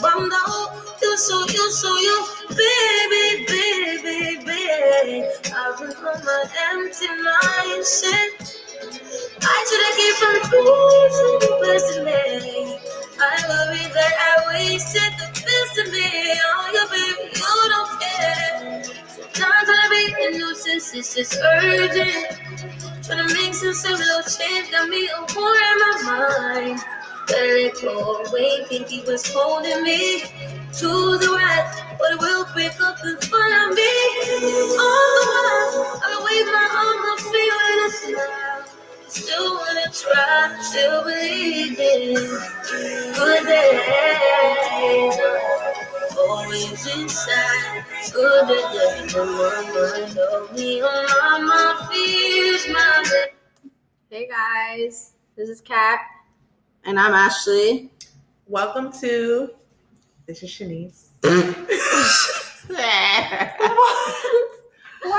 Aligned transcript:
Got 0.00 0.18
me 0.18 0.20
bummed 0.20 0.32
out. 0.32 0.40
Oh, 0.48 0.96
you 1.02 1.16
so, 1.16 1.46
you 1.46 1.70
so, 1.70 1.88
you, 1.98 2.26
baby, 2.50 3.46
baby, 3.46 4.44
baby. 4.44 5.28
I've 5.54 5.78
been 5.78 5.90
on 5.90 6.24
my 6.24 6.44
empty 6.72 7.06
mindset. 7.06 8.50
I 9.42 9.66
should 9.68 9.84
have 9.86 9.96
gave 9.98 10.14
from 10.16 11.40
the 11.40 11.58
best 11.62 11.98
of 11.98 12.04
me. 12.04 12.78
I 13.20 13.44
worry 13.48 13.92
that 13.92 14.14
I 14.20 14.54
wasted 14.54 15.12
the 15.18 15.28
best 15.32 15.78
of 15.78 15.92
me. 15.92 16.40
Oh, 16.44 16.70
yeah, 16.74 16.86
baby, 16.90 17.30
you 17.36 17.70
don't 17.70 18.00
care. 18.00 18.84
Sometimes 19.34 19.68
I 19.70 19.88
be 19.90 20.36
a 20.36 20.38
nuisance, 20.38 20.94
it's 20.94 21.14
just 21.14 21.38
urgent. 21.42 22.38
Trying 23.04 23.28
to 23.28 23.34
make 23.34 23.54
some 23.54 23.74
simple 23.74 24.22
change, 24.38 24.70
got 24.70 24.88
me 24.88 25.08
a 25.08 25.20
war 25.36 25.54
in 25.54 25.78
my 25.78 26.02
mind. 26.04 26.80
It 27.26 27.80
go 27.80 28.22
away, 28.24 28.64
think 28.68 28.88
he 28.88 29.00
was 29.02 29.26
holding 29.32 29.82
me 29.82 30.20
to 30.22 31.18
the 31.18 31.28
right, 31.34 31.96
but 31.98 32.12
it 32.12 32.20
will 32.20 32.44
break 32.52 32.78
up 32.80 32.98
in 33.04 33.16
me. 33.74 33.92
All 34.76 35.08
the 35.16 35.24
while, 35.30 36.00
I 36.04 36.20
wave 36.24 36.46
my 36.52 36.68
I'm 37.08 37.18
feeling 37.32 37.78
a 37.86 37.90
smile. 37.90 38.64
Still 39.08 39.54
wanna 39.54 39.88
try, 39.92 40.58
still 40.60 41.04
believe 41.04 41.78
in 41.78 42.14
good 43.14 43.46
days. 43.46 45.18
Always 46.18 46.86
inside, 46.96 47.84
good 48.12 48.48
days 48.48 49.14
mind. 49.14 50.12
Help 50.12 50.52
me 50.52 50.82
my 51.46 51.88
fears, 51.90 52.68
my. 52.68 53.26
Hey 54.10 54.28
guys, 54.28 55.12
this 55.36 55.48
is 55.48 55.60
Kat. 55.60 56.13
And 56.86 57.00
I'm 57.00 57.14
Ashley. 57.14 57.90
Welcome 58.46 58.92
to 59.00 59.50
this 60.26 60.42
is 60.42 60.50
Shanice. 60.50 61.06
Why 61.22 61.54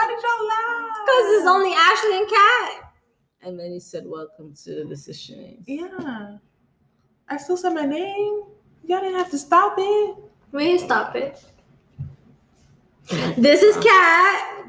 did 0.07 0.19
y'all 0.23 0.47
laugh? 0.47 0.89
Because 1.05 1.25
it's 1.33 1.47
only 1.47 1.73
Ashley 1.73 2.17
and 2.19 2.29
Kat. 2.29 2.93
and 3.41 3.59
then 3.59 3.71
he 3.71 3.79
said, 3.79 4.03
Welcome 4.05 4.53
to 4.63 4.85
the 4.85 4.93
Shanice. 4.93 5.63
Yeah. 5.65 6.37
I 7.27 7.37
still 7.37 7.57
said 7.57 7.73
my 7.73 7.85
name. 7.85 8.43
Y'all 8.83 8.99
didn't 8.99 9.15
have 9.17 9.31
to 9.31 9.39
stop 9.39 9.73
it. 9.79 10.17
We 10.51 10.65
didn't 10.65 10.81
stop 10.81 11.15
it. 11.15 11.43
This 13.37 13.63
is 13.63 13.83
Kat. 13.83 14.67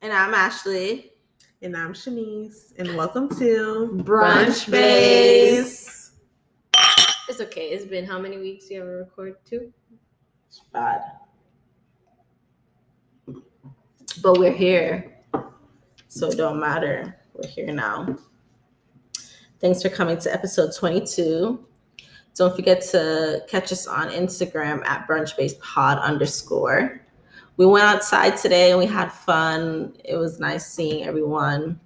And 0.00 0.10
I'm 0.10 0.32
Ashley. 0.32 1.12
And 1.62 1.74
I'm 1.74 1.94
Shanice. 1.94 2.74
And 2.78 2.94
welcome 2.98 3.30
to 3.38 3.90
Brunch 4.04 4.70
Base. 4.70 6.12
It's 7.30 7.40
okay. 7.40 7.68
It's 7.68 7.86
been 7.86 8.04
how 8.04 8.18
many 8.18 8.36
weeks 8.36 8.70
you 8.70 8.82
ever 8.82 8.98
record? 8.98 9.36
Two? 9.46 9.72
It's 10.48 10.60
bad. 10.70 11.00
But 14.22 14.38
we're 14.38 14.52
here. 14.52 15.16
So 16.08 16.28
it 16.28 16.36
don't 16.36 16.60
matter. 16.60 17.16
We're 17.32 17.48
here 17.48 17.72
now. 17.72 18.18
Thanks 19.58 19.80
for 19.80 19.88
coming 19.88 20.18
to 20.18 20.34
episode 20.34 20.74
22. 20.76 21.66
Don't 22.34 22.54
forget 22.54 22.82
to 22.90 23.42
catch 23.48 23.72
us 23.72 23.86
on 23.86 24.10
Instagram 24.10 24.84
at 24.84 25.08
brunchbasepod 25.08 26.02
underscore. 26.02 27.00
We 27.56 27.66
went 27.66 27.86
outside 27.86 28.36
today 28.36 28.70
and 28.70 28.78
we 28.78 28.86
had 28.86 29.10
fun. 29.10 29.96
It 30.04 30.16
was 30.16 30.38
nice 30.38 30.70
seeing 30.70 31.04
everyone. 31.04 31.80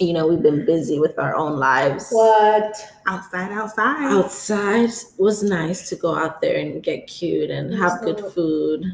You 0.00 0.12
know, 0.12 0.28
we've 0.28 0.42
been 0.42 0.64
busy 0.64 1.00
with 1.00 1.18
our 1.18 1.34
own 1.34 1.58
lives. 1.58 2.08
What? 2.10 2.76
Outside, 3.06 3.50
outside. 3.50 4.12
Outside 4.12 4.90
was 5.16 5.42
nice 5.42 5.88
to 5.88 5.96
go 5.96 6.14
out 6.14 6.40
there 6.40 6.58
and 6.58 6.82
get 6.82 7.06
cute 7.06 7.50
and 7.50 7.74
have 7.74 8.02
good 8.02 8.20
food. 8.32 8.84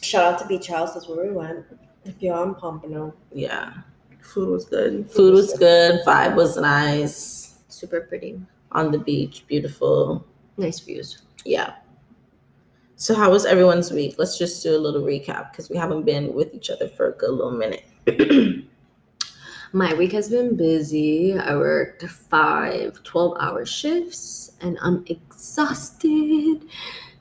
Shout 0.00 0.34
out 0.34 0.38
to 0.40 0.46
Beach 0.46 0.66
House. 0.66 0.94
That's 0.94 1.08
where 1.08 1.26
we 1.26 1.32
went. 1.32 1.64
If 2.04 2.20
you're 2.20 2.34
on 2.34 2.54
Pompano. 2.54 3.14
Yeah. 3.32 3.72
Food 4.20 4.48
was 4.48 4.64
good. 4.64 5.08
Food 5.10 5.34
was 5.34 5.52
good. 5.58 6.00
Vibe 6.06 6.34
was 6.34 6.56
nice. 6.56 7.58
Super 7.68 8.00
pretty. 8.00 8.40
On 8.72 8.90
the 8.90 8.98
beach. 8.98 9.44
Beautiful. 9.46 10.26
Nice 10.56 10.80
views. 10.80 11.22
Yeah. 11.44 11.74
So 13.04 13.14
how 13.14 13.30
was 13.30 13.44
everyone's 13.44 13.92
week? 13.92 14.14
Let's 14.16 14.38
just 14.38 14.62
do 14.62 14.74
a 14.74 14.78
little 14.80 15.02
recap 15.02 15.50
because 15.50 15.68
we 15.68 15.76
haven't 15.76 16.06
been 16.06 16.32
with 16.32 16.54
each 16.54 16.70
other 16.70 16.88
for 16.88 17.10
a 17.10 17.12
good 17.12 17.32
little 17.32 17.50
minute. 17.50 17.84
My 19.74 19.92
week 19.92 20.12
has 20.12 20.30
been 20.30 20.56
busy. 20.56 21.38
I 21.38 21.54
worked 21.54 22.02
five 22.08 23.02
12 23.02 23.36
hour 23.38 23.66
shifts 23.66 24.52
and 24.62 24.78
I'm 24.80 25.04
exhausted. 25.06 26.66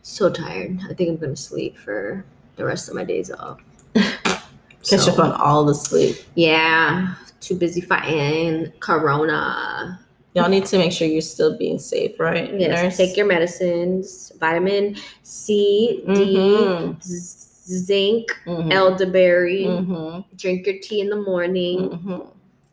So 0.03 0.29
tired. 0.29 0.79
I 0.89 0.93
think 0.93 1.09
I'm 1.09 1.17
going 1.17 1.35
to 1.35 1.41
sleep 1.41 1.77
for 1.77 2.23
the 2.55 2.63
rest 2.63 2.87
of 2.87 2.95
my 2.95 3.03
days 3.03 3.29
off. 3.29 3.59
Catch 3.93 5.01
So, 5.01 5.11
up 5.11 5.19
on 5.19 5.33
all 5.33 5.65
the 5.65 5.75
sleep. 5.75 6.15
Yeah. 6.35 7.15
Too 7.41 7.55
busy 7.57 7.81
fighting 7.81 8.71
Corona. 8.79 9.99
Y'all 10.35 10.49
need 10.49 10.65
to 10.65 10.77
make 10.77 10.91
sure 10.91 11.07
you're 11.07 11.21
still 11.21 11.57
being 11.57 11.77
safe, 11.77 12.19
right? 12.19 12.51
Yes. 12.59 12.81
nurse? 12.83 12.97
Take 12.97 13.15
your 13.17 13.27
medicines 13.27 14.31
vitamin 14.39 14.95
C, 15.21 16.03
D, 16.07 16.13
Mhm. 16.37 17.03
z- 17.03 17.77
zinc, 17.77 18.31
Mhm. 18.45 18.71
elderberry. 18.73 19.65
Mhm. 19.65 20.25
Drink 20.35 20.65
your 20.65 20.79
tea 20.81 21.01
in 21.01 21.09
the 21.09 21.15
morning. 21.17 21.89
Mhm. 21.89 22.27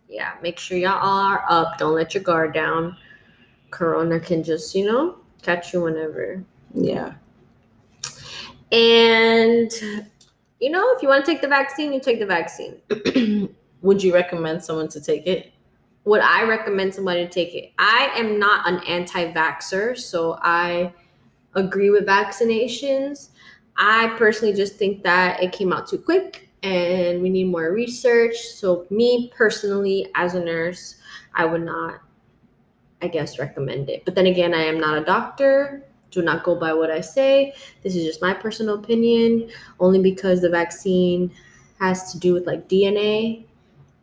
yeah, 0.09 0.33
make 0.43 0.59
sure 0.59 0.77
y'all 0.77 0.99
are 1.01 1.45
up. 1.49 1.79
Don't 1.79 1.95
let 1.95 2.15
your 2.15 2.23
guard 2.25 2.53
down. 2.53 2.97
Corona 3.71 4.19
can 4.19 4.43
just, 4.43 4.75
you 4.75 4.85
know, 4.85 5.15
catch 5.43 5.73
you 5.73 5.83
whenever. 5.83 6.43
Yeah. 6.75 7.13
And, 8.73 9.71
you 10.61 10.71
know, 10.71 10.93
if 10.97 11.03
you 11.03 11.09
want 11.09 11.25
to 11.25 11.31
take 11.31 11.41
the 11.41 11.49
vaccine, 11.49 11.93
you 11.93 12.01
take 12.01 12.19
the 12.19 12.27
vaccine. 12.27 12.77
Would 13.83 14.03
you 14.03 14.13
recommend 14.13 14.65
someone 14.65 14.89
to 14.89 15.01
take 15.01 15.27
it? 15.27 15.53
Would 16.05 16.21
I 16.21 16.45
recommend 16.45 16.95
somebody 16.95 17.25
to 17.25 17.31
take 17.31 17.55
it? 17.55 17.73
I 17.79 18.11
am 18.17 18.39
not 18.39 18.69
an 18.69 18.81
anti 18.89 19.33
vaxxer, 19.33 19.99
so 19.99 20.39
I 20.41 20.93
agree 21.55 21.91
with 21.91 22.07
vaccinations. 22.07 23.31
I 23.77 24.15
personally 24.19 24.55
just 24.55 24.77
think 24.77 25.03
that 25.03 25.43
it 25.43 25.53
came 25.53 25.73
out 25.73 25.89
too 25.89 25.99
quick 25.99 26.49
and 26.63 27.23
we 27.23 27.31
need 27.31 27.45
more 27.45 27.73
research. 27.73 28.37
So, 28.37 28.87
me 28.91 29.33
personally, 29.35 30.09
as 30.15 30.35
a 30.35 30.45
nurse, 30.45 30.97
I 31.35 31.45
would 31.47 31.63
not, 31.63 32.01
I 33.03 33.09
guess, 33.09 33.39
recommend 33.39 33.89
it. 33.89 34.05
But 34.05 34.15
then 34.15 34.27
again, 34.27 34.55
I 34.55 34.63
am 34.63 34.79
not 34.79 34.99
a 34.99 35.05
doctor. 35.05 35.85
Do 36.11 36.23
not 36.23 36.43
go 36.43 36.57
by 36.57 36.73
what 36.73 36.91
I 36.91 37.01
say. 37.01 37.55
This 37.83 37.95
is 37.95 38.05
just 38.05 38.21
my 38.21 38.35
personal 38.35 38.75
opinion, 38.77 39.51
only 39.79 40.01
because 40.01 40.41
the 40.41 40.51
vaccine 40.51 41.31
has 41.79 42.13
to 42.13 42.19
do 42.19 42.35
with 42.35 42.47
like 42.47 42.69
DNA. 42.69 43.45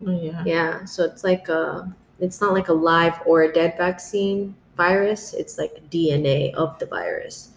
Oh, 0.05 0.11
yeah. 0.11 0.43
Yeah, 0.45 0.85
so 0.85 1.03
it's 1.05 1.23
like 1.23 1.49
a, 1.49 1.93
it's 2.19 2.41
not 2.41 2.53
like 2.53 2.67
a 2.67 2.73
live 2.73 3.19
or 3.25 3.44
a 3.44 3.51
dead 3.53 3.75
vaccine 3.77 4.55
virus. 4.75 5.33
It's 5.33 5.57
like 5.57 5.89
DNA 5.89 6.53
of 6.53 6.77
the 6.79 6.85
virus. 6.85 7.49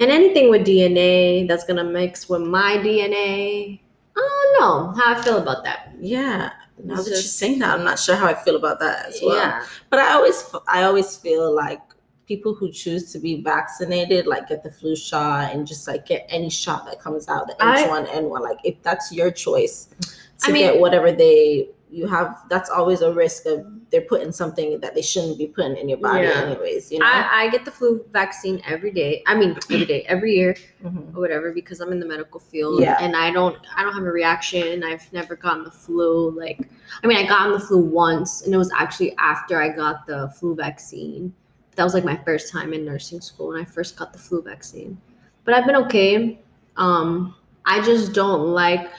And 0.00 0.10
anything 0.10 0.50
with 0.50 0.66
DNA 0.66 1.48
that's 1.48 1.64
gonna 1.64 1.84
mix 1.84 2.28
with 2.28 2.42
my 2.42 2.76
DNA, 2.78 3.80
I 4.16 4.20
don't 4.20 4.60
know 4.60 4.92
how 5.02 5.14
I 5.14 5.22
feel 5.22 5.38
about 5.38 5.64
that. 5.64 5.92
Yeah. 5.98 6.50
Now 6.82 6.96
that 6.96 7.06
you're 7.06 7.16
saying 7.16 7.60
that, 7.60 7.78
I'm 7.78 7.84
not 7.84 7.98
sure 7.98 8.16
how 8.16 8.26
I 8.26 8.34
feel 8.34 8.56
about 8.56 8.78
that 8.80 9.06
as 9.06 9.20
well. 9.24 9.36
Yeah, 9.36 9.64
But 9.88 10.00
I 10.00 10.12
always, 10.12 10.44
I 10.68 10.82
always 10.82 11.16
feel 11.16 11.54
like 11.54 11.80
people 12.26 12.54
who 12.54 12.70
choose 12.70 13.12
to 13.12 13.18
be 13.18 13.40
vaccinated, 13.42 14.26
like 14.26 14.48
get 14.48 14.62
the 14.62 14.70
flu 14.70 14.94
shot 14.96 15.54
and 15.54 15.66
just 15.66 15.88
like 15.88 16.04
get 16.04 16.26
any 16.28 16.50
shot 16.50 16.84
that 16.86 17.00
comes 17.00 17.28
out, 17.28 17.46
the 17.46 17.56
I- 17.60 17.84
H1N1, 17.84 18.40
like 18.42 18.58
if 18.64 18.82
that's 18.82 19.10
your 19.12 19.30
choice 19.30 19.88
to 20.00 20.50
I 20.50 20.52
mean- 20.52 20.62
get 20.66 20.78
whatever 20.80 21.12
they 21.12 21.70
you 21.90 22.06
have, 22.08 22.42
that's 22.50 22.68
always 22.68 23.00
a 23.00 23.12
risk 23.12 23.46
of 23.46 23.64
they're 23.90 24.00
putting 24.00 24.32
something 24.32 24.80
that 24.80 24.94
they 24.94 25.02
shouldn't 25.02 25.38
be 25.38 25.46
putting 25.46 25.76
in 25.76 25.88
your 25.88 25.98
body, 25.98 26.24
Yeah. 26.24 26.42
anyways. 26.42 26.90
You 26.90 26.98
know. 26.98 27.06
I, 27.06 27.44
I 27.44 27.48
get 27.48 27.64
the 27.64 27.70
flu 27.70 28.04
vaccine 28.12 28.60
every 28.66 28.90
day. 28.90 29.22
I 29.26 29.36
mean, 29.36 29.56
every 29.70 29.86
day, 29.86 30.02
every 30.08 30.34
year, 30.34 30.56
Mhm. 30.84 31.14
or 31.16 31.20
whatever, 31.20 31.52
because 31.52 31.80
I'm 31.80 31.92
in 31.92 32.00
the 32.00 32.06
medical 32.06 32.40
field. 32.40 32.80
Yeah. 32.80 32.96
And 33.00 33.14
I 33.14 33.30
don't, 33.30 33.56
I 33.76 33.82
don't 33.84 33.94
have 33.94 34.02
a 34.02 34.10
reaction. 34.10 34.82
I've 34.82 35.10
never 35.12 35.36
gotten 35.36 35.62
the 35.62 35.70
flu. 35.70 36.30
Like, 36.36 36.68
I 37.02 37.06
mean, 37.06 37.18
I 37.18 37.24
got 37.24 37.52
the 37.52 37.60
flu 37.60 37.78
once, 37.78 38.42
and 38.42 38.52
it 38.52 38.58
was 38.58 38.72
actually 38.76 39.16
after 39.18 39.62
I 39.62 39.68
got 39.68 40.06
the 40.06 40.28
flu 40.30 40.54
vaccine. 40.56 41.32
That 41.76 41.84
was 41.84 41.94
like 41.94 42.04
my 42.04 42.16
first 42.24 42.50
time 42.52 42.72
in 42.72 42.84
nursing 42.84 43.20
school, 43.20 43.48
when 43.48 43.60
I 43.60 43.64
first 43.64 43.96
got 43.96 44.12
the 44.12 44.18
flu 44.18 44.42
vaccine. 44.42 44.98
But 45.44 45.54
I've 45.54 45.66
been 45.66 45.76
okay. 45.76 46.40
Um, 46.76 47.36
I 47.64 47.80
just 47.82 48.12
don't 48.12 48.48
like, 48.48 48.90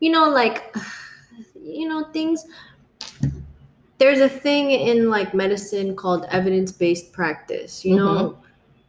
you 0.00 0.10
know, 0.10 0.28
like, 0.28 0.74
you 1.66 1.88
know, 1.88 2.04
things. 2.12 2.44
There's 3.98 4.20
a 4.20 4.28
thing 4.28 4.70
in 4.70 5.08
like 5.08 5.34
medicine 5.34 5.96
called 5.96 6.26
evidence-based 6.30 7.12
practice. 7.12 7.84
You 7.84 7.96
know, 7.96 8.14
mm-hmm. 8.14 8.40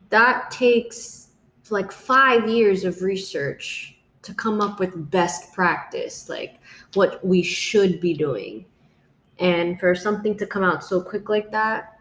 that 0.10 0.52
takes 0.52 1.30
like 1.70 1.92
five 1.92 2.48
years 2.50 2.84
of 2.84 3.02
research 3.02 3.98
to 4.24 4.34
come 4.34 4.62
up 4.62 4.80
with 4.80 5.10
best 5.12 5.54
practice, 5.54 6.30
like 6.30 6.60
what 6.94 7.26
we 7.26 7.42
should 7.42 8.02
be 8.02 8.14
doing. 8.14 8.66
And 9.40 9.80
for 9.80 9.94
something 9.96 10.36
to 10.38 10.46
come 10.46 10.64
out 10.64 10.84
so 10.84 11.02
quick 11.02 11.30
like 11.30 11.52
that, 11.52 11.97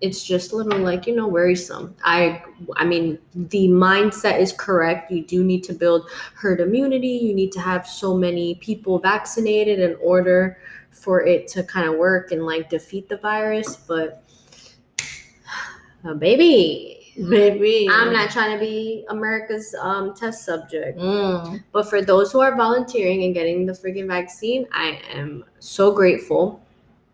it's 0.00 0.24
just 0.24 0.52
a 0.52 0.56
little 0.56 0.78
like 0.80 1.06
you 1.06 1.14
know 1.14 1.28
worrisome 1.28 1.94
i 2.04 2.42
i 2.76 2.84
mean 2.84 3.18
the 3.34 3.68
mindset 3.68 4.40
is 4.40 4.52
correct 4.52 5.10
you 5.10 5.22
do 5.22 5.44
need 5.44 5.62
to 5.62 5.72
build 5.74 6.08
herd 6.34 6.60
immunity 6.60 7.08
you 7.08 7.34
need 7.34 7.52
to 7.52 7.60
have 7.60 7.86
so 7.86 8.16
many 8.16 8.54
people 8.56 8.98
vaccinated 8.98 9.78
in 9.78 9.94
order 10.02 10.58
for 10.90 11.22
it 11.22 11.46
to 11.46 11.62
kind 11.64 11.86
of 11.88 11.96
work 11.96 12.32
and 12.32 12.44
like 12.46 12.68
defeat 12.70 13.08
the 13.08 13.16
virus 13.18 13.76
but 13.76 14.22
uh, 16.04 16.14
baby 16.14 16.96
Maybe 17.16 17.86
i'm 17.90 18.12
not 18.12 18.30
trying 18.30 18.56
to 18.56 18.58
be 18.64 19.04
america's 19.10 19.74
um, 19.80 20.14
test 20.14 20.44
subject 20.44 20.96
Mm. 20.98 21.62
but 21.72 21.90
for 21.90 22.00
those 22.00 22.32
who 22.32 22.40
are 22.40 22.56
volunteering 22.56 23.24
and 23.24 23.34
getting 23.34 23.66
the 23.66 23.72
freaking 23.72 24.06
vaccine, 24.06 24.66
I 24.72 25.00
am 25.12 25.44
so 25.58 25.92
grateful. 25.92 26.62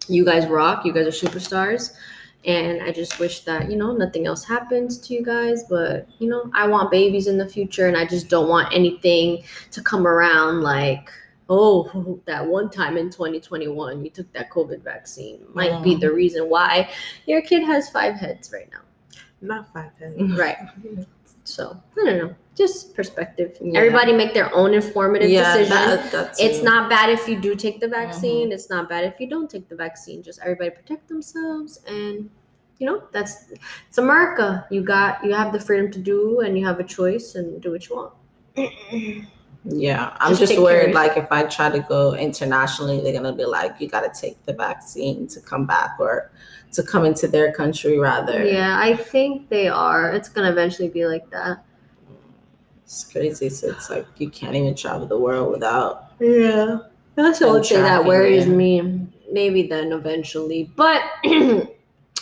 You 0.09 0.25
guys 0.25 0.47
rock. 0.47 0.85
You 0.85 0.93
guys 0.93 1.07
are 1.07 1.27
superstars. 1.29 1.97
And 2.47 2.81
I 2.83 2.93
just 2.93 3.19
wish 3.19 3.41
that, 3.41 3.69
you 3.71 3.77
know, 3.77 3.93
nothing 3.93 4.27
else 4.27 4.45
happens 4.45 4.99
to 4.99 5.15
you 5.15 5.23
guys. 5.25 5.65
But, 5.65 6.09
you 6.21 6.29
know, 6.29 6.49
I 6.55 6.69
want 6.69 6.93
babies 6.93 7.27
in 7.27 7.39
the 7.39 7.49
future 7.49 7.89
and 7.89 7.97
I 7.97 8.07
just 8.07 8.29
don't 8.29 8.49
want 8.49 8.73
anything 8.73 9.43
to 9.73 9.83
come 9.83 10.07
around 10.07 10.63
like, 10.63 11.11
oh, 11.49 12.21
that 12.27 12.47
one 12.47 12.71
time 12.71 12.97
in 12.97 13.11
2021 13.11 14.05
you 14.05 14.11
took 14.11 14.33
that 14.33 14.51
COVID 14.51 14.83
vaccine. 14.83 15.41
Might 15.55 15.83
be 15.83 15.97
Mm. 15.97 16.01
the 16.01 16.13
reason 16.13 16.49
why 16.49 16.89
your 17.27 17.43
kid 17.43 17.65
has 17.65 17.91
five 17.91 18.15
heads 18.15 18.53
right 18.53 18.69
now. 18.71 18.83
Not 19.41 19.73
five 19.73 19.91
heads. 19.99 20.17
Right. 20.39 20.57
So, 21.45 21.81
I 21.97 22.05
don't 22.05 22.19
know. 22.19 22.35
Just 22.57 22.95
perspective. 22.95 23.59
Yeah. 23.61 23.79
Everybody 23.79 24.13
make 24.15 24.33
their 24.33 24.53
own 24.55 24.73
informative 24.73 25.29
yeah, 25.31 25.57
decision. 25.59 25.71
that, 26.11 26.35
it's 26.39 26.63
not 26.63 26.89
bad 26.89 27.11
if 27.11 27.29
you 27.29 27.39
do 27.39 27.55
take 27.55 27.81
the 27.81 27.87
Mm-hmm. 27.87 28.07
vaccine. 28.07 28.53
It's 28.53 28.71
not 28.71 28.89
bad 28.89 29.05
if 29.05 29.21
you 29.21 29.29
don't 29.29 29.49
take 29.51 29.69
the 29.69 29.77
vaccine. 29.77 30.23
Just 30.23 30.41
everybody 30.41 30.71
protect 30.71 31.09
themselves 31.09 31.81
and 31.87 32.31
you 32.79 32.87
know, 32.87 33.05
that's 33.13 33.53
it's 33.89 33.99
America. 33.99 34.67
You 34.71 34.83
got 34.83 35.25
you 35.25 35.33
have 35.33 35.53
the 35.53 35.61
freedom 35.61 35.91
to 35.93 35.99
do 35.99 36.41
and 36.41 36.59
you 36.59 36.67
have 36.67 36.79
a 36.81 36.85
choice 36.85 37.35
and 37.35 37.61
do 37.63 37.73
what 37.73 37.89
you 37.89 37.97
want. 37.97 38.13
Yeah, 39.69 40.17
I'm 40.21 40.37
Just 40.37 40.53
just, 40.53 40.63
worried. 40.63 40.95
Like 40.95 41.17
if 41.17 41.33
I 41.33 41.43
try 41.43 41.69
to 41.71 41.81
go 41.81 42.15
internationally, 42.15 43.01
they're 43.01 43.13
gonna 43.13 43.35
be 43.35 43.45
like, 43.45 43.81
"You 43.81 43.89
got 43.89 44.03
to 44.03 44.21
take 44.21 44.41
the 44.47 44.53
vaccine 44.53 45.27
to 45.27 45.41
come 45.41 45.67
back, 45.67 45.97
or 45.99 46.31
to 46.71 46.85
come 46.85 47.05
into 47.05 47.27
their 47.27 47.51
country." 47.53 47.99
Rather, 47.99 48.45
Yeah, 48.47 48.79
I 48.79 48.95
think 48.95 49.49
they 49.49 49.67
are. 49.67 50.13
It's 50.13 50.29
gonna 50.29 50.53
eventually 50.53 50.89
be 50.89 51.05
like 51.07 51.29
that. 51.31 51.65
It's 52.87 53.03
crazy. 53.03 53.49
So 53.49 53.69
it's 53.69 53.91
like 53.91 54.07
you 54.19 54.31
can't 54.31 54.55
even 54.55 54.77
travel 54.77 55.09
the 55.09 55.19
world 55.19 55.51
without. 55.51 56.13
Yeah. 56.21 56.79
That's 57.17 57.41
the 57.41 57.49
only 57.49 57.67
thing 57.67 57.83
that 57.83 58.05
worries 58.05 58.47
yeah. 58.47 58.53
me. 58.53 59.09
Maybe 59.33 59.67
then 59.67 59.91
eventually. 59.91 60.71
But 60.77 61.03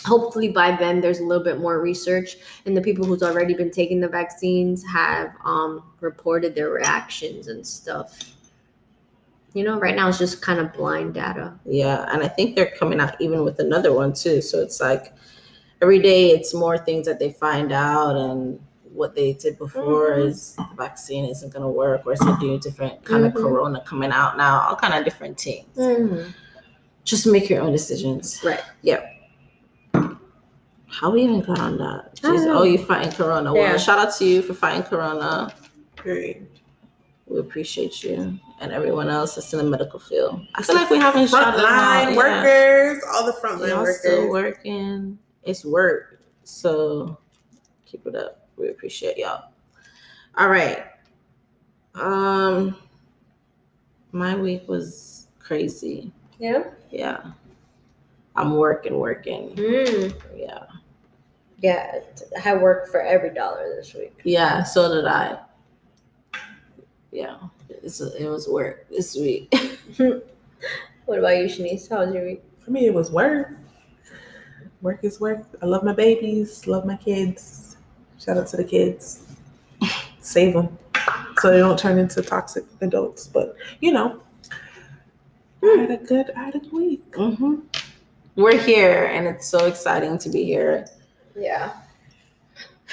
hopefully 0.05 0.49
by 0.49 0.75
then 0.75 1.01
there's 1.01 1.19
a 1.19 1.23
little 1.23 1.43
bit 1.43 1.59
more 1.59 1.79
research 1.79 2.37
and 2.65 2.75
the 2.75 2.81
people 2.81 3.05
who's 3.05 3.21
already 3.21 3.53
been 3.53 3.69
taking 3.69 3.99
the 3.99 4.07
vaccines 4.07 4.83
have 4.85 5.31
um 5.43 5.83
reported 6.01 6.55
their 6.55 6.71
reactions 6.71 7.47
and 7.47 7.65
stuff. 7.65 8.31
You 9.53 9.63
know, 9.63 9.79
right 9.79 9.95
now 9.95 10.09
it's 10.09 10.17
just 10.17 10.41
kind 10.41 10.59
of 10.59 10.73
blind 10.73 11.13
data. 11.13 11.53
Yeah, 11.63 12.11
and 12.11 12.23
I 12.23 12.27
think 12.27 12.55
they're 12.55 12.73
coming 12.77 12.99
out 12.99 13.21
even 13.21 13.43
with 13.43 13.59
another 13.59 13.93
one 13.93 14.13
too. 14.13 14.41
So 14.41 14.61
it's 14.61 14.81
like 14.81 15.13
every 15.79 15.99
day 15.99 16.31
it's 16.31 16.55
more 16.55 16.79
things 16.79 17.05
that 17.05 17.19
they 17.19 17.31
find 17.33 17.71
out 17.71 18.15
and 18.15 18.59
what 18.95 19.13
they 19.15 19.33
did 19.33 19.57
before 19.57 20.11
Mhm. 20.11 20.25
is 20.27 20.55
the 20.55 20.67
vaccine 20.77 21.25
isn't 21.25 21.51
gonna 21.53 21.69
work 21.69 22.05
or 22.05 22.13
it's 22.13 22.21
a 22.21 22.37
new 22.37 22.57
different 22.59 23.03
kind 23.03 23.23
Mhm. 23.23 23.27
of 23.27 23.33
corona 23.35 23.81
coming 23.85 24.11
out 24.11 24.37
now, 24.37 24.65
all 24.69 24.75
kind 24.75 24.93
of 24.93 25.03
different 25.03 25.39
things. 25.39 25.67
Just 27.03 27.27
make 27.27 27.49
your 27.49 27.61
own 27.61 27.71
decisions. 27.71 28.41
Right. 28.43 28.61
Yep 28.81 29.11
how 30.87 31.09
we 31.11 31.23
even 31.23 31.41
got 31.41 31.59
on 31.59 31.77
that? 31.77 32.15
Jeez, 32.15 32.45
oh, 32.47 32.63
you 32.63 32.77
fighting 32.77 33.11
corona. 33.11 33.53
Yeah. 33.53 33.71
Well, 33.71 33.77
shout 33.77 33.99
out 33.99 34.15
to 34.15 34.25
you 34.25 34.41
for 34.41 34.53
fighting 34.53 34.83
corona. 34.83 35.53
Period. 35.97 36.47
We 37.27 37.39
appreciate 37.39 38.01
you 38.01 38.39
and 38.61 38.71
everyone 38.71 39.09
else 39.09 39.35
that's 39.35 39.51
in 39.51 39.57
the 39.59 39.65
medical 39.65 39.99
field. 39.99 40.39
I 40.55 40.63
feel 40.63 40.75
like 40.75 40.89
we 40.89 40.97
haven't 40.97 41.29
them 41.31 41.41
out. 41.41 41.55
Frontline 41.57 42.11
Yeah. 42.11 42.15
workers, 42.15 43.03
all 43.13 43.25
the 43.25 43.33
frontline 43.33 43.77
workers. 43.77 43.99
still 43.99 44.29
working. 44.29 45.19
It's 45.43 45.65
work. 45.65 46.21
So 46.45 47.17
keep 47.85 48.07
it 48.07 48.15
up. 48.15 48.44
We 48.57 48.69
appreciate 48.69 49.17
y'all. 49.17 49.49
All 50.37 50.49
right. 50.49 50.85
Um 51.95 52.77
my 54.11 54.35
week 54.35 54.67
was 54.67 55.27
crazy. 55.39 56.11
Yeah. 56.39 56.63
Yeah. 56.89 57.31
I'm 58.35 58.55
working, 58.55 58.97
working. 58.97 59.55
Mm. 59.55 60.13
Yeah. 60.35 60.63
Yeah. 61.59 61.99
I 62.43 62.55
worked 62.55 62.89
for 62.89 63.01
every 63.01 63.33
dollar 63.33 63.75
this 63.75 63.93
week. 63.93 64.19
Yeah, 64.23 64.63
so 64.63 64.93
did 64.93 65.05
I. 65.05 65.39
Yeah. 67.11 67.37
It's 67.69 68.01
it 68.01 68.27
was 68.27 68.47
work 68.47 68.87
this 68.89 69.15
week. 69.15 69.53
What 71.05 71.19
about 71.19 71.37
you, 71.37 71.45
Shanice? 71.45 71.87
How 71.87 72.03
was 72.03 72.13
your 72.15 72.25
week? 72.25 72.43
For 72.59 72.71
me, 72.71 72.87
it 72.87 72.93
was 72.93 73.11
work. 73.11 73.51
Work 74.81 75.03
is 75.03 75.19
work. 75.19 75.45
I 75.61 75.67
love 75.67 75.83
my 75.83 75.93
babies, 75.93 76.65
love 76.65 76.83
my 76.83 76.97
kids. 76.97 77.64
Shout 78.19 78.37
out 78.37 78.47
to 78.47 78.57
the 78.57 78.63
kids. 78.63 79.23
Save 80.19 80.53
them 80.53 80.77
so 81.39 81.51
they 81.51 81.59
don't 81.59 81.77
turn 81.77 81.97
into 81.97 82.21
toxic 82.21 82.63
adults. 82.81 83.27
But 83.27 83.55
you 83.81 83.91
know, 83.91 84.21
I 85.63 85.77
had 85.79 85.91
a 85.91 85.97
good, 85.97 86.31
I 86.35 86.43
had 86.45 86.55
a 86.55 86.59
good 86.59 86.71
week. 86.71 87.03
hmm 87.15 87.55
We're 88.35 88.57
here 88.57 89.05
and 89.05 89.27
it's 89.27 89.47
so 89.47 89.65
exciting 89.65 90.17
to 90.19 90.29
be 90.29 90.43
here. 90.43 90.87
Yeah. 91.35 91.73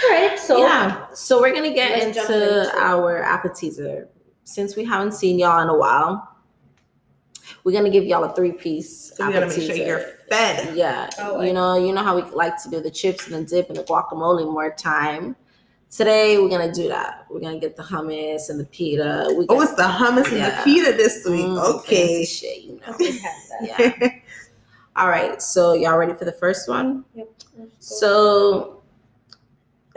All 0.04 0.10
right. 0.10 0.38
So 0.38 0.58
yeah. 0.58 1.06
So 1.14 1.40
we're 1.40 1.54
gonna 1.54 1.74
get 1.74 2.02
into 2.02 2.20
into 2.20 2.72
our 2.78 3.22
appetizer. 3.22 4.08
Since 4.44 4.76
we 4.76 4.84
haven't 4.84 5.12
seen 5.12 5.38
y'all 5.38 5.62
in 5.62 5.68
a 5.68 5.76
while, 5.76 6.31
we're 7.64 7.72
gonna 7.72 7.90
give 7.90 8.04
y'all 8.04 8.24
a 8.24 8.34
three 8.34 8.52
piece 8.52 9.12
So 9.16 9.26
we 9.26 9.32
gotta 9.32 9.46
make 9.46 9.60
sure 9.60 9.76
you're 9.76 10.04
fed. 10.28 10.76
Yeah, 10.76 11.08
Oh, 11.18 11.40
you 11.42 11.52
know, 11.52 11.76
you 11.76 11.92
know 11.92 12.02
how 12.02 12.16
we 12.16 12.22
like 12.30 12.60
to 12.62 12.70
do 12.70 12.80
the 12.80 12.90
chips 12.90 13.26
and 13.26 13.34
the 13.34 13.48
dip 13.48 13.68
and 13.68 13.76
the 13.78 13.84
guacamole 13.84 14.44
more 14.50 14.70
time. 14.70 15.36
Today 15.90 16.38
we're 16.38 16.48
gonna 16.48 16.72
do 16.72 16.88
that. 16.88 17.26
We're 17.30 17.40
gonna 17.40 17.60
get 17.60 17.76
the 17.76 17.82
hummus 17.82 18.48
and 18.50 18.58
the 18.58 18.64
pita. 18.64 19.34
We 19.36 19.46
Oh, 19.48 19.60
it's 19.60 19.74
the 19.74 19.82
hummus 19.82 20.32
and 20.32 20.42
the 20.42 20.60
pita 20.64 20.92
this 20.92 21.24
week. 21.26 21.44
Mm, 21.44 21.76
okay. 21.78 22.24
shit, 22.24 22.62
you 22.62 22.80
know. 22.80 22.96
we 22.98 23.18
have 23.18 23.32
that. 23.60 23.96
Yeah. 24.00 24.08
All 24.96 25.08
right, 25.08 25.40
so 25.40 25.72
y'all 25.72 25.96
ready 25.96 26.12
for 26.14 26.26
the 26.26 26.32
first 26.32 26.68
one? 26.68 27.04
Yep. 27.14 27.28
So 27.78 28.82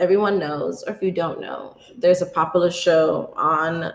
everyone 0.00 0.38
knows, 0.38 0.82
or 0.84 0.94
if 0.94 1.02
you 1.02 1.10
don't 1.10 1.40
know, 1.40 1.76
there's 1.98 2.22
a 2.22 2.26
popular 2.26 2.70
show 2.70 3.32
on 3.36 3.92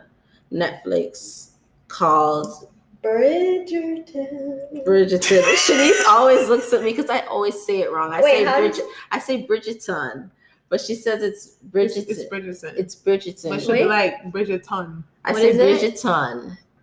Netflix 0.51 1.51
called 1.87 2.70
Bridgerton. 3.03 4.85
Bridgerton. 4.85 5.41
Shanice 5.55 6.05
always 6.07 6.47
looks 6.49 6.71
at 6.73 6.83
me 6.83 6.91
because 6.91 7.09
I 7.09 7.19
always 7.21 7.65
say 7.65 7.79
it 7.81 7.91
wrong. 7.91 8.11
I 8.13 8.21
Wait, 8.21 8.31
say 8.39 8.43
how 8.45 8.59
did 8.61 8.71
Bridget, 8.73 8.85
I 9.11 9.19
say 9.19 9.45
Bridgerton, 9.47 10.29
but 10.69 10.79
she 10.81 10.95
says 10.95 11.23
it's 11.23 11.55
Bridgerton. 11.71 11.97
It's, 12.09 12.19
it's 12.19 12.23
Bridgerton. 12.25 12.73
It's 12.77 12.95
Bridgerton. 12.95 13.49
but 13.49 13.61
she'll 13.61 13.71
Wait. 13.71 13.83
be 13.83 13.85
like 13.85 14.23
Bridgerton. 14.31 15.03
I 15.25 15.31
What 15.31 15.41
say 15.41 15.49
is 15.49 15.57
it? 15.83 16.03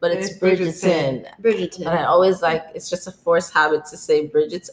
But 0.01 0.13
it's 0.13 0.29
it's 0.31 0.39
Bridgerton. 0.39 1.25
Bridgerton. 1.41 1.41
Bridgerton. 1.43 1.79
And 1.81 1.89
I 1.91 2.05
always 2.05 2.41
like 2.43 2.67
it's 2.75 2.89
just 2.91 3.07
a 3.07 3.13
forced 3.13 3.53
habit 3.53 3.85
to 3.87 3.97
say 3.97 4.27
Bridget. 4.27 4.69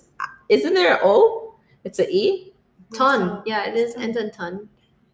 Isn't 0.50 0.74
there 0.74 0.96
an 0.96 1.00
O? 1.04 1.56
It's 1.84 2.00
an 2.00 2.08
E. 2.10 2.54
Ton. 2.94 3.42
Yeah, 3.46 3.66
it 3.68 3.76
is. 3.76 3.96
Ends 3.96 4.18
in 4.18 4.32
ton. 4.32 4.70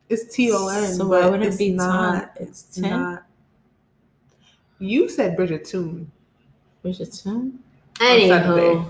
It's 0.09 0.33
T 0.33 0.51
O 0.53 0.67
N. 0.67 0.93
So 0.93 1.07
why 1.07 1.21
but 1.21 1.31
would 1.31 1.41
it 1.43 1.57
be 1.57 1.71
not? 1.71 2.13
ton? 2.13 2.29
It's 2.47 2.63
It's 2.65 2.75
ten. 2.75 2.89
not. 2.89 3.23
You 4.79 5.07
said 5.07 5.37
Bridgerton. 5.37 6.07
Bridgerton. 6.83 7.53
Saturday. 7.97 8.29
Anywho. 8.29 8.89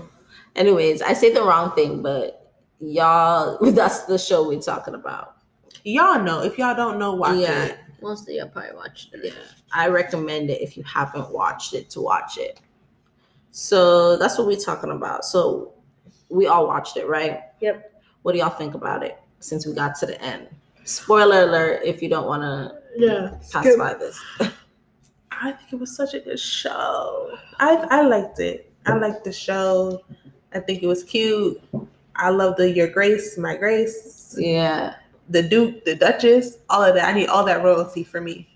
Anyways, 0.56 1.02
I 1.02 1.12
say 1.12 1.32
the 1.32 1.42
wrong 1.42 1.72
thing, 1.72 2.02
but 2.02 2.52
y'all, 2.80 3.58
that's 3.72 4.04
the 4.04 4.18
show 4.18 4.46
we're 4.46 4.60
talking 4.60 4.94
about. 4.94 5.36
Y'all 5.84 6.22
know. 6.22 6.42
If 6.42 6.58
y'all 6.58 6.74
don't 6.76 6.98
know, 6.98 7.14
watch 7.14 7.36
Yeah. 7.38 7.64
it. 7.66 7.78
Most 8.00 8.28
of 8.28 8.34
you 8.34 8.44
probably 8.46 8.74
watched 8.74 9.14
it. 9.14 9.20
Yeah, 9.24 9.30
I 9.72 9.88
recommend 9.88 10.50
it 10.50 10.60
if 10.60 10.76
you 10.76 10.82
haven't 10.82 11.30
watched 11.30 11.72
it 11.72 11.88
to 11.90 12.00
watch 12.00 12.36
it. 12.36 12.58
So 13.52 14.16
that's 14.16 14.38
what 14.38 14.46
we're 14.46 14.56
talking 14.58 14.90
about. 14.90 15.24
So 15.24 15.72
we 16.28 16.46
all 16.46 16.66
watched 16.66 16.96
it, 16.96 17.06
right? 17.06 17.40
Yep. 17.60 17.92
What 18.22 18.32
do 18.32 18.38
y'all 18.38 18.48
think 18.50 18.74
about 18.74 19.02
it 19.04 19.18
since 19.40 19.66
we 19.66 19.72
got 19.74 19.94
to 20.00 20.06
the 20.06 20.20
end? 20.20 20.48
Spoiler 20.84 21.42
alert 21.44 21.82
if 21.84 22.02
you 22.02 22.08
don't 22.08 22.26
want 22.26 22.42
to 22.42 22.74
Yeah. 22.96 23.34
pass 23.52 23.76
by 23.76 23.94
this. 23.94 24.18
I 25.42 25.50
think 25.52 25.72
it 25.72 25.80
was 25.80 25.94
such 25.94 26.14
a 26.14 26.20
good 26.20 26.38
show. 26.38 27.36
I 27.58 27.74
I 27.90 28.02
liked 28.02 28.38
it. 28.38 28.72
I 28.86 28.94
liked 28.94 29.24
the 29.24 29.32
show. 29.32 30.02
I 30.54 30.60
think 30.60 30.82
it 30.82 30.86
was 30.86 31.02
cute. 31.02 31.60
I 32.14 32.30
love 32.30 32.56
the 32.56 32.70
Your 32.70 32.88
Grace, 32.88 33.36
My 33.38 33.56
Grace, 33.56 34.36
yeah. 34.38 34.96
the 35.28 35.42
Duke, 35.42 35.84
the 35.84 35.94
Duchess, 35.94 36.58
all 36.68 36.84
of 36.84 36.94
that. 36.94 37.08
I 37.08 37.12
need 37.12 37.28
all 37.28 37.44
that 37.44 37.64
royalty 37.64 38.04
for 38.04 38.20
me. 38.20 38.48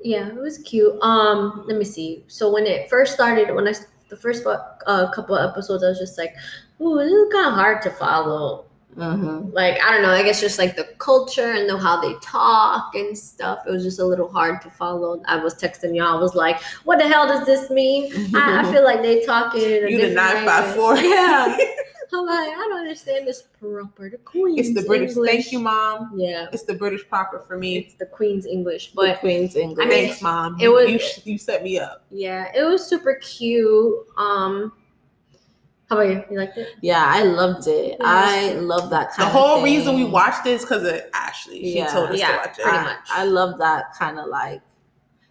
Yeah, 0.00 0.28
it 0.28 0.36
was 0.36 0.58
cute. 0.58 1.00
Um, 1.02 1.64
let 1.66 1.76
me 1.76 1.84
see. 1.84 2.24
So 2.28 2.52
when 2.52 2.66
it 2.66 2.88
first 2.88 3.14
started, 3.14 3.54
when 3.54 3.66
I 3.68 3.74
the 4.08 4.16
first 4.16 4.46
uh, 4.46 5.10
couple 5.12 5.36
of 5.36 5.50
episodes, 5.50 5.82
I 5.82 5.88
was 5.88 5.98
just 5.98 6.16
like, 6.16 6.34
"Ooh, 6.80 6.96
this 6.98 7.12
is 7.12 7.32
kind 7.32 7.48
of 7.48 7.54
hard 7.54 7.82
to 7.82 7.90
follow." 7.90 8.64
Mm-hmm. 8.96 9.50
Like 9.50 9.80
I 9.82 9.90
don't 9.92 10.02
know. 10.02 10.10
I 10.10 10.22
guess 10.22 10.40
just 10.40 10.58
like 10.58 10.76
the 10.76 10.84
culture 10.98 11.52
and 11.52 11.68
the, 11.68 11.76
how 11.76 12.00
they 12.00 12.14
talk 12.22 12.94
and 12.94 13.16
stuff. 13.16 13.60
It 13.66 13.70
was 13.70 13.82
just 13.82 13.98
a 13.98 14.04
little 14.04 14.28
hard 14.30 14.62
to 14.62 14.70
follow. 14.70 15.22
I 15.26 15.36
was 15.36 15.54
texting 15.54 15.96
y'all. 15.96 16.16
I 16.16 16.20
was 16.20 16.34
like, 16.34 16.60
"What 16.84 16.98
the 16.98 17.08
hell 17.08 17.26
does 17.26 17.44
this 17.46 17.70
mean?" 17.70 18.12
I, 18.36 18.60
I 18.66 18.72
feel 18.72 18.84
like 18.84 19.02
they 19.02 19.24
talking. 19.24 19.62
In 19.62 19.84
a 19.86 19.90
You 19.90 19.98
did 19.98 20.14
different 20.14 20.44
not 20.46 20.74
five 20.76 21.04
Yeah. 21.04 21.56
I'm 22.12 22.26
like, 22.26 22.48
I 22.50 22.54
don't 22.68 22.78
understand 22.78 23.26
this 23.26 23.42
proper. 23.60 24.08
The 24.08 24.18
Queen's 24.18 24.68
It's 24.68 24.74
the 24.80 24.86
British. 24.86 25.10
English. 25.16 25.30
Thank 25.32 25.50
you, 25.52 25.58
mom. 25.58 26.12
Yeah, 26.14 26.46
It's 26.52 26.62
the 26.62 26.74
British 26.74 27.08
proper 27.08 27.40
for 27.40 27.58
me. 27.58 27.78
it's 27.78 27.94
the 27.94 28.06
Queen's 28.06 28.46
English, 28.46 28.92
But 28.94 29.06
but 29.06 29.20
Queen's 29.20 29.56
English. 29.56 29.84
I 29.84 29.88
mean, 29.88 30.06
Thanks, 30.06 30.22
mom. 30.22 30.56
it 30.60 30.68
was- 30.68 30.88
you, 30.90 31.00
you 31.32 31.38
set 31.38 31.64
me 31.64 31.80
up. 31.80 32.04
yeah, 32.10 32.52
it 32.54 32.62
was 32.62 32.86
super 32.86 33.14
cute. 33.16 33.96
Um, 34.16 34.72
how 35.94 36.00
about 36.00 36.10
you? 36.14 36.24
You 36.30 36.38
liked 36.40 36.58
it? 36.58 36.68
yeah, 36.80 37.04
I 37.06 37.22
loved 37.22 37.66
it. 37.68 37.96
Yeah. 38.00 38.06
I 38.06 38.52
love 38.54 38.90
that 38.90 39.10
The 39.10 39.16
kind 39.16 39.28
of 39.28 39.32
the 39.34 39.38
whole 39.40 39.54
thing. 39.56 39.64
reason 39.64 39.96
we 39.96 40.04
watched 40.04 40.44
this 40.44 40.62
because 40.62 40.82
of 40.84 41.00
Ashley. 41.12 41.60
She 41.60 41.76
Yeah. 41.78 41.86
told 41.88 42.10
us 42.10 42.18
Yeah, 42.18 42.32
to 42.32 42.36
watch 42.38 42.58
it. 42.58 42.62
pretty 42.62 42.78
I, 42.78 42.82
much. 42.84 42.98
I 43.10 43.24
love 43.24 43.58
that 43.58 43.94
kind 43.98 44.18
of 44.18 44.26
like 44.28 44.60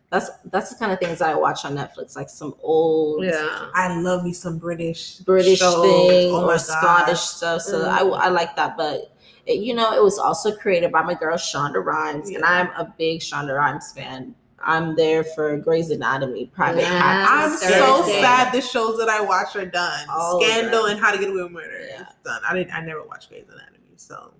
that's 0.09 0.29
that's 0.51 0.69
the 0.71 0.75
kind 0.77 0.91
of 0.91 0.99
things 0.99 1.21
I 1.21 1.33
watch 1.33 1.65
on 1.65 1.75
Netflix, 1.75 2.15
like 2.15 2.29
some 2.29 2.53
old 2.61 3.23
Yeah. 3.25 3.65
I 3.73 3.99
love 3.99 4.23
me 4.23 4.31
some 4.33 4.59
British 4.59 5.15
British 5.17 5.57
shows. 5.59 5.81
thing 5.81 6.31
Oh 6.35 6.43
or 6.43 6.47
God. 6.49 6.57
Scottish 6.57 7.19
stuff. 7.19 7.61
So 7.63 7.79
Mm. 7.83 7.87
I, 7.89 8.25
I 8.25 8.29
like 8.29 8.55
that, 8.55 8.77
but 8.77 9.11
it, 9.47 9.59
you 9.59 9.73
know, 9.73 9.91
it 9.93 10.01
was 10.03 10.19
also 10.19 10.55
created 10.55 10.91
by 10.91 11.01
my 11.01 11.15
girl 11.15 11.35
Shonda 11.35 11.83
Rhimes, 11.83 12.29
and 12.29 12.45
I'm 12.45 12.67
a 12.77 12.93
big 12.97 13.21
Shonda 13.21 13.57
Rhimes 13.57 13.91
fan. 13.91 14.35
I'm 14.65 14.95
there 14.95 15.23
for 15.23 15.57
Grey's 15.57 15.89
Anatomy, 15.89 16.47
Private 16.47 16.81
Yeah. 16.81 16.99
Practice. 17.27 17.63
I'm 17.63 17.71
so 17.73 18.03
sad 18.21 18.53
the 18.53 18.61
shows 18.61 18.97
that 18.97 19.09
I 19.09 19.19
watch 19.21 19.55
are 19.55 19.65
done. 19.65 20.07
All 20.09 20.41
Scandal 20.41 20.85
and 20.85 20.99
How 20.99 21.11
to 21.11 21.17
Get 21.17 21.29
Away 21.29 21.43
with 21.43 21.51
Murder 21.51 21.85
Yeah. 21.89 22.01
is 22.01 22.07
done. 22.23 22.41
I 22.47 22.53
didn't. 22.55 22.73
I 22.73 22.81
never 22.81 23.03
watched 23.03 23.29
Grey's 23.29 23.43
Anatomy, 23.43 23.93
so 23.97 24.33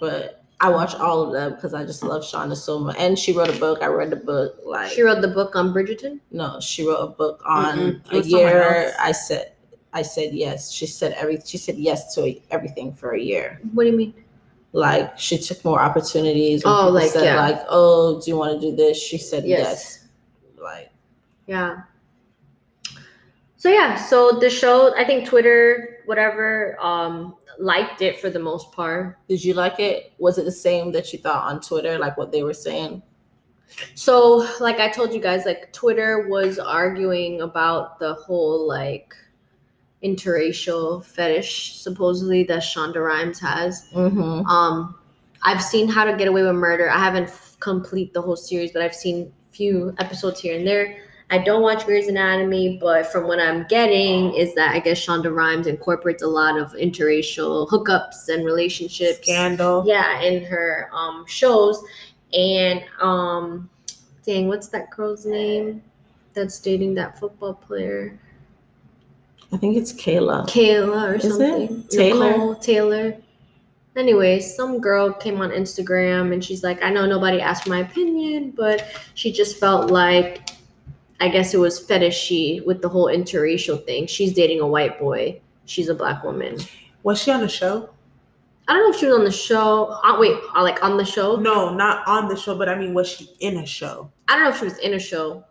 but 0.00 0.44
I 0.60 0.68
watch 0.70 0.94
all 0.94 1.22
of 1.22 1.32
them 1.32 1.54
because 1.54 1.74
I 1.74 1.84
just 1.84 2.02
love 2.02 2.22
Shonda 2.22 2.56
so 2.56 2.78
much. 2.80 2.96
And 2.98 3.18
she 3.18 3.32
wrote 3.32 3.48
a 3.54 3.58
book. 3.58 3.80
I 3.82 3.86
read 3.86 4.10
the 4.10 4.16
book. 4.16 4.56
Like 4.64 4.90
She 4.90 5.02
wrote 5.02 5.20
the 5.22 5.28
book 5.28 5.54
on 5.54 5.72
Bridgerton. 5.72 6.20
no, 6.30 6.58
she 6.60 6.86
wrote 6.86 7.00
a 7.00 7.06
book 7.08 7.42
on 7.46 7.78
Mm-mm. 7.78 8.12
It 8.12 8.24
a 8.24 8.28
year. 8.28 8.92
I 8.98 9.12
said, 9.12 9.52
I 9.92 10.02
said 10.02 10.34
yes. 10.34 10.70
She 10.72 10.86
said 10.86 11.12
every. 11.12 11.40
She 11.44 11.58
said 11.58 11.76
yes 11.76 12.14
to 12.16 12.34
everything 12.50 12.92
for 12.92 13.12
a 13.12 13.20
year. 13.20 13.60
What 13.72 13.84
do 13.84 13.90
you 13.90 13.96
mean? 13.96 14.14
Like 14.78 15.18
she 15.18 15.38
took 15.38 15.64
more 15.64 15.80
opportunities. 15.80 16.62
Oh, 16.64 16.88
like, 16.88 17.10
said, 17.10 17.24
yeah. 17.24 17.40
like 17.40 17.60
oh, 17.68 18.20
do 18.20 18.30
you 18.30 18.36
want 18.36 18.60
to 18.60 18.70
do 18.70 18.76
this? 18.76 18.96
She 18.96 19.18
said 19.18 19.44
Yes. 19.44 19.58
yes. 19.60 20.08
Like 20.62 20.92
Yeah. 21.48 21.82
So 23.56 23.70
yeah, 23.70 23.96
so 23.96 24.38
the 24.38 24.48
show, 24.48 24.94
I 24.96 25.04
think 25.04 25.26
Twitter, 25.26 25.98
whatever, 26.06 26.78
um, 26.80 27.34
liked 27.58 28.02
it 28.02 28.20
for 28.20 28.30
the 28.30 28.38
most 28.38 28.70
part. 28.70 29.18
Did 29.28 29.42
you 29.42 29.52
like 29.54 29.80
it? 29.80 30.12
Was 30.18 30.38
it 30.38 30.44
the 30.44 30.52
same 30.52 30.92
that 30.92 31.12
you 31.12 31.18
thought 31.18 31.50
on 31.50 31.60
Twitter, 31.60 31.98
like 31.98 32.16
what 32.16 32.30
they 32.30 32.44
were 32.44 32.54
saying? 32.54 33.02
So, 33.96 34.48
like 34.60 34.78
I 34.78 34.88
told 34.88 35.12
you 35.12 35.20
guys, 35.20 35.44
like 35.44 35.72
Twitter 35.72 36.28
was 36.28 36.60
arguing 36.60 37.40
about 37.40 37.98
the 37.98 38.14
whole 38.14 38.68
like 38.68 39.12
interracial 40.02 41.04
fetish 41.04 41.76
supposedly 41.76 42.44
that 42.44 42.62
Shonda 42.62 43.04
Rhimes 43.04 43.40
has. 43.40 43.88
Mm-hmm. 43.92 44.46
Um, 44.46 44.96
I've 45.42 45.62
seen 45.62 45.88
How 45.88 46.04
to 46.04 46.16
Get 46.16 46.28
Away 46.28 46.42
with 46.42 46.54
Murder. 46.54 46.88
I 46.90 46.98
haven't 46.98 47.24
f- 47.24 47.56
complete 47.60 48.12
the 48.12 48.22
whole 48.22 48.36
series, 48.36 48.72
but 48.72 48.82
I've 48.82 48.94
seen 48.94 49.32
few 49.50 49.94
episodes 49.98 50.40
here 50.40 50.56
and 50.56 50.66
there. 50.66 50.98
I 51.30 51.38
don't 51.38 51.62
watch 51.62 51.84
Grey's 51.84 52.08
Anatomy, 52.08 52.78
but 52.80 53.06
from 53.12 53.26
what 53.26 53.38
I'm 53.38 53.66
getting 53.68 54.34
is 54.34 54.54
that 54.54 54.74
I 54.74 54.78
guess 54.78 55.04
Shonda 55.04 55.34
Rhimes 55.34 55.66
incorporates 55.66 56.22
a 56.22 56.26
lot 56.26 56.58
of 56.58 56.72
interracial 56.72 57.68
hookups 57.68 58.28
and 58.28 58.46
relationships. 58.46 59.18
Scandal. 59.22 59.84
Yeah, 59.86 60.22
in 60.22 60.44
her 60.44 60.88
um 60.92 61.26
shows. 61.26 61.82
And 62.32 62.82
um 63.00 63.68
dang, 64.24 64.48
what's 64.48 64.68
that 64.68 64.90
girl's 64.90 65.26
name 65.26 65.82
that's 66.32 66.60
dating 66.60 66.94
that 66.94 67.18
football 67.18 67.54
player? 67.54 68.18
I 69.52 69.56
think 69.56 69.76
it's 69.76 69.92
Kayla. 69.92 70.46
Kayla 70.48 71.10
or 71.10 71.14
Is 71.14 71.24
it? 71.24 71.30
something. 71.30 71.84
Taylor? 71.88 72.30
Nicole 72.30 72.54
Taylor. 72.56 73.16
Anyways, 73.96 74.54
some 74.54 74.80
girl 74.80 75.12
came 75.12 75.40
on 75.40 75.50
Instagram 75.50 76.32
and 76.32 76.44
she's 76.44 76.62
like, 76.62 76.82
I 76.82 76.90
know 76.90 77.06
nobody 77.06 77.40
asked 77.40 77.64
for 77.64 77.70
my 77.70 77.80
opinion, 77.80 78.52
but 78.52 78.86
she 79.14 79.32
just 79.32 79.58
felt 79.58 79.90
like 79.90 80.50
I 81.20 81.28
guess 81.28 81.52
it 81.52 81.58
was 81.58 81.84
fetishy 81.84 82.64
with 82.64 82.80
the 82.80 82.88
whole 82.88 83.06
interracial 83.06 83.84
thing. 83.84 84.06
She's 84.06 84.32
dating 84.32 84.60
a 84.60 84.66
white 84.66 85.00
boy. 85.00 85.40
She's 85.64 85.88
a 85.88 85.94
black 85.94 86.22
woman. 86.22 86.58
Was 87.02 87.20
she 87.20 87.32
on 87.32 87.40
the 87.40 87.48
show? 87.48 87.90
I 88.68 88.74
don't 88.74 88.84
know 88.84 88.90
if 88.94 89.00
she 89.00 89.06
was 89.06 89.18
on 89.18 89.24
the 89.24 89.32
show. 89.32 89.86
Uh, 90.04 90.16
wait, 90.20 90.38
uh, 90.54 90.62
like 90.62 90.82
on 90.84 90.96
the 90.96 91.04
show? 91.04 91.36
No, 91.36 91.74
not 91.74 92.06
on 92.06 92.28
the 92.28 92.36
show, 92.36 92.56
but 92.56 92.68
I 92.68 92.78
mean, 92.78 92.94
was 92.94 93.08
she 93.08 93.30
in 93.40 93.56
a 93.56 93.66
show? 93.66 94.10
I 94.28 94.36
don't 94.36 94.44
know 94.44 94.50
if 94.50 94.58
she 94.58 94.64
was 94.66 94.78
in 94.78 94.94
a 94.94 94.98
show, 94.98 95.42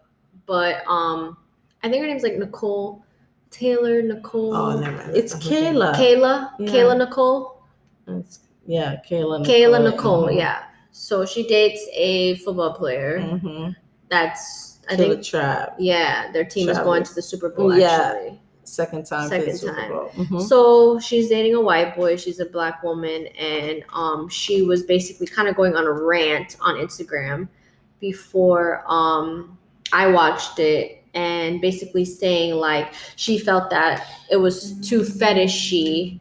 but 0.46 0.84
um, 0.88 1.36
I 1.84 1.89
think 1.89 2.01
her 2.01 2.08
name's 2.08 2.24
like 2.24 2.38
Nicole 2.38 3.04
Taylor. 3.51 4.01
Nicole. 4.01 4.56
Oh, 4.56 4.80
never 4.80 4.98
mind. 4.98 5.16
It's 5.16 5.34
Kayla. 5.36 5.94
Kayla. 5.96 6.50
Yeah. 6.60 6.70
Kayla 6.72 6.98
Nicole. 6.98 7.62
It's- 8.08 8.39
yeah, 8.66 8.98
Kayla. 9.10 9.46
Kayla 9.46 9.84
Nicole, 9.92 10.27
Mhm. 10.27 10.38
yeah. 10.38 10.63
So 10.92 11.25
she 11.25 11.48
dates 11.48 11.86
a 11.94 12.36
football 12.38 12.74
player. 12.74 13.20
Mhm. 13.20 13.75
That's 14.10 14.80
I 14.89 14.96
Kayla 14.96 14.98
think 14.98 15.24
Trap. 15.24 15.75
yeah, 15.80 16.32
their 16.32 16.44
team 16.46 16.70
is 16.70 16.77
going 16.80 17.04
to 17.04 17.13
the 17.16 17.22
Super 17.22 17.50
Bowl 17.50 17.75
Yeah. 17.77 18.32
Second 18.63 19.06
time. 19.06 19.30
for 19.30 19.36
the 19.38 19.42
Second 19.46 19.58
Super 19.58 19.75
time. 19.75 19.92
Bowl. 19.92 20.10
Mhm. 20.16 20.42
So 20.42 21.00
she's 21.00 21.30
dating 21.30 21.56
a 21.56 21.62
white 21.62 21.96
boy, 21.96 22.18
she's 22.18 22.42
a 22.42 22.46
black 22.46 22.84
woman, 22.84 23.27
and 23.39 23.84
um 23.94 24.27
she 24.27 24.62
was 24.63 24.84
basically 24.84 25.27
kind 25.27 25.48
of 25.48 25.56
going 25.56 25.75
on 25.77 25.86
a 25.86 25.92
rant 25.92 26.58
on 26.60 26.75
Instagram 26.75 27.48
before 28.01 28.84
um 28.88 29.58
I 29.94 30.08
watched 30.08 30.60
it 30.60 30.97
and 31.18 31.62
basically 31.62 32.06
saying 32.06 32.54
like 32.54 32.88
she 33.16 33.38
felt 33.40 33.70
that 33.70 34.06
it 34.30 34.38
was 34.38 34.58
too 34.90 35.02
fetishy 35.02 36.20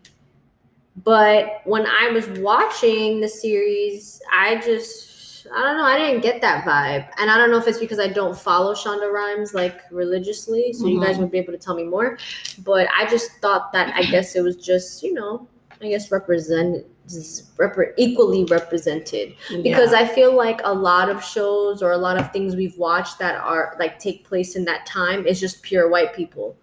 but 1.04 1.60
when 1.64 1.86
I 1.86 2.10
was 2.10 2.26
watching 2.40 3.20
the 3.20 3.28
series, 3.28 4.20
I 4.32 4.56
just 4.56 5.46
I 5.54 5.62
don't 5.62 5.76
know, 5.76 5.84
I 5.84 5.98
didn't 5.98 6.22
get 6.22 6.40
that 6.40 6.64
vibe. 6.64 7.08
And 7.18 7.30
I 7.30 7.36
don't 7.38 7.50
know 7.52 7.58
if 7.58 7.68
it's 7.68 7.78
because 7.78 8.00
I 8.00 8.08
don't 8.08 8.36
follow 8.36 8.74
Shonda 8.74 9.12
Rhimes 9.12 9.54
like 9.54 9.80
religiously, 9.92 10.72
so 10.72 10.88
you 10.88 10.98
guys 11.00 11.16
Mhm. 11.16 11.20
would 11.20 11.30
be 11.30 11.38
able 11.38 11.52
to 11.52 11.58
tell 11.58 11.76
me 11.76 11.84
more. 11.84 12.18
But 12.64 12.88
I 12.96 13.06
just 13.06 13.30
thought 13.42 13.72
that 13.72 13.94
I 13.94 14.02
guess 14.02 14.34
it 14.34 14.42
was 14.42 14.56
just, 14.56 15.02
you 15.04 15.12
know, 15.14 15.46
I 15.80 15.88
guess 15.88 16.10
represent 16.10 16.84
repre- 17.06 17.92
equally 17.96 18.44
represented 18.44 19.34
because 19.62 19.92
I 19.92 20.06
feel 20.06 20.34
like 20.36 20.60
a 20.64 20.72
lot 20.74 21.08
of 21.08 21.22
shows 21.22 21.82
or 21.82 21.92
a 21.92 21.98
lot 21.98 22.18
of 22.18 22.32
things 22.32 22.56
we've 22.56 22.76
watched 22.78 23.18
that 23.20 23.36
are 23.36 23.76
like 23.78 23.98
take 23.98 24.24
place 24.24 24.56
in 24.56 24.64
that 24.66 24.86
time 24.86 25.26
is 25.26 25.38
just 25.40 25.62
pure 25.62 25.88
white 25.88 26.14
people. 26.14 26.56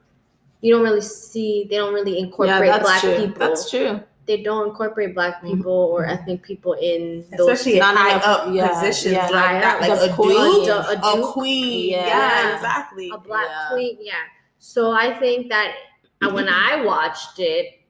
You 0.62 0.74
don't 0.74 0.84
really 0.84 1.02
see 1.02 1.68
they 1.70 1.78
don't 1.78 1.94
really 1.94 2.20
incorporate 2.20 2.70
that's 2.72 2.84
black 2.84 3.02
true. 3.02 3.16
people 3.16 3.48
That's 3.48 3.70
true. 3.70 4.02
they 4.26 4.42
don't 4.44 4.70
incorporate 4.70 5.14
black 5.14 5.42
Mhm. 5.42 5.56
people 5.58 5.74
or 5.74 6.06
ethnic 6.06 6.42
people 6.44 6.74
in 6.74 7.26
those 7.38 7.50
Especially 7.50 7.80
high 7.80 8.16
up 8.20 8.54
yeah, 8.54 8.68
positions 8.70 9.14
yeah. 9.16 9.28
like 9.30 9.62
that, 9.62 9.82
like 9.82 10.10
a 10.10 10.14
queen. 10.14 10.70
A- 10.70 10.74
a 10.74 11.20
a 11.22 11.32
queen. 11.34 11.92
Yeah. 11.92 12.08
Yeah, 12.08 12.56
exactly. 12.56 13.12
a 13.14 13.18
black 13.18 13.48
Yeah. 13.50 13.68
queen 13.74 13.98
yeah 14.02 14.14
so 14.60 14.92
i 14.92 15.14
think 15.20 15.50
that 15.50 15.76
uh, 16.22 16.30
when 16.30 16.48
i 16.68 16.84
watched 16.86 17.40
it 17.40 17.82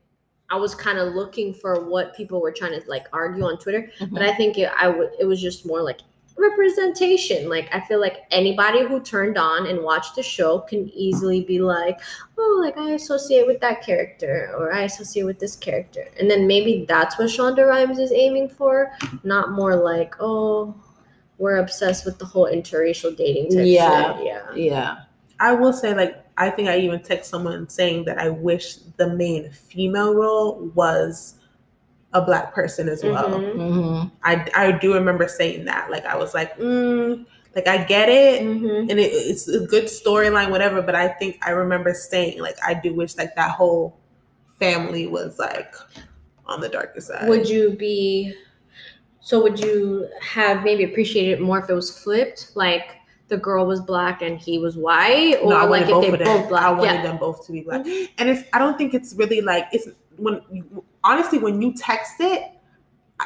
i 0.54 0.58
was 0.66 0.74
kind 0.76 0.98
of 1.04 1.14
looking 1.14 1.54
for 1.62 1.74
what 1.94 2.16
people 2.20 2.38
were 2.46 2.52
trying 2.60 2.74
to 2.80 2.82
like 2.96 3.06
argue 3.22 3.44
on 3.50 3.56
twitter 3.64 3.84
Mm-hmm. 4.00 4.14
but 4.16 4.22
i 4.30 4.34
think 4.40 4.58
it, 4.58 4.70
i 4.84 4.88
would 4.88 5.10
it 5.20 5.26
was 5.26 5.40
just 5.42 5.66
more 5.66 5.82
like 5.90 6.00
representation 6.38 7.50
like 7.50 7.68
i 7.74 7.80
feel 7.88 8.00
like 8.00 8.18
anybody 8.32 8.86
who 8.86 9.00
turned 9.00 9.38
on 9.38 9.68
and 9.68 9.82
watched 9.82 10.16
the 10.16 10.24
show 10.24 10.60
can 10.60 10.90
easily 10.90 11.42
be 11.42 11.60
like 11.60 12.00
oh 12.38 12.62
like 12.64 12.78
i 12.78 12.92
associate 12.92 13.46
with 13.48 13.60
that 13.60 13.82
character 13.82 14.54
or 14.58 14.74
i 14.74 14.82
associate 14.84 15.24
with 15.26 15.40
this 15.40 15.56
character 15.56 16.06
and 16.20 16.30
then 16.30 16.46
maybe 16.48 16.86
that's 16.88 17.18
what 17.20 17.28
shonda 17.28 17.68
rhimes 17.68 18.00
is 18.00 18.12
aiming 18.12 18.48
for 18.50 18.92
not 19.24 19.52
more 19.52 19.76
like 19.76 20.16
oh 20.20 20.74
we're 21.38 21.58
obsessed 21.58 22.06
with 22.06 22.18
the 22.20 22.26
whole 22.26 22.46
interracial 22.48 23.16
dating 23.16 23.50
type 23.50 23.66
Yeah. 23.66 24.18
shit. 24.18 24.26
yeah 24.26 24.54
Yeah. 24.56 24.98
I 25.40 25.52
will 25.54 25.74
say, 25.74 25.94
like, 25.94 26.23
I 26.38 26.50
think 26.50 26.70
I 26.70 26.78
even 26.80 27.02
text 27.02 27.30
someone 27.30 27.70
saying 27.70 28.06
that 28.06 28.18
I 28.18 28.30
wish 28.30 28.78
the 28.98 29.10
main 29.16 29.52
female 29.52 30.13
role 30.16 30.72
was 30.75 31.36
a 32.13 32.22
black 32.22 32.54
person 32.54 32.90
as 32.90 33.04
well. 33.04 33.30
Mhm. 33.30 33.56
Mm-hmm. 33.56 34.08
I, 34.24 34.48
I 34.56 34.72
do 34.74 34.94
remember 34.94 35.28
saying 35.28 35.66
that. 35.66 35.90
Like, 35.92 36.06
I 36.06 36.16
was 36.16 36.34
like, 36.34 36.58
mm, 36.58 37.25
like, 37.56 37.68
I 37.68 37.84
get 37.84 38.10
it. 38.10 38.44
Mhm. 38.44 38.90
And 38.90 39.00
it, 39.00 39.12
it's 39.13 39.48
a 39.48 39.66
good 39.66 39.86
storyline, 39.86 40.52
whatever. 40.52 40.82
But 40.82 40.96
I 40.96 41.08
think 41.10 41.40
I 41.46 41.52
remember 41.52 41.94
saying, 41.94 42.40
like, 42.42 42.58
I 42.66 42.74
do 42.75 42.94
wish, 42.94 43.18
like, 43.18 43.36
that 43.36 43.52
whole 43.52 43.98
family 44.60 45.08
was, 45.08 45.40
like, 45.40 45.74
on 46.46 46.62
the 46.62 46.70
darker 46.70 47.02
side. 47.02 47.28
Would 47.30 47.50
you 47.50 47.72
be 47.72 48.36
So 49.22 49.42
would 49.42 49.60
you 49.60 50.10
have 50.22 50.63
maybe 50.63 50.84
appreciated 50.84 51.34
it 51.34 51.42
more 51.42 51.60
if 51.60 51.70
it 51.70 51.74
was 51.74 51.98
flipped, 51.98 52.52
like 52.56 52.98
the 53.27 53.38
girl 53.38 53.65
was 53.65 53.82
black 53.82 54.22
and 54.22 54.38
he 54.38 54.58
was 54.58 54.75
white, 54.77 55.38
or 55.42 55.50
no, 55.50 55.65
like 55.65 55.88
if 55.88 56.18
they 56.18 56.24
both 56.24 56.50
black? 56.50 56.63
I 56.63 56.72
wanted 56.72 56.94
yeah. 56.96 57.01
them 57.03 57.18
both 57.18 57.46
to 57.46 57.51
be 57.51 57.62
black. 57.62 57.86
Mhm. 57.86 58.10
And 58.18 58.30
it's 58.30 58.44
I 58.53 58.60
don't 58.60 58.77
think 58.77 58.94
it's 58.94 59.13
really 59.13 59.42
like 59.42 59.68
it's 59.72 59.88
when 60.18 60.42
honestly 61.03 61.39
when 61.39 61.62
you 61.62 61.74
text 61.74 62.15
it, 62.20 62.44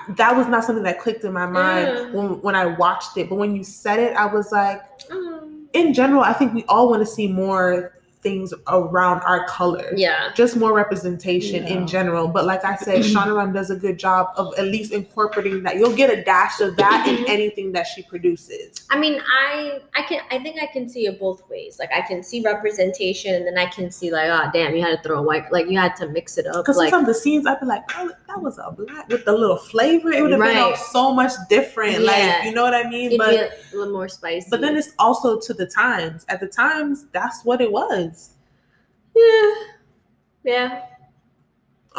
that 0.09 0.35
was 0.35 0.47
not 0.47 0.63
something 0.63 0.83
that 0.83 0.99
clicked 0.99 1.23
in 1.23 1.33
my 1.33 1.45
mind 1.45 1.87
Yeah. 1.87 2.11
when 2.11 2.41
when 2.41 2.55
I 2.55 2.65
watched 2.67 3.17
it. 3.17 3.29
But 3.29 3.35
when 3.35 3.55
you 3.55 3.63
said 3.63 3.99
it, 3.99 4.15
I 4.15 4.25
was 4.25 4.51
like, 4.51 4.81
Um, 5.11 5.67
in 5.73 5.93
general, 5.93 6.21
I 6.21 6.33
think 6.33 6.53
we 6.53 6.63
all 6.65 6.89
want 6.89 7.01
to 7.01 7.05
see 7.05 7.27
more 7.27 7.96
things 8.21 8.53
around 8.67 9.21
our 9.21 9.45
color. 9.47 9.91
yeah. 9.95 10.29
Just 10.35 10.55
more 10.57 10.73
representation 10.73 11.63
Yeah. 11.63 11.73
in 11.73 11.87
general. 11.87 12.27
But 12.27 12.45
like 12.45 12.63
I 12.65 12.75
said, 12.75 12.99
Shonda 13.11 13.35
Rhimes 13.35 13.53
does 13.53 13.69
a 13.69 13.75
good 13.75 13.97
job 13.99 14.27
of 14.35 14.53
at 14.57 14.65
least 14.65 14.91
incorporating 14.91 15.63
that. 15.63 15.75
You'll 15.77 15.95
get 15.95 16.09
a 16.09 16.23
dash 16.23 16.59
of 16.61 16.75
that 16.77 17.07
in 17.07 17.25
anything 17.29 17.71
that 17.73 17.85
she 17.87 18.01
produces. 18.03 18.85
I 18.89 18.97
mean, 18.97 19.21
I 19.27 19.79
I 19.95 20.01
can 20.03 20.21
I 20.31 20.39
think 20.39 20.61
I 20.61 20.65
can 20.67 20.89
see 20.89 21.05
it 21.05 21.19
both 21.19 21.47
ways. 21.49 21.77
Like 21.79 21.91
I 21.93 22.01
can 22.01 22.23
see 22.23 22.41
representation, 22.41 23.33
and 23.35 23.45
then 23.45 23.57
I 23.57 23.65
can 23.67 23.91
see 23.91 24.11
like, 24.11 24.29
oh 24.29 24.49
damn, 24.53 24.75
you 24.75 24.81
had 24.81 24.97
to 24.97 25.03
throw 25.07 25.19
a 25.19 25.21
white, 25.23 25.51
like 25.51 25.67
you 25.69 25.77
had 25.77 25.95
to 25.97 26.07
mix 26.07 26.37
it 26.37 26.47
up. 26.47 26.57
Because 26.65 26.77
Like 26.77 26.89
sometimes 26.89 27.15
the 27.15 27.21
scenes 27.21 27.45
I'd 27.47 27.59
be 27.59 27.65
like, 27.65 27.83
oh, 27.97 28.11
that 28.27 28.41
was 28.41 28.57
a 28.57 28.71
black 28.71 29.07
with 29.09 29.25
the 29.25 29.31
little 29.33 29.57
flavor. 29.57 30.11
It 30.11 30.21
would 30.21 30.31
have 30.31 30.39
been 30.39 30.47
Right. 30.49 30.57
out 30.57 30.77
so 30.77 31.13
much 31.13 31.33
different. 31.49 31.99
Yeah. 32.01 32.11
Like, 32.11 32.45
you 32.45 32.51
know 32.53 32.63
what 32.63 32.73
I 32.73 32.89
mean? 32.89 33.07
it'd 33.07 33.17
but 33.19 33.29
be 33.31 33.37
a 33.37 33.77
little 33.77 33.93
more 33.93 34.07
spicy. 34.07 34.47
but 34.49 34.61
then 34.61 34.75
it's 34.77 34.91
also 34.99 35.39
to 35.39 35.53
the 35.53 35.65
times. 35.65 36.25
At 36.29 36.39
the 36.39 36.47
times, 36.47 37.05
that's 37.11 37.43
what 37.43 37.61
it 37.61 37.71
was. 37.71 38.16
Yeah, 39.17 39.53
yeah. 40.43 40.83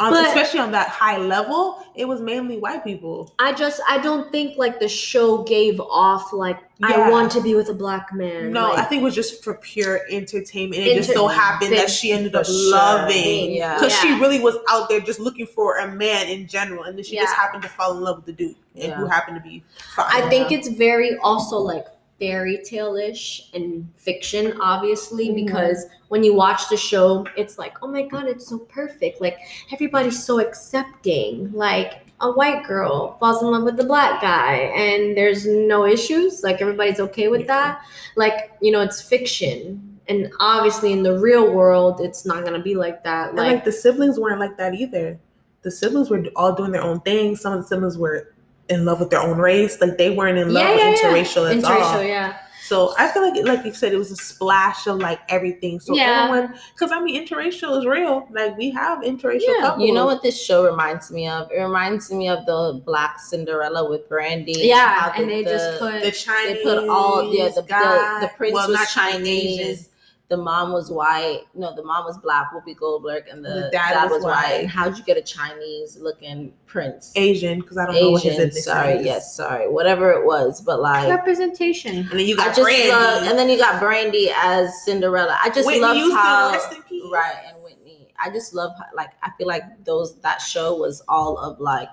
Especially 0.01 0.61
on 0.61 0.71
that 0.71 0.87
high 0.87 1.17
level, 1.17 1.83
it 1.93 2.07
was 2.07 2.21
mainly 2.21 2.57
white 2.57 2.85
people. 2.85 3.35
I 3.37 3.51
just 3.51 3.81
I 3.85 3.97
don't 3.97 4.31
think 4.31 4.57
like 4.57 4.79
the 4.79 4.87
show 4.87 5.43
gave 5.43 5.77
off 5.81 6.31
like 6.31 6.57
I 6.81 7.09
want 7.11 7.33
to 7.33 7.41
be 7.41 7.53
with 7.53 7.67
a 7.67 7.73
black 7.73 8.13
man. 8.13 8.53
No, 8.53 8.69
like, 8.69 8.79
I 8.79 8.83
think 8.83 9.01
it 9.01 9.03
was 9.03 9.13
just 9.13 9.43
for 9.43 9.55
pure 9.55 9.99
entertainment. 10.09 10.81
It 10.81 10.95
just 10.95 11.11
so 11.11 11.27
happened 11.27 11.73
that 11.73 11.89
she 11.89 12.13
ended 12.13 12.33
up 12.33 12.45
sure. 12.45 12.71
loving 12.71 13.51
Yeah. 13.51 13.73
because 13.73 13.93
she 13.99 14.13
really 14.13 14.39
was 14.39 14.55
out 14.69 14.87
there 14.87 15.01
just 15.01 15.19
looking 15.19 15.45
for 15.45 15.79
a 15.79 15.91
man 15.93 16.29
in 16.29 16.47
general, 16.47 16.85
and 16.85 16.97
then 16.97 17.03
she 17.03 17.17
just 17.17 17.35
happened 17.35 17.63
to 17.63 17.69
fall 17.69 17.97
in 17.97 18.01
love 18.01 18.15
with 18.15 18.25
the 18.25 18.31
dude, 18.31 18.55
and 18.75 18.83
Yeah. 18.83 18.95
who 18.95 19.05
happened 19.05 19.35
to 19.35 19.43
be 19.43 19.65
fine. 19.93 20.05
I 20.09 20.29
think 20.29 20.53
it's 20.53 20.69
very 20.69 21.17
also 21.17 21.57
like 21.57 21.85
fairy 22.19 22.59
tale-ish 22.63 23.49
and 23.53 23.87
fiction 23.95 24.59
obviously 24.61 25.29
Mhm. 25.29 25.45
because 25.45 25.85
when 26.09 26.23
you 26.23 26.33
watch 26.33 26.67
the 26.69 26.77
show 26.77 27.25
it's 27.37 27.57
like 27.57 27.77
oh 27.81 27.87
my 27.87 28.01
god 28.03 28.27
it's 28.27 28.47
so 28.47 28.57
perfect 28.59 29.21
like 29.21 29.37
everybody's 29.71 30.21
so 30.23 30.39
accepting 30.39 31.51
like 31.53 32.05
a 32.21 32.29
white 32.31 32.65
girl 32.67 33.15
falls 33.19 33.41
in 33.41 33.49
love 33.49 33.63
with 33.63 33.77
the 33.77 33.83
black 33.85 34.21
guy 34.21 34.55
and 34.75 35.15
there's 35.15 35.47
no 35.47 35.85
issues 35.85 36.43
like 36.43 36.61
everybody's 36.61 36.99
okay 36.99 37.29
with 37.29 37.41
Yeah. 37.41 37.47
that 37.47 37.81
like 38.15 38.51
you 38.61 38.71
know 38.71 38.81
it's 38.81 39.01
fiction 39.01 39.99
and 40.09 40.29
obviously 40.39 40.91
in 40.91 41.03
the 41.03 41.17
real 41.19 41.53
world 41.53 42.01
it's 42.01 42.25
not 42.25 42.43
gonna 42.43 42.61
be 42.61 42.75
like 42.75 43.03
that 43.05 43.29
And 43.29 43.37
like, 43.37 43.51
like 43.53 43.63
the 43.65 43.71
siblings 43.71 44.19
weren't 44.19 44.39
like 44.39 44.57
that 44.57 44.73
either. 44.73 45.17
The 45.61 45.71
siblings 45.71 46.09
were 46.09 46.23
all 46.35 46.53
doing 46.55 46.71
their 46.71 46.81
own 46.81 47.01
thing. 47.01 47.35
Some 47.35 47.51
of 47.53 47.59
the 47.61 47.67
siblings 47.67 47.97
were 47.97 48.33
in 48.69 48.85
love 48.85 48.99
with 48.99 49.09
their 49.09 49.21
own 49.21 49.37
race. 49.37 49.79
Like 49.81 49.97
they 49.97 50.09
weren't 50.09 50.37
in 50.37 50.53
love 50.53 50.63
yeah, 50.63 50.73
with 50.75 50.79
yeah, 50.81 50.89
yeah. 51.11 51.23
interracial 51.23 51.57
at 51.57 51.63
all. 51.63 51.71
interracial 51.71 52.07
yeah 52.07 52.37
So 52.69 52.93
I 52.99 53.07
feel 53.07 53.23
like, 53.27 53.43
like 53.45 53.65
you 53.65 53.73
said, 53.73 53.93
it 53.93 53.97
was 53.97 54.11
a 54.11 54.15
splash 54.15 54.85
of 54.85 54.97
like 54.99 55.19
everything. 55.27 55.79
So 55.79 55.95
Yeah. 55.95 56.25
everyone, 56.29 56.53
because 56.73 56.91
I 56.91 57.01
mean, 57.01 57.15
interracial 57.19 57.79
is 57.79 57.85
real. 57.87 58.27
Like 58.31 58.55
we 58.57 58.69
have 58.71 58.99
interracial 58.99 59.41
Yeah. 59.47 59.61
couples. 59.61 59.87
You 59.87 59.93
know 59.93 60.05
what 60.05 60.21
this 60.21 60.39
show 60.39 60.63
reminds 60.69 61.09
me 61.09 61.27
of? 61.27 61.49
It 61.51 61.59
reminds 61.59 62.11
me 62.11 62.29
of 62.29 62.45
the 62.45 62.79
Black 62.85 63.19
Cinderella 63.19 63.89
with 63.89 64.07
Brandy. 64.07 64.53
yeah 64.55 64.99
How 64.99 65.11
and 65.19 65.27
the- 65.29 65.33
they 65.33 65.43
just 65.45 65.79
put 65.79 66.03
The 66.03 66.11
Chinese. 66.11 66.57
they 66.57 66.63
put 66.63 66.87
all 66.87 67.33
yeah 67.33 67.49
the, 67.49 67.63
guy- 67.63 68.19
the, 68.21 68.27
the 68.27 68.33
prince 68.37 68.53
well, 68.53 68.67
was 68.69 68.77
not 68.77 68.87
Chinese. 68.89 69.89
Asian. 70.29 70.37
The 70.37 70.43
mom 70.43 70.71
was 70.73 70.91
white. 70.91 71.41
No, 71.55 71.75
the 71.75 71.83
mom 71.83 72.05
was 72.05 72.17
black, 72.17 72.51
Whoopi 72.53 72.75
Goldberg, 72.77 73.27
and 73.29 73.43
the, 73.43 73.49
The 73.49 73.69
dad 73.71 73.93
dad, 73.93 74.03
was 74.05 74.11
was, 74.11 74.23
white. 74.25 74.31
white. 74.33 74.59
And 74.61 74.69
how'd 74.69 74.97
you 74.97 75.03
get 75.03 75.17
a 75.17 75.21
Chinese 75.21 75.97
looking 75.99 76.53
prince? 76.67 77.11
Asian, 77.15 77.59
because 77.61 77.77
I 77.77 77.85
don't 77.85 77.95
know 77.95 78.11
what 78.11 78.23
his 78.23 78.33
Asian. 78.35 78.49
ethnicity 78.49 78.61
Sorry, 78.63 78.93
is. 78.93 79.05
yes, 79.05 79.35
sorry, 79.35 79.67
whatever 79.67 80.11
it 80.11 80.25
was, 80.25 80.61
but 80.61 80.79
like 80.81 81.09
representation 81.09 81.97
And 81.97 82.11
then 82.11 82.27
you 82.27 82.35
I 82.35 82.45
got 82.45 82.55
just 82.55 82.61
Brandy. 82.61 82.89
love, 82.89 83.23
and 83.23 83.37
then 83.39 83.49
you 83.49 83.57
got 83.57 83.79
Brandy 83.81 84.29
as 84.35 84.83
Cinderella. 84.83 85.37
I 85.41 85.49
just 85.49 85.65
Whitney 85.65 85.81
love 85.81 86.11
how 86.13 86.51
rest 86.51 86.73
in 86.73 86.83
peace. 86.83 87.03
right 87.11 87.35
and 87.47 87.63
Whitney. 87.63 88.13
I 88.23 88.29
just 88.29 88.53
love 88.53 88.71
how, 88.77 88.85
like 88.95 89.11
I 89.23 89.31
feel 89.37 89.47
like 89.47 89.63
those 89.85 90.15
that 90.21 90.41
show 90.41 90.75
was 90.75 91.01
all 91.07 91.37
of 91.37 91.59
like 91.59 91.89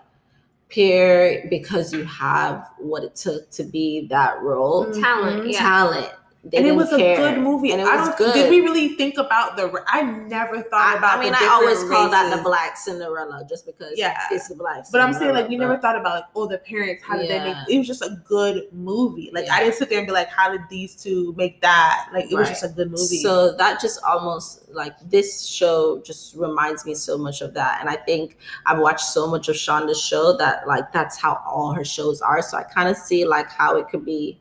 pure 0.68 1.44
because 1.48 1.92
you 1.92 2.04
have 2.04 2.68
what 2.78 3.04
it 3.04 3.14
took 3.14 3.48
to 3.52 3.62
be 3.64 4.08
that 4.08 4.42
role, 4.42 4.84
talent 4.92 5.44
Mhm. 5.44 5.52
yeah 5.52 5.58
talent. 5.60 6.12
They 6.50 6.58
and 6.58 6.66
it 6.66 6.72
was 6.76 6.92
a 6.92 6.96
good 6.96 7.38
movie. 7.38 7.72
and 7.72 7.80
it 7.80 7.86
I 7.88 7.96
was 7.96 8.08
don't, 8.10 8.18
good. 8.18 8.34
Did 8.34 8.50
we 8.50 8.60
really 8.60 8.90
think 8.90 9.18
about 9.18 9.56
the? 9.56 9.82
I 9.88 10.02
never 10.02 10.62
thought 10.62 10.94
I, 10.94 10.98
about. 10.98 11.18
I 11.18 11.20
mean, 11.22 11.34
I 11.34 11.46
always 11.50 11.80
different 11.80 11.92
call 11.92 12.10
that 12.10 12.36
the 12.36 12.42
black 12.42 12.76
Cinderella 12.76 13.44
just 13.48 13.66
because 13.66 13.94
Yeah. 13.96 14.16
it's 14.30 14.48
the 14.48 14.54
black. 14.54 14.84
But 14.92 15.00
I'm 15.00 15.12
saying, 15.12 15.32
like, 15.34 15.48
we 15.48 15.56
never 15.56 15.76
thought 15.78 15.96
about 15.96 16.14
like, 16.14 16.24
oh, 16.36 16.46
the 16.46 16.58
parents. 16.58 17.02
How 17.04 17.18
did 17.18 17.28
they 17.30 17.38
make? 17.40 17.56
Yeah. 17.56 17.64
It 17.68 17.78
was 17.78 17.86
just 17.88 18.02
a 18.02 18.22
good 18.24 18.68
movie. 18.72 19.30
Like, 19.32 19.50
I 19.50 19.60
didn't 19.60 19.74
sit 19.74 19.88
there 19.88 19.98
and 19.98 20.06
be 20.06 20.12
like, 20.12 20.28
how 20.28 20.50
did 20.52 20.60
these 20.70 20.94
two 20.94 21.34
make 21.36 21.60
that? 21.62 22.08
Like, 22.12 22.30
it 22.30 22.34
was 22.34 22.48
just 22.48 22.62
a 22.64 22.68
good 22.68 22.90
movie. 22.90 23.22
So 23.22 23.56
that 23.56 23.80
just 23.80 24.00
almost 24.04 24.68
like 24.70 24.94
this 25.10 25.46
show 25.46 26.00
just 26.04 26.36
reminds 26.36 26.84
me 26.84 26.94
so 26.94 27.18
much 27.18 27.40
of 27.40 27.54
that. 27.54 27.78
And 27.80 27.88
I 27.90 27.96
think 27.96 28.36
I've 28.66 28.78
watched 28.78 29.06
so 29.06 29.26
much 29.26 29.48
of 29.48 29.56
Shonda's 29.56 30.00
show 30.00 30.36
that 30.36 30.68
like 30.68 30.92
that's 30.92 31.16
how 31.18 31.42
all 31.46 31.72
her 31.72 31.84
shows 31.84 32.20
are. 32.20 32.40
So 32.42 32.56
I 32.56 32.62
kind 32.62 32.88
of 32.88 32.96
see 32.96 33.24
like 33.24 33.50
how 33.50 33.76
it 33.76 33.88
could 33.88 34.04
be 34.04 34.38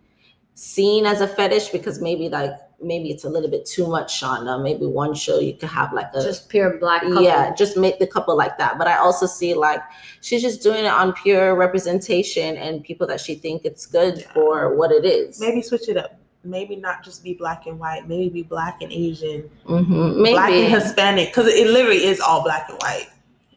seen 0.55 1.05
as 1.05 1.19
a 1.21 1.27
fetish 1.27 1.69
because 1.69 1.99
maybe 2.01 2.29
like 2.29 2.51
maybe 2.81 3.09
it's 3.09 3.23
a 3.25 3.29
little 3.29 3.49
bit 3.49 3.65
too 3.65 3.87
much 3.87 4.19
Shonda. 4.19 4.61
Maybe 4.61 4.85
one 4.85 5.13
show 5.13 5.39
you 5.39 5.53
could 5.53 5.69
have 5.69 5.91
like 5.93 6.07
a 6.13 6.21
just 6.21 6.49
pure 6.49 6.77
black 6.77 7.01
couple. 7.03 7.21
yeah, 7.21 7.53
just 7.53 7.75
make 7.77 7.99
the 7.99 8.07
couple 8.07 8.35
like 8.37 8.57
that. 8.57 8.77
But 8.77 8.87
I 8.87 8.97
also 8.97 9.25
see 9.25 9.53
like 9.53 9.81
she's 10.21 10.41
just 10.41 10.61
doing 10.63 10.85
it 10.85 10.89
on 10.93 11.13
pure 11.13 11.55
representation 11.55 12.55
and 12.57 12.83
people 12.83 13.05
that 13.07 13.19
she 13.19 13.35
think 13.35 13.63
it's 13.65 13.85
good 13.85 14.19
Yeah. 14.19 14.31
for 14.33 14.75
what 14.75 14.91
it 14.91 15.05
is. 15.05 15.39
maybe 15.39 15.61
switch 15.61 15.89
it 15.89 15.97
up. 15.97 16.17
Maybe 16.43 16.75
not 16.75 17.03
just 17.03 17.23
be 17.23 17.33
black 17.33 17.65
and 17.65 17.79
white. 17.79 18.07
Maybe 18.07 18.29
be 18.29 18.43
black 18.43 18.81
and 18.81 18.91
Asian, 18.91 19.49
Mhm. 19.67 20.17
maybe 20.21 20.33
black 20.35 20.51
and 20.51 20.71
Hispanic, 20.71 21.29
because 21.29 21.47
it 21.47 21.67
literally 21.67 22.05
is 22.05 22.19
all 22.21 22.43
black 22.43 22.69
and 22.69 22.77
white. 22.81 23.07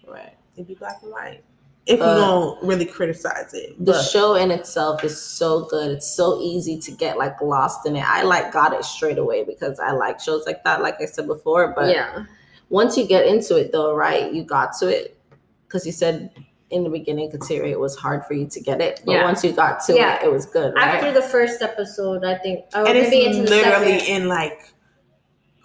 right. 0.06 0.34
It'd 0.56 0.66
be 0.66 0.74
black 0.74 0.98
and 1.02 1.12
white. 1.12 1.42
If 1.88 2.00
we 2.00 2.04
don't 2.06 2.62
really 2.62 2.84
criticize 2.84 3.54
it, 3.54 3.78
the 3.78 3.92
but 3.92 4.02
show 4.02 4.34
in 4.34 4.50
itself 4.50 5.02
is 5.04 5.20
so 5.20 5.64
good. 5.64 5.90
It's 5.90 6.14
so 6.14 6.38
easy 6.40 6.78
to 6.80 6.90
get 6.90 7.16
like 7.18 7.40
lost 7.40 7.86
in 7.86 7.96
it. 7.96 8.04
I 8.06 8.22
like 8.22 8.52
got 8.52 8.72
it 8.74 8.84
straight 8.84 9.18
away 9.18 9.44
because 9.44 9.80
I 9.80 9.92
like 9.92 10.20
shows 10.20 10.44
like 10.46 10.62
that, 10.64 10.82
like 10.82 11.00
I 11.00 11.06
said 11.06 11.26
before. 11.26 11.72
But 11.74 11.94
yeah 11.94 12.24
once 12.70 12.96
you 12.96 13.06
get 13.06 13.26
into 13.26 13.56
it 13.56 13.72
though, 13.72 13.94
right, 13.94 14.32
you 14.32 14.44
got 14.44 14.72
to 14.78 14.88
it. 14.88 15.18
Because 15.66 15.86
you 15.86 15.92
said 15.92 16.30
in 16.70 16.84
the 16.84 16.90
beginning, 16.90 17.30
Kateri, 17.30 17.70
it 17.70 17.80
was 17.80 17.96
hard 17.96 18.24
for 18.26 18.34
you 18.34 18.46
to 18.46 18.60
get 18.60 18.80
it. 18.80 19.00
But 19.04 19.12
Yeah. 19.12 19.24
once 19.24 19.42
you 19.42 19.52
got 19.52 19.80
to 19.86 19.94
Yeah. 19.94 20.16
it, 20.20 20.24
it 20.26 20.32
was 20.32 20.46
good. 20.46 20.74
Right? 20.74 20.96
after 20.96 21.12
the 21.12 21.22
first 21.22 21.62
episode 21.62 22.24
i 22.24 22.34
think 22.36 22.64
or 22.74 22.86
and 22.86 22.96
it's 22.98 23.10
maybe 23.10 23.26
into 23.38 23.50
literally 23.50 24.06
in 24.08 24.28
like 24.28 24.72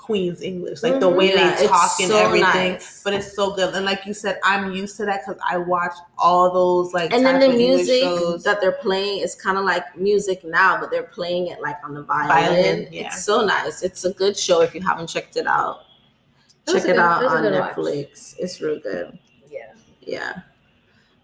Queen's 0.03 0.41
English, 0.41 0.83
like 0.83 0.99
the 0.99 1.09
Mhm. 1.09 1.15
way 1.15 1.33
Yeah, 1.33 1.55
they 1.55 1.65
talk 1.67 1.91
and 2.01 2.09
so 2.11 2.17
everything. 2.17 2.73
nice. 2.73 3.01
But 3.03 3.13
it's 3.13 3.33
so 3.33 3.51
good, 3.55 3.73
and 3.73 3.85
like 3.85 4.05
you 4.05 4.13
said, 4.13 4.37
I'm 4.43 4.73
used 4.73 4.97
to 4.97 5.05
that 5.05 5.21
because 5.25 5.41
I 5.49 5.57
watch 5.57 5.93
all 6.17 6.51
those 6.51 6.93
like 6.93 7.13
and 7.13 7.25
then 7.25 7.39
the 7.39 7.45
English 7.45 7.59
music 7.87 8.01
shows. 8.03 8.43
that 8.43 8.59
they're 8.59 8.73
playing 8.87 9.19
is 9.21 9.33
kind 9.33 9.57
of 9.57 9.63
like 9.63 9.97
music 9.97 10.43
now, 10.43 10.77
but 10.79 10.91
they're 10.91 11.03
playing 11.19 11.47
it 11.47 11.61
like 11.61 11.77
on 11.85 11.93
the 11.93 12.01
violin. 12.03 12.27
Violin, 12.53 12.87
yeah. 12.91 13.07
It's 13.07 13.23
so 13.23 13.45
nice. 13.45 13.81
It's 13.81 14.03
a 14.03 14.11
good 14.11 14.35
show 14.37 14.59
if 14.61 14.75
you 14.75 14.81
haven't 14.81 15.07
checked 15.07 15.37
it 15.37 15.47
out. 15.47 15.79
It 16.67 16.73
was 16.73 16.81
Check 16.83 16.89
it 16.91 16.93
good- 16.95 16.99
out 16.99 17.21
it 17.21 17.25
was 17.25 17.33
a 17.33 17.37
on 17.37 17.41
good 17.43 17.59
watch. 17.59 17.75
Netflix. 17.75 18.35
It's 18.39 18.59
real 18.61 18.79
good. 18.79 19.17
yeah 19.49 19.71
Yeah. 20.01 20.33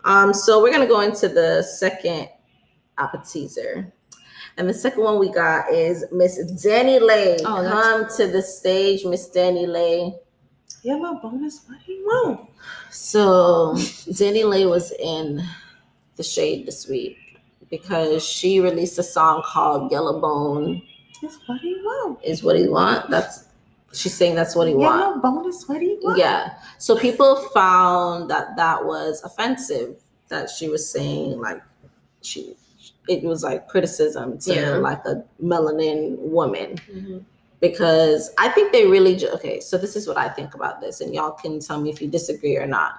Um, 0.06 0.34
so 0.34 0.62
we're 0.64 0.72
gonna 0.72 0.88
go 0.88 1.02
into 1.02 1.28
the 1.28 1.62
second 1.64 2.30
appetizer. 2.98 3.92
And 4.58 4.68
the 4.70 4.74
second 4.74 5.04
one 5.04 5.20
we 5.20 5.30
got 5.32 5.72
is 5.72 6.06
Miss 6.12 6.38
DaniLeigh. 6.66 7.40
Oh, 7.46 7.68
Come 7.70 8.08
to 8.18 8.28
the 8.28 8.42
stage, 8.42 9.06
Miss 9.06 9.30
DaniLeigh. 9.30 10.18
Yellow 10.84 11.16
bonus. 11.22 11.62
What 11.68 11.78
do 11.86 11.94
you 11.94 12.06
want? 12.06 12.50
So 12.90 13.74
DaniLeigh 13.76 14.70
was 14.70 14.92
in 14.92 15.42
the 16.16 16.24
shade 16.24 16.66
this 16.68 16.88
week 16.88 17.18
because 17.70 18.26
she 18.26 18.60
released 18.60 18.98
a 19.00 19.04
song 19.04 19.44
called 19.46 19.92
Yellow 19.92 20.20
Bone 20.20 20.82
Yes, 21.22 21.38
what 21.48 21.60
he 21.62 21.76
want? 21.76 22.20
is 22.24 22.44
what 22.44 22.58
he 22.58 22.68
want. 22.70 23.10
That's 23.10 23.46
she's 23.92 24.14
saying 24.14 24.36
that's 24.36 24.56
what 24.56 24.68
he 24.70 24.74
want. 24.74 25.00
Yellow 25.00 25.20
bonus. 25.20 25.68
What 25.68 25.82
he 25.82 25.98
want? 26.02 26.18
Yeah. 26.18 26.54
So 26.78 26.98
people 26.98 27.36
found 27.54 28.30
that 28.30 28.56
that 28.56 28.86
was 28.86 29.22
offensive 29.24 29.98
that 30.30 30.50
she 30.50 30.70
was 30.70 30.90
saying 30.90 31.40
like 31.40 31.62
she 32.22 32.56
it 33.10 33.24
was 33.24 33.44
like 33.44 33.68
criticism 33.68 34.38
to 34.40 34.54
Yeah. 34.54 34.76
like 34.78 35.04
a 35.06 35.24
melanin 35.44 36.18
woman 36.20 36.76
Mhm. 36.94 37.24
because 37.60 38.32
I 38.38 38.50
think 38.50 38.72
they 38.72 38.86
really 38.86 39.16
ju- 39.16 39.30
okay. 39.36 39.60
So 39.60 39.78
this 39.78 39.96
is 39.96 40.08
what 40.08 40.18
I 40.18 40.30
think 40.30 40.54
about 40.56 40.80
this, 40.82 41.02
and 41.02 41.14
y'all 41.14 41.32
can 41.32 41.60
tell 41.60 41.80
me 41.82 41.90
if 41.90 42.02
you 42.02 42.08
disagree 42.08 42.56
or 42.58 42.68
not. 42.68 42.94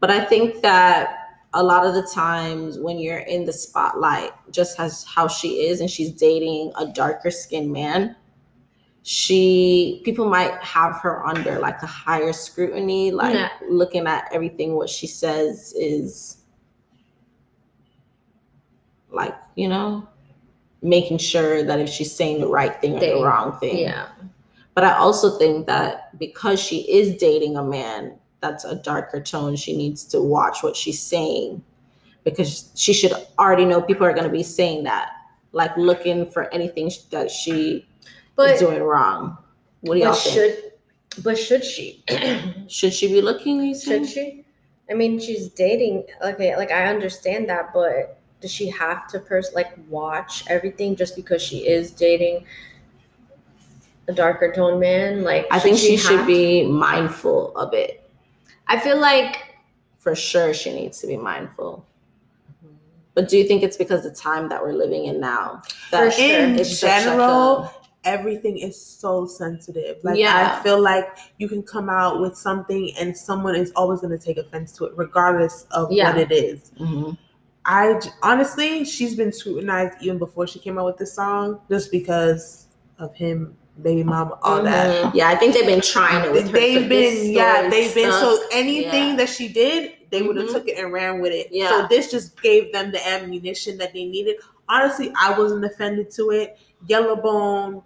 But 0.00 0.10
I 0.10 0.24
think 0.24 0.60
that 0.62 1.16
a 1.54 1.62
lot 1.62 1.86
of 1.86 1.94
the 1.94 2.02
times 2.02 2.78
when 2.80 2.98
you're 2.98 3.20
in 3.20 3.44
the 3.44 3.52
spotlight, 3.52 4.32
just 4.50 4.78
as 4.80 5.04
how 5.04 5.28
she 5.28 5.66
is, 5.68 5.80
and 5.80 5.88
she's 5.88 6.10
dating 6.10 6.72
a 6.76 6.84
darker 6.86 7.30
skinned 7.30 7.72
man, 7.72 8.16
she 9.02 10.00
people 10.04 10.28
might 10.28 10.54
have 10.62 10.96
her 10.96 11.24
under 11.26 11.58
like 11.58 11.80
a 11.82 11.86
higher 11.86 12.32
scrutiny, 12.32 13.10
like 13.10 13.50
looking 13.68 14.06
at 14.06 14.28
everything 14.32 14.74
what 14.74 14.88
she 14.88 15.06
says 15.06 15.72
is 15.76 16.38
like, 19.14 19.34
you 19.54 19.68
know, 19.68 20.06
making 20.82 21.18
sure 21.18 21.62
that 21.62 21.80
if 21.80 21.88
she's 21.88 22.14
saying 22.14 22.40
the 22.40 22.46
right 22.46 22.80
thing 22.80 22.96
or 22.96 23.00
the 23.00 23.24
wrong 23.24 23.58
thing. 23.58 23.78
Yeah. 23.78 24.08
But 24.74 24.84
I 24.84 24.94
also 24.94 25.38
think 25.38 25.66
that 25.66 26.18
because 26.18 26.60
she 26.60 26.80
is 26.90 27.16
dating 27.16 27.56
a 27.56 27.62
man 27.62 28.14
that's 28.40 28.64
a 28.64 28.74
darker 28.74 29.20
tone, 29.20 29.56
she 29.56 29.76
needs 29.76 30.04
to 30.06 30.20
watch 30.20 30.62
what 30.62 30.76
she's 30.76 31.00
saying 31.00 31.62
because 32.24 32.70
she 32.74 32.92
should 32.92 33.12
already 33.38 33.64
know 33.64 33.80
people 33.80 34.06
are 34.06 34.12
going 34.12 34.24
to 34.24 34.30
be 34.30 34.42
saying 34.42 34.84
that, 34.84 35.12
like 35.52 35.74
looking 35.76 36.28
for 36.30 36.52
anything 36.52 36.90
that 37.10 37.30
she 37.30 37.86
But, 38.34 38.50
is 38.50 38.60
doing 38.60 38.82
wrong. 38.82 39.38
What 39.82 39.94
do 39.94 40.00
y'all 40.00 40.14
think? 40.14 40.34
should 40.34 40.72
but 41.22 41.38
should 41.38 41.64
she? 41.64 42.02
Should 42.68 42.92
she 42.92 43.06
be 43.06 43.20
looking? 43.20 43.78
Should 43.78 44.08
she? 44.08 44.44
I 44.90 44.94
mean, 44.94 45.20
she's 45.20 45.48
dating. 45.48 46.04
Okay, 46.20 46.56
like 46.56 46.72
I 46.72 46.86
understand 46.86 47.48
that, 47.48 47.72
but 47.72 48.18
does 48.44 48.52
she 48.52 48.68
have 48.68 49.06
to 49.08 49.18
pers- 49.18 49.54
like 49.54 49.72
watch 49.88 50.44
everything 50.48 50.94
just 50.96 51.16
because 51.16 51.40
she 51.40 51.66
is 51.66 51.90
dating 51.90 52.44
a 54.06 54.12
darker 54.12 54.52
tone 54.52 54.78
man? 54.78 55.22
Like 55.24 55.46
I 55.50 55.58
think 55.58 55.78
she 55.78 55.96
should 55.96 56.18
have- 56.18 56.26
be 56.26 56.66
mindful 56.66 57.56
of 57.56 57.72
it. 57.72 58.02
I 58.68 58.78
feel 58.78 59.00
like 59.00 59.38
For 59.96 60.14
sure, 60.14 60.52
she 60.52 60.70
needs 60.74 61.00
to 61.00 61.06
be 61.06 61.16
mindful. 61.16 61.86
But 63.14 63.28
do 63.30 63.38
you 63.38 63.44
think 63.44 63.62
it's 63.62 63.78
because 63.78 64.02
the 64.02 64.10
time 64.10 64.50
that 64.50 64.62
we're 64.62 64.74
living 64.74 65.06
in 65.06 65.18
now? 65.20 65.62
That 65.90 66.04
For 66.04 66.10
sure. 66.10 66.40
In 66.40 66.58
it's 66.58 66.78
such 66.80 66.90
like 66.90 67.04
general, 67.04 67.70
everything 68.04 68.58
is 68.58 68.78
so 68.78 69.24
sensitive. 69.24 69.96
Like 70.04 70.18
Yeah. 70.18 70.58
I 70.58 70.62
feel 70.62 70.78
like 70.82 71.06
you 71.38 71.48
can 71.48 71.62
come 71.62 71.88
out 71.88 72.20
with 72.20 72.36
something 72.36 72.92
and 73.00 73.16
someone 73.16 73.54
is 73.56 73.72
always 73.74 74.00
going 74.02 74.18
to 74.18 74.22
take 74.22 74.36
offense 74.36 74.72
to 74.72 74.84
it, 74.84 74.92
regardless 74.96 75.64
of 75.70 75.90
Yeah. 75.90 76.10
what 76.10 76.18
it 76.20 76.30
is. 76.30 76.70
Mhm. 76.78 77.16
I 77.66 78.00
honestly, 78.22 78.84
she's 78.84 79.14
been 79.14 79.32
scrutinized 79.32 79.94
even 80.02 80.18
before 80.18 80.46
she 80.46 80.58
came 80.58 80.78
out 80.78 80.86
with 80.86 80.98
this 80.98 81.14
song, 81.14 81.60
just 81.70 81.90
because 81.90 82.66
of 82.98 83.14
him, 83.14 83.56
baby 83.82 84.04
mama, 84.04 84.38
all 84.42 84.62
that. 84.62 85.14
Yeah, 85.14 85.28
I 85.28 85.34
think 85.34 85.54
they've 85.54 85.66
been 85.66 85.80
trying 85.80 86.24
it 86.24 86.32
with 86.32 86.46
her. 86.46 86.52
They've 86.52 86.88
been, 86.88 87.32
yeah, 87.32 87.68
they've 87.68 87.94
been. 87.94 88.12
So 88.12 88.38
anything 88.52 89.10
Yeah. 89.10 89.16
that 89.16 89.28
she 89.30 89.48
did, 89.48 89.92
they 90.10 90.22
would 90.22 90.36
have 90.36 90.48
Mhm. 90.48 90.52
took 90.52 90.68
it 90.68 90.78
and 90.78 90.92
ran 90.92 91.20
with 91.20 91.32
it. 91.32 91.48
Yeah. 91.50 91.70
So 91.70 91.86
this 91.88 92.10
just 92.10 92.40
gave 92.42 92.72
them 92.72 92.92
the 92.92 93.04
ammunition 93.08 93.78
that 93.78 93.92
they 93.94 94.04
needed. 94.04 94.36
Honestly, 94.68 95.12
I 95.18 95.36
wasn't 95.38 95.64
offended 95.64 96.10
to 96.12 96.30
it. 96.30 96.58
Yellowbone. 96.86 97.82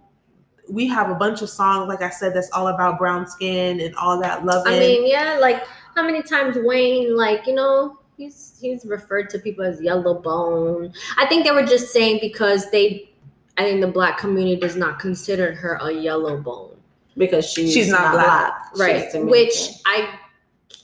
We 0.68 0.86
have 0.88 1.08
a 1.08 1.14
bunch 1.14 1.40
of 1.40 1.48
songs, 1.48 1.88
like 1.88 2.02
I 2.02 2.10
said, 2.10 2.34
that's 2.34 2.50
all 2.50 2.68
about 2.68 2.98
brown 2.98 3.26
skin 3.26 3.80
and 3.80 3.94
all 3.96 4.20
that 4.20 4.44
loving. 4.44 4.74
I 4.74 4.78
mean, 4.78 5.06
yeah, 5.06 5.38
like 5.40 5.64
how 5.94 6.02
many 6.02 6.20
times 6.22 6.58
Wayne, 6.58 7.16
like 7.16 7.46
you 7.46 7.54
know, 7.54 7.97
he's 8.18 8.58
he's 8.60 8.84
referred 8.84 9.30
to 9.30 9.38
people 9.38 9.64
as 9.64 9.80
yellow 9.80 10.20
bone. 10.20 10.92
I 11.16 11.24
think 11.26 11.44
they 11.44 11.52
were 11.52 11.64
just 11.64 11.90
saying 11.92 12.18
because 12.20 12.70
they, 12.70 13.10
I 13.56 13.62
think 13.62 13.80
the 13.80 13.88
black 13.88 14.18
community 14.18 14.60
does 14.60 14.76
not 14.76 14.98
consider 14.98 15.54
her 15.54 15.78
a 15.80 15.90
yellow 15.92 16.36
bone, 16.36 16.76
because 17.16 17.48
she's, 17.50 17.72
She's 17.72 17.88
not 17.88 18.12
black. 18.12 18.52
She's 18.72 18.80
right? 18.80 19.12
Dominican. 19.12 19.30
Which 19.30 19.70
I 19.86 20.18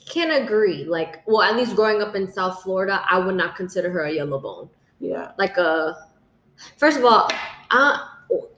can 0.07 0.43
agree. 0.43 0.85
Like, 0.85 1.23
well, 1.27 1.43
at 1.43 1.57
least 1.57 1.77
growing 1.77 2.01
up 2.01 2.15
in 2.15 2.33
South 2.33 2.63
Florida, 2.63 3.05
I 3.11 3.19
would 3.19 3.35
not 3.35 3.57
consider 3.57 3.91
her 3.91 4.05
a 4.05 4.13
yellow 4.13 4.39
bone. 4.39 4.71
yeah, 5.01 5.33
Like 5.39 5.57
a, 5.59 6.07
first 6.79 6.99
of 6.99 7.05
all, 7.05 7.29
uh, 7.71 7.99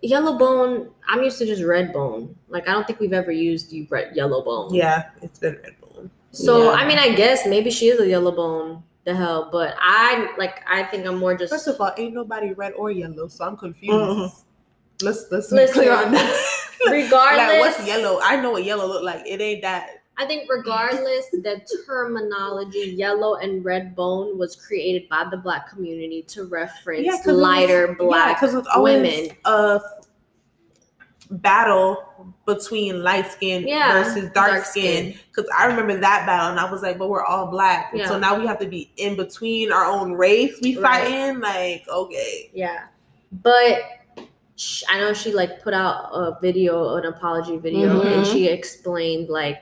yellow 0.02 0.38
bone. 0.38 0.90
I'm 1.08 1.22
used 1.22 1.38
to 1.38 1.46
just 1.46 1.62
red 1.62 1.92
bone. 1.92 2.36
Like 2.48 2.68
I 2.68 2.72
don't 2.72 2.86
think 2.86 3.00
we've 3.00 3.12
ever 3.12 3.32
used 3.32 3.72
you 3.72 3.86
red 3.90 4.14
yellow 4.14 4.44
bone. 4.44 4.74
yeah, 4.74 5.10
it's 5.22 5.38
been 5.38 5.54
Red 5.54 5.64
Bull. 5.64 5.75
So 6.36 6.64
Yeah. 6.70 6.70
I 6.80 6.86
mean, 6.86 6.98
I 6.98 7.14
guess 7.14 7.46
maybe 7.46 7.70
she 7.70 7.88
is 7.88 7.98
a 8.00 8.06
yellow 8.06 8.32
bone. 8.32 8.82
The 9.04 9.14
hell, 9.14 9.48
but 9.52 9.74
I 9.78 10.34
like. 10.36 10.60
I 10.68 10.82
think 10.82 11.06
I'm 11.06 11.16
more 11.18 11.36
just. 11.36 11.52
First 11.52 11.68
of 11.68 11.80
all, 11.80 11.92
ain't 11.96 12.12
nobody 12.12 12.52
red 12.52 12.72
or 12.74 12.90
yellow, 12.90 13.28
so 13.28 13.44
I'm 13.46 13.56
confused. 13.56 13.94
Mhm. 13.94 14.42
Let's 15.02 15.26
let's 15.30 15.48
be 15.50 15.56
Listen, 15.56 15.74
clear 15.74 15.92
on 15.94 16.10
that. 16.12 16.28
regardless, 16.90 17.38
like 17.48 17.60
what's 17.60 17.86
yellow? 17.86 18.18
I 18.22 18.34
know 18.36 18.50
what 18.50 18.64
yellow 18.64 18.86
look 18.86 19.02
like. 19.04 19.22
It 19.24 19.40
ain't 19.40 19.62
that. 19.62 20.02
I 20.18 20.26
think 20.26 20.50
regardless, 20.50 21.26
the 21.30 21.60
terminology 21.86 22.94
yellow 22.96 23.36
and 23.36 23.64
red 23.64 23.94
bone 23.94 24.36
was 24.38 24.56
created 24.56 25.08
by 25.08 25.24
the 25.30 25.36
black 25.36 25.68
community 25.70 26.22
to 26.28 26.44
reference 26.44 27.04
Yeah, 27.06 27.12
'cause 27.18 27.26
it 27.28 27.32
was- 27.32 27.40
lighter 27.42 27.94
black 27.98 28.40
because 28.40 28.54
it's 28.54 28.68
always 28.74 28.96
women. 29.02 29.36
a 29.44 29.80
battle 31.30 32.32
between 32.46 33.02
light 33.02 33.30
skin 33.30 33.66
Yeah, 33.66 33.92
versus 34.02 34.30
dark, 34.30 34.50
dark 34.52 34.64
skin. 34.64 35.14
Because 35.34 35.50
I 35.56 35.66
remember 35.66 35.96
that 35.98 36.26
battle, 36.26 36.50
and 36.50 36.60
I 36.60 36.70
was 36.70 36.82
like, 36.82 36.98
"But 36.98 37.08
we're 37.08 37.24
all 37.24 37.46
black, 37.48 37.92
and 37.92 38.06
so 38.06 38.18
now 38.18 38.38
we 38.38 38.46
have 38.46 38.58
to 38.60 38.66
be 38.66 38.90
in 38.96 39.16
between 39.16 39.72
our 39.72 39.84
own 39.84 40.12
race. 40.12 40.58
We 40.62 40.76
Right. 40.76 41.04
fight 41.04 41.12
in 41.12 41.40
like, 41.40 41.84
okay, 41.88 42.50
Yeah, 42.54 42.84
but 43.42 43.82
I 44.88 44.98
know 45.00 45.12
she 45.12 45.32
like 45.32 45.62
put 45.62 45.74
out 45.74 46.08
a 46.12 46.38
video, 46.40 46.94
an 46.96 47.04
apology 47.06 47.58
video, 47.58 48.00
and 48.02 48.24
Mhm. 48.24 48.32
she 48.32 48.46
explained 48.48 49.28
like 49.28 49.58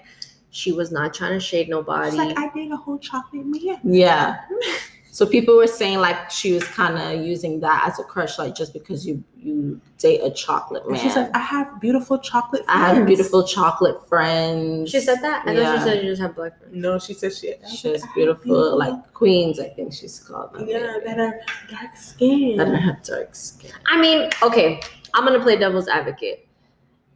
she 0.51 0.71
was 0.71 0.93
not 0.93 1.13
trying 1.13 1.33
to 1.33 1.41
shade 1.41 1.69
nobody. 1.69 2.11
She's 2.11 2.19
like, 2.19 2.39
I 2.39 2.49
did 2.55 2.71
a 2.71 2.77
whole 2.77 2.99
chocolate 2.99 3.45
man. 3.45 3.79
yeah. 3.83 4.41
So 5.15 5.25
people 5.25 5.57
were 5.57 5.69
saying 5.69 5.99
like 6.01 6.29
she 6.29 6.55
was 6.55 6.65
kind 6.65 6.99
of 6.99 7.25
using 7.25 7.61
that 7.61 7.85
as 7.87 8.01
a 8.01 8.03
crush, 8.03 8.37
like 8.37 8.57
just 8.57 8.73
because 8.73 9.07
you 9.07 9.23
you 9.39 9.81
date 9.99 10.21
a 10.25 10.31
chocolate 10.33 10.83
And 10.83 10.93
man. 10.93 11.01
she's 11.01 11.15
like, 11.15 11.31
I 11.37 11.39
have 11.39 11.81
beautiful 11.81 12.19
chocolate. 12.19 12.63
I 12.67 12.79
have 12.79 12.95
friends." 12.97 13.07
beautiful 13.07 13.45
chocolate 13.47 14.09
friends. 14.09 14.91
she 14.91 14.99
said 15.01 15.21
that. 15.23 15.43
I 15.47 15.55
thought 15.55 15.63
Yeah. 15.63 15.79
she 15.79 15.85
said 15.85 16.03
you 16.05 16.11
just 16.11 16.21
have 16.21 16.35
black 16.35 16.59
friends. 16.59 16.75
No, 16.75 16.99
she 16.99 17.15
said 17.15 17.33
she. 17.33 17.55
She 17.73 17.93
has 17.93 18.03
"I 18.03 18.07
have 18.07 18.15
beautiful, 18.17 18.77
like 18.77 19.13
queens. 19.15 19.61
I 19.61 19.69
think 19.69 19.93
she's 19.93 20.19
called. 20.19 20.53
them. 20.53 20.67
yeah, 20.69 20.99
that 21.07 21.21
are 21.21 21.41
dark 21.71 21.95
skin. 21.95 22.57
that 22.57 22.65
don't 22.65 22.75
have 22.75 23.01
dark 23.05 23.37
skin. 23.37 23.71
I 23.87 24.01
mean, 24.01 24.31
okay, 24.43 24.81
I'm 25.15 25.25
gonna 25.25 25.39
play 25.41 25.57
devil's 25.57 25.87
advocate. 25.87 26.49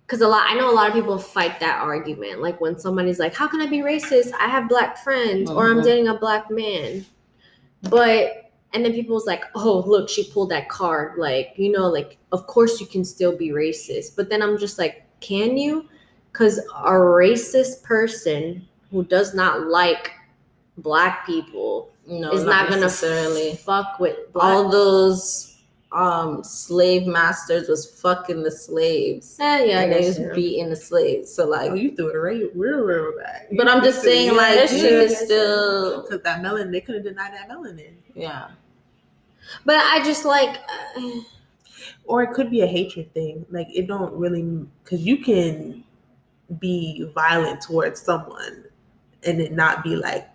Cause 0.07 0.21
a 0.21 0.29
lot 0.29 0.45
I 0.49 0.55
know 0.55 0.71
a 0.71 0.77
lot 0.81 0.87
of 0.89 0.95
people 0.95 1.19
fight 1.19 1.59
that 1.59 1.81
argument. 1.83 2.41
Like 2.41 2.61
when 2.61 2.79
somebody's 2.79 3.19
like, 3.19 3.35
How 3.35 3.49
can 3.49 3.61
I 3.61 3.67
be 3.67 3.79
racist? 3.79 4.31
I 4.39 4.47
have 4.47 4.69
black 4.69 4.99
friends 4.99 5.51
or 5.51 5.69
I'm 5.69 5.79
Mhm. 5.81 5.85
dating 5.85 6.07
a 6.09 6.15
black 6.15 6.49
man. 6.49 7.05
But 7.83 8.51
and 8.75 8.85
then 8.85 8.93
people 8.93 9.15
was 9.15 9.27
like, 9.27 9.45
Oh, 9.55 9.83
look, 9.87 10.09
she 10.09 10.31
pulled 10.31 10.51
that 10.51 10.69
card. 10.69 11.19
Like, 11.19 11.53
you 11.57 11.71
know, 11.73 11.89
like 11.89 12.19
of 12.33 12.47
course 12.47 12.81
you 12.81 12.87
can 12.87 13.05
still 13.05 13.37
be 13.37 13.49
racist. 13.51 14.17
But 14.17 14.29
then 14.29 14.43
I'm 14.43 14.59
just 14.59 14.79
like, 14.79 15.05
can 15.21 15.57
you? 15.57 15.89
Cause 16.33 16.59
a 16.59 16.93
racist 16.93 17.83
person 17.83 18.67
who 18.91 19.05
does 19.05 19.35
not 19.35 19.67
like 19.67 20.13
black 20.79 21.27
people 21.27 21.91
No, 22.07 22.31
is 22.33 22.45
not, 22.45 22.69
gonna 22.69 22.83
necessarily. 22.83 23.57
fuck 23.57 23.99
with 23.99 24.17
black 24.33 24.45
All 24.45 24.69
those 24.69 25.58
um 25.91 26.45
slave 26.45 27.07
masters 27.07 27.69
was 27.69 28.01
fucking 28.01 28.43
the 28.43 28.51
slaves. 28.51 29.39
Eh, 29.41 29.65
yeah, 29.65 29.81
and 29.81 29.93
they 29.93 30.01
guess, 30.01 30.19
was 30.19 30.19
yeah. 30.19 30.35
beating 30.35 30.69
the 30.69 30.77
slaves. 30.77 31.33
So 31.33 31.47
like 31.47 31.71
Oh, 31.71 31.75
you 31.75 31.97
threw 31.97 32.11
it 32.11 32.17
right, 32.17 32.51
real, 32.55 32.81
real 32.81 33.17
back. 33.19 33.49
But 33.57 33.69
I'm 33.69 33.83
just 33.83 34.03
saying, 34.03 34.37
like, 34.37 34.69
she 34.69 34.93
was 34.95 35.17
still, 35.17 36.03
because 36.03 36.21
that 36.23 36.43
melanin, 36.43 36.73
they 36.73 36.83
couldn't 36.83 37.05
deny 37.05 37.31
that 37.31 37.49
melanin. 37.49 37.95
yeah. 38.15 38.49
But 39.65 39.77
I 39.77 40.03
just 40.05 40.27
like, 40.27 40.59
uh, 40.97 41.21
Or 42.05 42.23
it 42.23 42.33
could 42.33 42.51
be 42.51 42.61
a 42.61 42.67
hatred 42.67 43.13
thing. 43.15 43.47
Like 43.51 43.69
it 43.75 43.87
don't 43.87 44.13
really 44.15 44.43
because 44.85 45.01
you 45.01 45.19
can 45.19 45.85
be 46.59 47.11
violent 47.15 47.61
towards 47.63 48.01
someone 48.01 48.65
and 49.25 49.41
it 49.41 49.53
not 49.53 49.83
be 49.85 49.97
like 49.97 50.29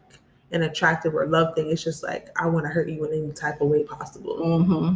an 0.52 0.63
attractive 0.63 1.16
or 1.16 1.26
love 1.28 1.56
thing. 1.56 1.70
It's 1.70 1.84
just 1.84 2.04
like 2.04 2.30
I 2.39 2.48
want 2.48 2.66
to 2.66 2.70
hurt 2.72 2.89
you 2.89 3.04
in 3.06 3.24
any 3.24 3.32
type 3.34 3.62
of 3.62 3.68
way 3.70 3.84
possible. 3.84 4.38
Mm-hmm. 4.38 4.96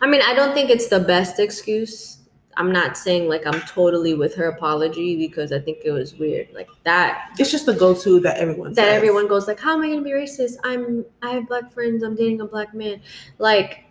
I 0.00 0.06
mean, 0.06 0.22
I 0.24 0.34
don't 0.34 0.54
think 0.54 0.70
it's 0.70 0.88
the 0.88 1.00
best 1.00 1.38
excuse. 1.38 2.18
I'm 2.56 2.72
not 2.72 2.98
saying 2.98 3.28
like 3.28 3.46
I'm 3.46 3.60
totally 3.62 4.14
with 4.14 4.34
her 4.34 4.46
apology 4.48 5.16
because 5.16 5.52
I 5.52 5.60
think 5.60 5.78
it 5.84 5.92
was 5.92 6.16
weird. 6.16 6.48
Like 6.52 6.68
that, 6.82 7.30
It's 7.38 7.52
just 7.52 7.66
the 7.66 7.72
go-to 7.74 8.18
that 8.20 8.38
everyone 8.38 8.72
that 8.74 8.86
says. 8.86 8.96
everyone 8.96 9.28
goes 9.28 9.46
like, 9.46 9.60
"How 9.60 9.74
am 9.74 9.82
I 9.82 9.88
gonna 9.90 10.02
be 10.02 10.10
racist? 10.10 10.56
I'm 10.64 11.04
I 11.22 11.30
have 11.30 11.46
black 11.46 11.72
friends. 11.72 12.02
I'm 12.02 12.16
dating 12.16 12.40
a 12.40 12.46
black 12.46 12.74
man." 12.74 13.00
Like, 13.38 13.84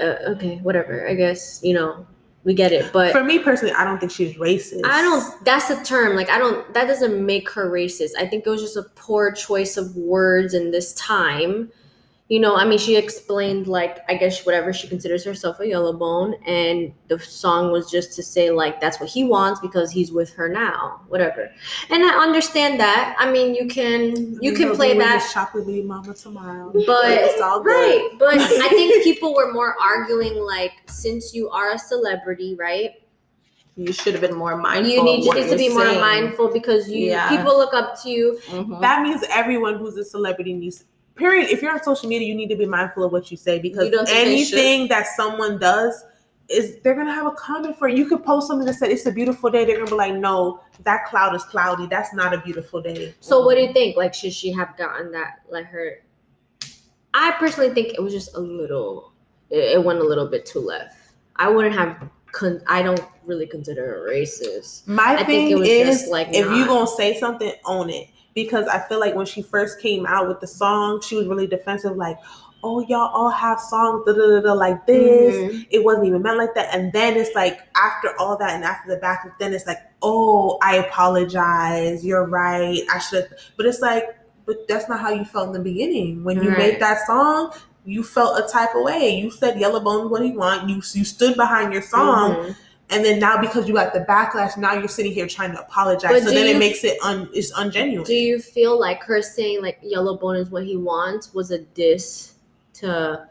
uh, 0.00 0.16
okay, 0.30 0.56
whatever. 0.64 1.08
I 1.08 1.14
guess 1.14 1.60
you 1.62 1.74
know 1.74 2.04
we 2.42 2.54
get 2.54 2.72
it, 2.72 2.92
but 2.92 3.12
For 3.12 3.22
me 3.22 3.38
personally, 3.38 3.74
I 3.74 3.84
don't 3.84 4.00
think 4.00 4.10
she's 4.10 4.34
racist. 4.36 4.80
I 4.84 5.00
don't. 5.00 5.44
That's 5.44 5.68
the 5.68 5.76
term. 5.84 6.16
Like 6.16 6.28
I 6.28 6.38
don't. 6.38 6.74
That 6.74 6.88
doesn't 6.88 7.24
make 7.24 7.48
her 7.50 7.70
racist. 7.70 8.10
I 8.18 8.26
think 8.26 8.44
it 8.44 8.50
was 8.50 8.62
just 8.62 8.76
a 8.76 8.82
poor 8.96 9.30
choice 9.30 9.76
of 9.76 9.94
words 9.94 10.54
in 10.54 10.72
this 10.72 10.92
time. 10.94 11.70
You 12.28 12.38
know, 12.40 12.56
I 12.56 12.66
mean, 12.66 12.78
she 12.78 12.94
explained 12.96 13.66
like 13.68 13.98
I 14.08 14.14
guess 14.14 14.44
whatever 14.44 14.72
she 14.74 14.86
considers 14.86 15.24
herself 15.24 15.60
a 15.60 15.66
yellow 15.66 15.94
bone, 15.94 16.34
and 16.46 16.92
the 17.08 17.18
song 17.18 17.72
was 17.72 17.90
just 17.90 18.12
to 18.16 18.22
say 18.22 18.50
like 18.50 18.80
that's 18.82 19.00
what 19.00 19.08
he 19.08 19.24
wants 19.24 19.60
because 19.60 19.90
he's 19.90 20.12
with 20.12 20.30
her 20.34 20.46
now, 20.46 21.00
whatever. 21.08 21.50
And 21.88 22.04
I 22.04 22.10
understand 22.22 22.78
that. 22.80 23.16
I 23.18 23.32
mean, 23.32 23.54
you 23.54 23.66
can 23.66 24.36
you 24.42 24.52
can 24.52 24.74
play 24.76 24.96
that, 24.98 25.22
his 25.22 25.32
chocolate 25.32 25.66
baby 25.66 25.82
mama 25.82 26.12
tomorrow. 26.12 26.70
but 26.86 27.06
it's 27.10 27.40
all 27.40 27.60
good. 27.62 27.70
right. 27.70 28.10
But 28.18 28.34
I 28.38 28.68
think 28.68 29.02
people 29.04 29.34
were 29.34 29.50
more 29.52 29.74
arguing 29.80 30.34
like 30.34 30.72
since 30.86 31.32
you 31.34 31.48
are 31.48 31.72
a 31.72 31.78
celebrity, 31.78 32.54
right? 32.58 32.90
You 33.74 33.92
should 33.92 34.12
have 34.12 34.20
been 34.20 34.34
more 34.36 34.56
mindful. 34.56 34.92
You 34.92 35.02
need 35.04 35.20
of 35.20 35.26
what 35.28 35.34
to 35.36 35.46
you're 35.46 35.56
be 35.56 35.68
more 35.70 35.84
mindful 36.00 36.52
because 36.52 36.90
you 36.90 37.06
Yeah. 37.06 37.28
people 37.30 37.56
look 37.56 37.72
up 37.72 37.98
to 38.02 38.10
you. 38.10 38.38
Mhm. 38.48 38.80
That 38.82 39.02
means 39.02 39.22
everyone 39.30 39.78
who's 39.78 39.96
a 39.96 40.04
celebrity 40.04 40.52
needs. 40.52 40.84
Period. 41.18 41.50
If 41.50 41.60
you're 41.62 41.72
on 41.72 41.82
social 41.82 42.08
media, 42.08 42.26
you 42.28 42.34
need 42.34 42.48
to 42.48 42.56
be 42.56 42.64
mindful 42.64 43.04
of 43.04 43.12
what 43.12 43.30
you 43.30 43.36
say 43.36 43.58
because 43.58 43.90
You 43.90 44.04
think 44.06 44.08
anything 44.10 44.88
that 44.88 45.06
someone 45.16 45.58
does 45.58 46.04
is 46.48 46.78
they're 46.82 46.94
gonna 46.94 47.12
have 47.12 47.26
a 47.26 47.32
comment 47.32 47.76
for 47.76 47.88
it. 47.88 47.96
You 47.96 48.06
could 48.08 48.24
post 48.24 48.46
something 48.46 48.64
that 48.66 48.74
said 48.74 48.90
it's 48.90 49.04
a 49.04 49.12
beautiful 49.12 49.50
day. 49.50 49.64
They're 49.64 49.76
gonna 49.76 49.90
be 49.90 49.96
like, 49.96 50.14
no, 50.14 50.60
that 50.84 51.04
cloud 51.06 51.34
is 51.34 51.44
cloudy. 51.44 51.86
That's 51.86 52.14
not 52.14 52.32
a 52.32 52.38
beautiful 52.38 52.80
day. 52.80 53.14
So 53.20 53.44
what 53.44 53.56
do 53.56 53.62
you 53.62 53.72
think? 53.72 53.96
Like, 53.96 54.14
should 54.14 54.32
she 54.32 54.50
have 54.52 54.76
gotten 54.78 55.10
that? 55.12 55.40
Like 55.50 55.66
her, 55.66 56.02
I 57.12 57.32
personally 57.32 57.74
think 57.74 57.88
it 57.94 58.02
was 58.02 58.12
just 58.12 58.34
a 58.34 58.40
little. 58.40 59.12
It, 59.50 59.76
it 59.76 59.84
went 59.84 59.98
a 59.98 60.04
little 60.04 60.26
bit 60.26 60.46
too 60.46 60.60
left. 60.60 60.96
I 61.36 61.48
wouldn't 61.48 61.74
have. 61.74 62.08
Con- 62.32 62.62
I 62.66 62.82
don't 62.82 63.02
really 63.24 63.46
consider 63.46 63.86
her 63.86 64.08
racist. 64.08 64.86
My 64.86 65.14
I 65.14 65.16
think 65.16 65.26
thing 65.26 65.50
it 65.50 65.58
was 65.58 65.68
is, 65.68 66.00
just, 66.00 66.10
like, 66.10 66.28
if 66.28 66.44
you 66.44 66.66
not- 66.66 66.68
gonna 66.68 66.86
say 66.86 67.18
something, 67.18 67.52
own 67.64 67.88
it. 67.90 68.08
Because 68.44 68.66
I 68.68 68.78
feel 68.88 69.00
like 69.00 69.14
when 69.14 69.26
she 69.26 69.42
first 69.42 69.80
came 69.80 70.06
out 70.06 70.28
with 70.28 70.40
the 70.40 70.46
song, 70.46 71.00
she 71.00 71.16
was 71.16 71.26
really 71.26 71.46
defensive, 71.46 71.96
like, 71.96 72.18
"Oh, 72.62 72.80
y'all 72.88 73.10
all 73.18 73.30
have 73.30 73.58
songs 73.60 74.04
da, 74.06 74.12
da, 74.12 74.26
da, 74.34 74.40
da, 74.40 74.52
like 74.52 74.86
this. 74.86 75.34
Mhm. 75.34 75.66
It 75.70 75.84
wasn't 75.84 76.06
even 76.06 76.22
meant 76.22 76.38
like 76.38 76.54
that." 76.54 76.68
And 76.74 76.92
then 76.92 77.16
it's 77.16 77.34
like 77.34 77.56
after 77.76 78.08
all 78.20 78.36
that, 78.38 78.50
and 78.54 78.64
after 78.64 78.88
the 78.94 79.00
back, 79.00 79.18
then 79.40 79.52
it's 79.54 79.66
like, 79.66 79.78
"Oh, 80.02 80.58
I 80.62 80.76
apologize. 80.76 82.04
You're 82.04 82.26
right. 82.26 82.80
I 82.92 82.98
should." 82.98 83.26
But 83.56 83.66
it's 83.66 83.80
like, 83.80 84.04
but 84.46 84.66
that's 84.68 84.88
not 84.88 85.00
how 85.00 85.10
you 85.10 85.24
felt 85.24 85.48
in 85.48 85.52
the 85.52 85.58
beginning 85.72 86.24
when 86.24 86.42
you 86.42 86.48
Right. 86.50 86.58
made 86.58 86.80
that 86.80 87.06
song. 87.06 87.52
You 87.84 88.02
felt 88.04 88.38
a 88.38 88.46
type 88.46 88.74
of 88.74 88.82
way. 88.82 89.10
You 89.22 89.30
said 89.30 89.58
Yellow 89.58 89.80
Bones 89.80 90.10
what 90.10 90.22
he 90.22 90.32
want. 90.32 90.68
You 90.68 90.76
you 90.94 91.04
stood 91.04 91.36
behind 91.36 91.72
your 91.72 91.82
song. 91.82 92.34
Mhm. 92.34 92.56
And 92.90 93.04
then 93.04 93.18
now 93.18 93.38
because 93.40 93.68
you 93.68 93.74
got 93.74 93.92
the 93.92 94.00
backlash, 94.00 94.56
now 94.56 94.72
you're 94.74 94.88
sitting 94.88 95.12
here 95.12 95.26
trying 95.26 95.52
to 95.52 95.60
apologize. 95.60 96.10
But 96.10 96.22
so 96.22 96.30
then 96.30 96.46
you- 96.46 96.54
it 96.54 96.58
makes 96.58 96.84
it 96.84 96.98
un 97.02 97.28
it's 97.34 97.52
ungenuine. 97.52 98.04
Do 98.06 98.14
you 98.14 98.40
feel 98.40 98.78
like 98.80 99.02
her 99.04 99.20
saying 99.20 99.60
like 99.62 99.78
yellow 99.82 100.16
bone 100.16 100.36
is 100.36 100.50
what 100.50 100.64
he 100.64 100.76
wants 100.76 101.34
was 101.34 101.50
a 101.50 101.58
diss 101.58 102.34
to 102.74 103.26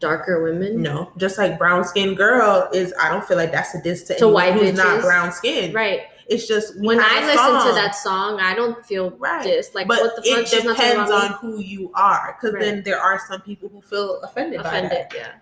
darker 0.00 0.42
women? 0.42 0.80
no, 0.82 1.10
just 1.18 1.38
like 1.38 1.58
brown 1.58 1.84
skinned 1.84 2.16
girl 2.16 2.68
is 2.72 2.92
I 3.00 3.10
don't 3.10 3.24
feel 3.24 3.36
like 3.36 3.52
that's 3.52 3.74
a 3.74 3.82
diss 3.82 4.04
to, 4.04 4.16
To 4.16 4.28
white 4.28 4.54
who's 4.54 4.72
not 4.74 5.02
brown 5.02 5.30
skinned. 5.32 5.74
Right. 5.74 6.02
It's 6.26 6.48
just 6.48 6.80
when 6.80 7.00
I 7.00 7.20
listen 7.20 7.68
to 7.68 7.74
that 7.74 7.94
song, 7.94 8.40
I 8.40 8.54
don't 8.54 8.84
feel 8.86 9.10
Right. 9.18 9.42
diss. 9.44 9.74
Like 9.74 9.86
but 9.88 10.00
what 10.00 10.16
the 10.16 10.22
fuck? 10.22 10.52
it 10.52 10.62
depends 10.66 11.10
on 11.10 11.32
who 11.32 11.60
you 11.60 11.90
are, 11.94 12.34
because 12.40 12.54
Right. 12.54 12.62
then 12.62 12.82
there 12.82 12.98
are 12.98 13.20
some 13.28 13.42
people 13.42 13.68
who 13.68 13.82
feel 13.82 14.22
offended, 14.22 14.60
offended. 14.60 15.06
Yeah. 15.14 15.32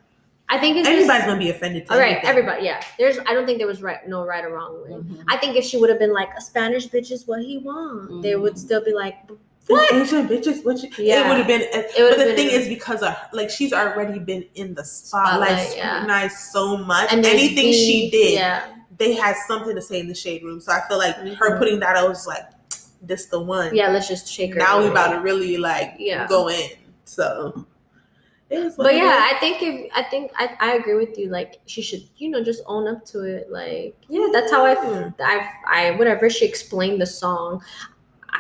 I 0.49 0.59
think 0.59 0.77
it's 0.77 0.87
Everybody's 0.87 1.21
just, 1.23 1.27
gonna 1.27 1.39
be 1.39 1.51
offended. 1.51 1.87
All 1.89 1.99
right. 1.99 2.13
anything. 2.13 2.29
Everybody, 2.29 2.65
yeah. 2.67 2.83
There's. 2.99 3.19
I 3.27 3.33
don't 3.33 3.47
think 3.47 3.59
there 3.59 3.67
was 3.67 3.81
right, 3.83 4.07
no 4.07 4.27
right 4.27 4.45
or 4.45 4.51
wrong 4.53 4.83
way. 4.83 4.91
Mhm. 4.91 5.25
I 5.29 5.37
think 5.39 5.57
if 5.57 5.65
she 5.65 5.79
would 5.79 5.89
have 5.89 5.99
been 5.99 6.13
like 6.13 6.29
a 6.37 6.41
Spanish 6.43 6.89
bitch 6.89 7.11
is 7.11 7.27
what 7.27 7.41
he 7.41 7.57
want, 7.59 8.23
they 8.23 8.37
would 8.37 8.59
still 8.59 8.85
be 8.85 8.93
like, 8.93 9.17
What? 9.69 9.91
Asian 9.95 10.29
bitches, 10.29 10.63
what 10.65 10.83
you, 10.83 10.91
Yeah. 10.99 11.25
it 11.25 11.29
would 11.29 11.39
have 11.39 11.47
been. 11.47 11.67
But 11.73 12.19
the 12.19 12.25
been 12.25 12.37
thing 12.37 12.51
is, 12.51 12.69
because 12.69 13.03
of 13.03 13.15
like 13.33 13.49
she's 13.49 13.73
already 13.73 14.19
been 14.19 14.45
in 14.55 14.75
the 14.75 14.85
spotlight, 14.85 15.49
Spotlight, 15.51 15.77
yeah. 15.77 15.95
scrutinized 16.03 16.37
so 16.37 16.77
much. 16.77 17.11
and 17.13 17.25
Anything 17.25 17.73
she 17.73 18.11
did, 18.11 18.35
yeah, 18.35 18.67
they 18.99 19.15
had 19.15 19.37
something 19.49 19.75
to 19.75 19.81
say 19.81 20.01
in 20.01 20.09
the 20.09 20.15
shade 20.15 20.43
room. 20.43 20.61
So 20.61 20.73
I 20.73 20.81
feel 20.87 20.99
like 20.99 21.17
Mhm. 21.17 21.35
her 21.37 21.57
putting 21.59 21.79
that 21.81 21.97
out 21.97 22.09
was 22.11 22.27
like, 22.27 22.43
this 23.01 23.27
the 23.27 23.41
one. 23.41 23.75
yeah. 23.75 23.89
Let's 23.89 24.07
just 24.07 24.29
shake 24.29 24.53
her. 24.53 24.59
Now 24.59 24.81
we 24.83 24.89
about 24.89 25.13
to 25.15 25.21
really 25.21 25.57
like 25.57 25.95
Yeah. 25.99 26.27
go 26.29 26.49
in. 26.49 26.69
So 27.05 27.21
it 27.55 27.55
is 27.55 27.57
what 27.57 27.67
But 28.77 28.95
yeah, 28.95 29.27
is. 29.27 29.33
I 29.33 29.39
think 29.41 29.63
if 29.63 29.93
I 29.95 30.03
think 30.03 30.33
I, 30.37 30.57
I 30.61 30.73
agree 30.75 30.95
with 30.95 31.19
you. 31.19 31.29
Like 31.31 31.61
she 31.67 31.83
should, 31.83 32.03
you 32.17 32.29
know, 32.31 32.43
just 32.43 32.63
own 32.67 32.87
up 32.87 33.05
to 33.07 33.23
it. 33.23 33.51
Like 33.51 33.97
yeah, 34.09 34.29
that's 34.33 34.51
how 34.51 34.65
I 34.65 34.75
I 35.21 35.49
I 35.67 35.91
whatever 35.93 36.29
she 36.29 36.45
explained 36.45 37.01
the 37.01 37.07
song. 37.07 37.63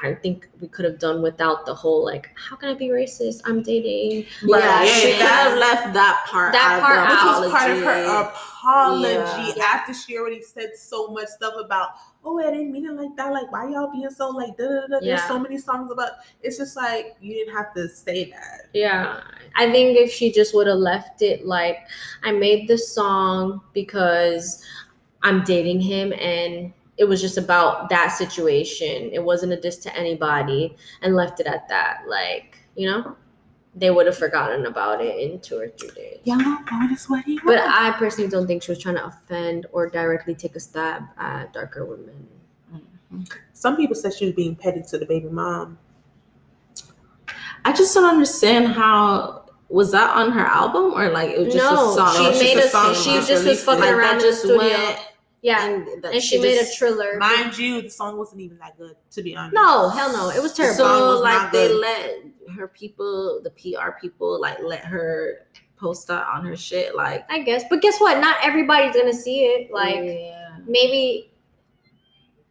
I 0.03 0.15
think 0.15 0.49
we 0.61 0.69
could 0.69 0.85
have 0.85 0.99
done 0.99 1.23
without 1.23 1.67
the 1.67 1.75
whole 1.75 2.05
like, 2.05 2.31
how 2.35 2.57
can 2.57 2.71
I 2.71 2.75
be 2.75 2.89
racist? 2.89 3.43
I'm 3.45 3.63
dating. 3.63 4.27
Yeah, 4.43 4.57
Right, 4.57 4.89
she 4.89 5.11
yeah, 5.11 5.17
could 5.19 5.27
have 5.27 5.59
left 5.59 5.95
that 5.95 6.25
part 6.29 6.53
That 6.53 6.81
out. 6.81 6.81
part 6.81 6.99
of 6.99 7.11
which 7.11 7.43
was 7.43 7.51
part 7.53 7.71
of 7.71 7.79
her 7.81 8.05
apology. 8.05 9.15
apology 9.15 9.53
Yeah. 9.59 9.65
after 9.65 9.93
she 9.95 10.17
already 10.19 10.43
said 10.43 10.77
so 10.77 11.09
much 11.09 11.29
stuff 11.29 11.55
about 11.59 11.91
oh 12.25 12.39
I 12.39 12.51
didn't 12.51 12.73
mean 12.73 12.87
it 12.87 12.93
like 12.93 13.15
that 13.17 13.33
like 13.33 13.51
why 13.53 13.69
y'all 13.69 13.91
being 13.93 14.09
so 14.11 14.31
like 14.31 14.57
da, 14.57 14.65
da, 14.67 14.81
da. 14.81 14.87
there's 15.01 15.05
Yeah. 15.05 15.29
so 15.29 15.39
many 15.39 15.59
songs 15.59 15.91
about 15.91 16.13
it's 16.43 16.57
just 16.57 16.77
like 16.77 17.17
you 17.21 17.35
didn't 17.35 17.55
have 17.55 17.75
to 17.75 17.89
say 17.89 18.31
that 18.31 18.69
Yeah, 18.73 19.21
I 19.57 19.71
think 19.71 19.99
if 19.99 20.11
she 20.13 20.33
just 20.33 20.55
would 20.55 20.67
have 20.69 20.79
left 20.79 21.21
it 21.23 21.45
like, 21.47 21.79
I 22.23 22.33
made 22.33 22.67
this 22.69 22.93
song 22.95 23.61
because 23.75 24.65
I'm 25.23 25.45
dating 25.45 25.81
him 25.81 26.13
and 26.15 26.73
it 26.99 27.05
was 27.05 27.21
just 27.21 27.39
about 27.39 27.89
that 27.89 28.09
situation. 28.09 29.11
It 29.13 29.23
wasn't 29.25 29.53
a 29.53 29.61
diss 29.61 29.77
to 29.79 29.97
anybody 29.97 30.77
and 31.01 31.15
left 31.17 31.41
it 31.41 31.47
at 31.47 31.69
that. 31.69 32.03
Like, 32.07 32.59
you 32.77 32.89
know, 32.91 33.17
they 33.75 33.91
would 33.91 34.05
have 34.07 34.19
forgotten 34.19 34.67
about 34.67 35.01
it 35.01 35.19
in 35.19 35.41
two 35.41 35.59
or 35.59 35.69
three 35.69 35.89
days. 35.91 36.21
is 36.93 37.09
what 37.09 37.25
he 37.25 37.41
But. 37.45 37.59
I 37.61 37.93
personally 37.99 38.29
don't 38.31 38.47
think 38.47 38.63
she 38.63 38.71
was 38.71 38.79
trying 38.79 38.97
to 38.97 39.07
offend 39.07 39.67
or 39.73 39.89
directly 39.89 40.35
take 40.35 40.55
a 40.57 40.61
stab 40.61 41.05
at 41.19 41.53
darker 41.55 41.85
women. 41.87 42.29
Mm-hmm. 42.75 43.23
some 43.53 43.77
people 43.77 43.95
said 43.95 44.15
she 44.15 44.27
was 44.27 44.35
being 44.35 44.55
petty 44.57 44.83
to 44.89 44.99
the 44.99 45.05
baby 45.07 45.29
mom 45.29 45.77
I 47.65 47.73
just 47.73 47.95
don't 47.95 48.05
understand 48.09 48.69
how 48.69 49.45
was 49.69 49.93
that 49.93 50.11
on 50.17 50.33
her 50.33 50.45
album 50.45 50.93
or 50.95 51.09
like 51.11 51.31
it 51.31 51.39
was 51.39 51.55
just 51.55 51.73
No, 51.73 51.93
a 51.93 51.95
song? 51.95 52.15
she 52.35 52.39
made 52.55 52.59
a- 52.59 52.69
song 52.69 52.95
she 52.95 53.11
just 53.27 53.47
was 53.47 53.63
fucking 53.65 53.85
around 53.85 54.19
the 54.19 54.25
just 54.25 54.41
studio. 54.41 54.59
went 54.59 54.99
Yeah, 55.43 55.67
and, 55.67 56.03
that 56.05 56.15
and 56.15 56.23
she 56.23 56.41
made 56.41 56.59
a 56.59 56.73
triller. 56.77 57.19
mind 57.19 57.59
you 57.59 57.83
the 57.83 57.91
song 57.91 58.17
wasn't 58.17 58.43
even 58.43 58.59
that 58.59 58.79
good 58.79 58.95
to 59.11 59.23
be 59.23 59.35
honest 59.35 59.55
No, 59.55 59.89
hell 59.89 60.13
no. 60.13 60.31
It 60.31 60.41
was 60.41 60.53
terrible. 60.53 60.77
So 60.77 61.15
was 61.15 61.21
like 61.21 61.51
they 61.51 61.67
good. 61.67 61.81
let 61.81 62.55
her 62.57 62.69
people, 62.69 63.41
the 63.43 63.51
PR 63.51 63.91
people, 64.01 64.41
like 64.41 64.59
let 64.63 64.85
her 64.85 65.47
post 65.77 66.07
that 66.07 66.27
on 66.29 66.47
her 66.47 66.57
shit. 66.57 66.95
Like 66.95 67.27
I 67.29 67.41
guess. 67.41 67.65
But 67.69 67.83
guess 67.83 68.01
what? 68.01 68.21
Not 68.21 68.37
everybody's 68.41 68.95
gonna 68.95 69.13
see 69.13 69.41
it. 69.41 69.73
Like 69.73 69.97
yeah. 69.97 70.59
maybe 70.65 71.33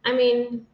I 0.04 0.12
mean, 0.12 0.66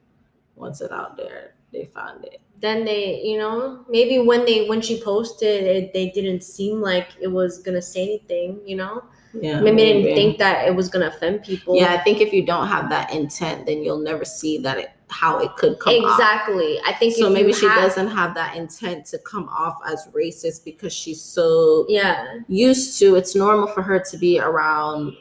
once 0.56 0.80
it 0.80 0.90
out 0.90 1.16
there, 1.16 1.54
they 1.72 1.84
found 1.84 2.24
it. 2.24 2.40
then 2.60 2.84
they, 2.84 3.22
you 3.22 3.38
know, 3.38 3.84
maybe 3.88 4.18
when 4.18 4.44
they 4.44 4.66
when 4.68 4.80
she 4.80 5.00
posted 5.00 5.62
it, 5.64 5.92
they 5.92 6.10
didn't 6.10 6.42
seem 6.42 6.80
like 6.80 7.10
it 7.20 7.28
was 7.28 7.62
gonna 7.62 7.80
say 7.82 8.02
anything, 8.02 8.60
you 8.66 8.74
know? 8.74 9.04
Yeah, 9.34 9.60
maybe 9.60 9.76
they 9.76 9.92
didn't 10.02 10.14
think 10.16 10.38
that 10.38 10.66
it 10.66 10.74
was 10.74 10.88
gonna 10.88 11.08
offend 11.08 11.42
people. 11.44 11.76
Yeah, 11.76 11.92
I 11.92 11.98
think 11.98 12.20
if 12.20 12.32
you 12.32 12.44
don't 12.46 12.66
have 12.68 12.88
that 12.90 13.12
intent, 13.12 13.66
then 13.66 13.82
you'll 13.82 13.98
never 13.98 14.24
see 14.24 14.58
that 14.58 14.78
it 14.78 14.90
how 15.10 15.38
it 15.38 15.54
could 15.56 15.78
come 15.78 15.94
off. 16.04 16.18
exactly. 16.18 16.78
I 16.84 16.92
think 16.92 17.14
So 17.14 17.28
if 17.28 17.32
maybe 17.32 17.48
you 17.48 17.54
she 17.54 17.66
have- 17.66 17.80
doesn't 17.82 18.08
have 18.08 18.34
that 18.34 18.56
intent 18.56 19.06
to 19.06 19.18
come 19.18 19.48
off 19.48 19.78
as 19.86 20.06
racist 20.14 20.64
because 20.64 20.92
she's 20.92 21.20
so 21.22 21.86
Yeah. 21.88 22.40
used 22.46 22.98
to. 22.98 23.14
It's 23.16 23.34
normal 23.34 23.68
for 23.68 23.80
her 23.80 23.98
to 23.98 24.18
be 24.18 24.38
around 24.38 25.14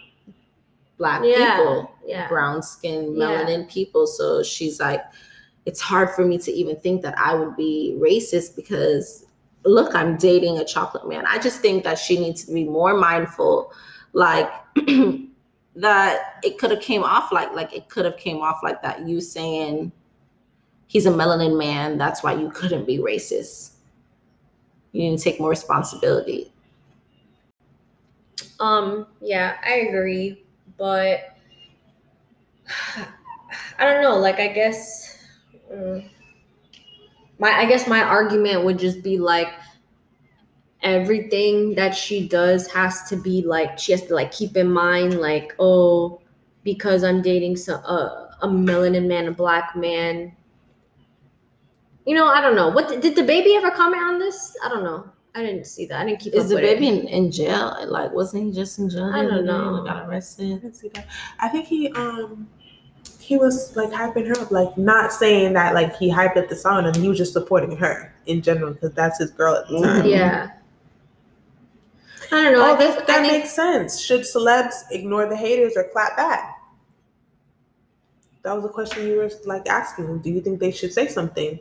black 0.97 1.21
Yeah. 1.23 1.55
people, 1.57 1.91
Yeah. 2.05 2.27
brown 2.27 2.61
skin, 2.63 3.15
Yeah. 3.15 3.25
melanin 3.45 3.69
people. 3.69 4.07
So 4.07 4.43
she's 4.43 4.79
like, 4.79 5.01
it's 5.65 5.79
hard 5.79 6.09
for 6.11 6.25
me 6.25 6.37
to 6.39 6.51
even 6.51 6.75
think 6.77 7.01
that 7.03 7.15
I 7.17 7.33
would 7.35 7.55
be 7.55 7.95
racist 7.97 8.55
because 8.57 9.23
look, 9.65 9.93
I'm 9.95 10.15
dating 10.17 10.57
a 10.59 10.63
chocolate 10.65 11.07
man. 11.09 11.25
I 11.27 11.39
just 11.39 11.59
think 11.59 11.83
that 11.83 11.97
she 11.99 12.17
needs 12.17 12.45
to 12.45 12.53
be 12.53 12.63
more 12.63 12.93
mindful, 12.93 13.71
like 14.13 14.49
that 15.75 16.39
it 16.43 16.57
could 16.57 16.71
have 16.71 16.81
came 16.81 17.03
off 17.03 17.31
like 17.31 17.53
like 17.53 17.73
it 17.73 17.89
could 17.89 18.05
have 18.05 18.17
came 18.17 18.37
off 18.37 18.61
like 18.63 18.81
that. 18.81 19.07
You 19.07 19.21
saying 19.21 19.91
he's 20.87 21.05
a 21.05 21.11
melanin 21.11 21.57
man, 21.57 21.97
that's 21.97 22.23
why 22.23 22.33
you 22.33 22.49
couldn't 22.49 22.85
be 22.85 22.97
racist. 22.97 23.71
You 24.91 25.09
need 25.09 25.17
to 25.17 25.23
take 25.23 25.39
more 25.39 25.49
responsibility. 25.49 26.51
Um, 28.59 29.07
yeah, 29.21 29.57
I 29.63 29.87
agree, 29.87 30.43
but 30.77 31.35
I 33.79 33.85
don't 33.85 34.01
know. 34.01 34.17
Like, 34.17 34.39
I 34.39 34.47
guess 34.47 35.19
mm, 35.71 36.09
my 37.39 37.51
I 37.51 37.65
guess 37.65 37.87
my 37.87 38.01
argument 38.01 38.63
would 38.63 38.79
just 38.79 39.03
be 39.03 39.17
like 39.17 39.49
everything 40.83 41.73
that 41.75 41.95
she 41.95 42.27
does 42.27 42.67
has 42.71 43.03
to 43.09 43.15
be 43.15 43.41
like 43.41 43.79
she 43.79 43.91
has 43.91 44.03
to 44.03 44.13
like 44.13 44.31
keep 44.31 44.55
in 44.55 44.71
mind 44.71 45.19
like 45.19 45.55
oh 45.59 46.21
because 46.63 47.03
I'm 47.03 47.21
dating 47.21 47.55
some 47.55 47.81
uh, 47.85 48.27
a 48.41 48.47
melanin 48.47 49.07
man, 49.07 49.27
a 49.27 49.31
black 49.31 49.75
man. 49.75 50.35
You 52.05 52.13
know, 52.15 52.27
I 52.27 52.41
don't 52.41 52.55
know. 52.55 52.69
What 52.69 53.01
did 53.01 53.15
the 53.15 53.23
baby 53.23 53.55
ever 53.55 53.71
comment 53.71 54.03
on 54.03 54.19
this? 54.19 54.55
I 54.63 54.69
don't 54.69 54.83
know. 54.83 55.09
I 55.33 55.43
didn't 55.43 55.65
see 55.65 55.85
that. 55.85 56.01
I 56.01 56.05
didn't 56.05 56.19
keep 56.19 56.33
Is 56.33 56.43
up 56.43 56.49
the 56.49 56.55
with 56.55 56.63
baby 56.63 56.87
it. 56.87 57.03
in, 57.05 57.07
in 57.07 57.31
jail? 57.31 57.77
Like, 57.87 58.11
wasn't 58.11 58.43
he 58.45 58.51
just 58.51 58.79
in 58.79 58.89
jail? 58.89 59.05
I 59.13 59.21
don't 59.23 59.45
know. 59.45 59.75
and 59.77 59.85
Got 59.87 60.09
arrested. 60.09 60.51
I 60.51 60.55
didn't 60.55 60.75
see 60.75 60.89
that. 60.89 61.07
I 61.39 61.47
think 61.47 61.67
he 61.67 61.89
um 61.93 62.47
he 63.19 63.37
was 63.37 63.75
like 63.75 63.89
hyping 63.91 64.27
her 64.27 64.39
up, 64.41 64.51
like 64.51 64.77
not 64.77 65.11
saying 65.13 65.53
that 65.53 65.73
like 65.73 65.95
he 65.97 66.11
hyped 66.11 66.37
up 66.37 66.49
the 66.49 66.55
song, 66.55 66.85
and 66.85 66.95
he 66.95 67.07
was 67.07 67.17
just 67.17 67.33
supporting 67.33 67.75
her 67.77 68.13
in 68.25 68.41
general 68.41 68.73
because 68.73 68.93
that's 68.93 69.19
his 69.19 69.31
girl 69.31 69.55
at 69.55 69.67
the 69.67 69.79
time. 69.81 70.03
Mhm. 70.05 70.09
Yeah. 70.09 70.51
I 72.31 72.43
don't 72.43 72.53
know. 72.53 72.63
I 72.65 72.71
Oh, 72.71 72.77
think, 72.77 72.95
that, 72.97 73.07
that 73.07 73.19
I 73.19 73.21
think 73.21 73.33
makes 73.43 73.53
sense. 73.53 73.99
Should 74.01 74.21
celebs 74.21 74.73
ignore 74.91 75.27
the 75.27 75.35
haters 75.35 75.73
or 75.75 75.85
clap 75.91 76.17
back? 76.17 76.55
That 78.43 78.53
was 78.55 78.65
a 78.65 78.69
question 78.69 79.07
you 79.07 79.17
were 79.17 79.29
like 79.45 79.67
asking. 79.67 80.19
Do 80.19 80.29
you 80.29 80.41
think 80.41 80.59
they 80.59 80.71
should 80.71 80.93
say 80.93 81.07
something? 81.07 81.59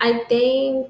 I 0.00 0.24
think 0.28 0.88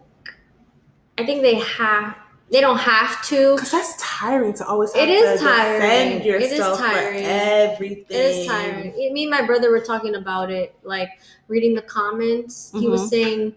I 1.18 1.26
think 1.26 1.42
they 1.42 1.56
have 1.56 2.16
they 2.50 2.60
don't 2.60 2.78
have 2.78 3.22
to. 3.26 3.54
Because 3.54 3.70
that's 3.70 3.96
tiring 4.02 4.54
to 4.54 4.66
always 4.66 4.92
have 4.94 5.08
It 5.08 5.12
is 5.12 5.40
tiring. 5.40 6.18
defend 6.18 6.26
It 6.26 6.52
is 6.52 6.58
tiring. 6.78 7.24
everything. 7.24 8.06
It 8.08 8.24
is 8.24 8.46
tiring. 8.46 8.92
It- 8.96 9.12
Me 9.12 9.22
and 9.22 9.30
my 9.30 9.42
brother 9.46 9.70
were 9.70 9.80
talking 9.80 10.14
about 10.16 10.50
it, 10.50 10.74
like 10.82 11.10
reading 11.48 11.74
the 11.74 11.82
comments. 11.82 12.72
He 12.74 12.88
was 12.88 13.02
Mhm. 13.02 13.08
saying 13.08 13.54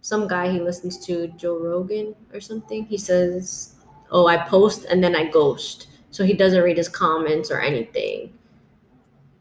some 0.00 0.26
guy 0.26 0.50
he 0.50 0.58
listens 0.60 0.98
to, 1.06 1.28
Joe 1.36 1.56
Rogan 1.58 2.16
or 2.32 2.40
something. 2.40 2.84
He 2.86 2.96
says, 2.98 3.71
"Oh, 4.12 4.26
I 4.28 4.36
post 4.36 4.84
and 4.84 5.02
then 5.02 5.16
I 5.16 5.24
ghost," 5.28 5.88
so 6.10 6.22
he 6.24 6.32
doesn't 6.34 6.62
read 6.62 6.76
his 6.76 6.88
comments 6.88 7.50
or 7.50 7.60
anything. 7.60 8.32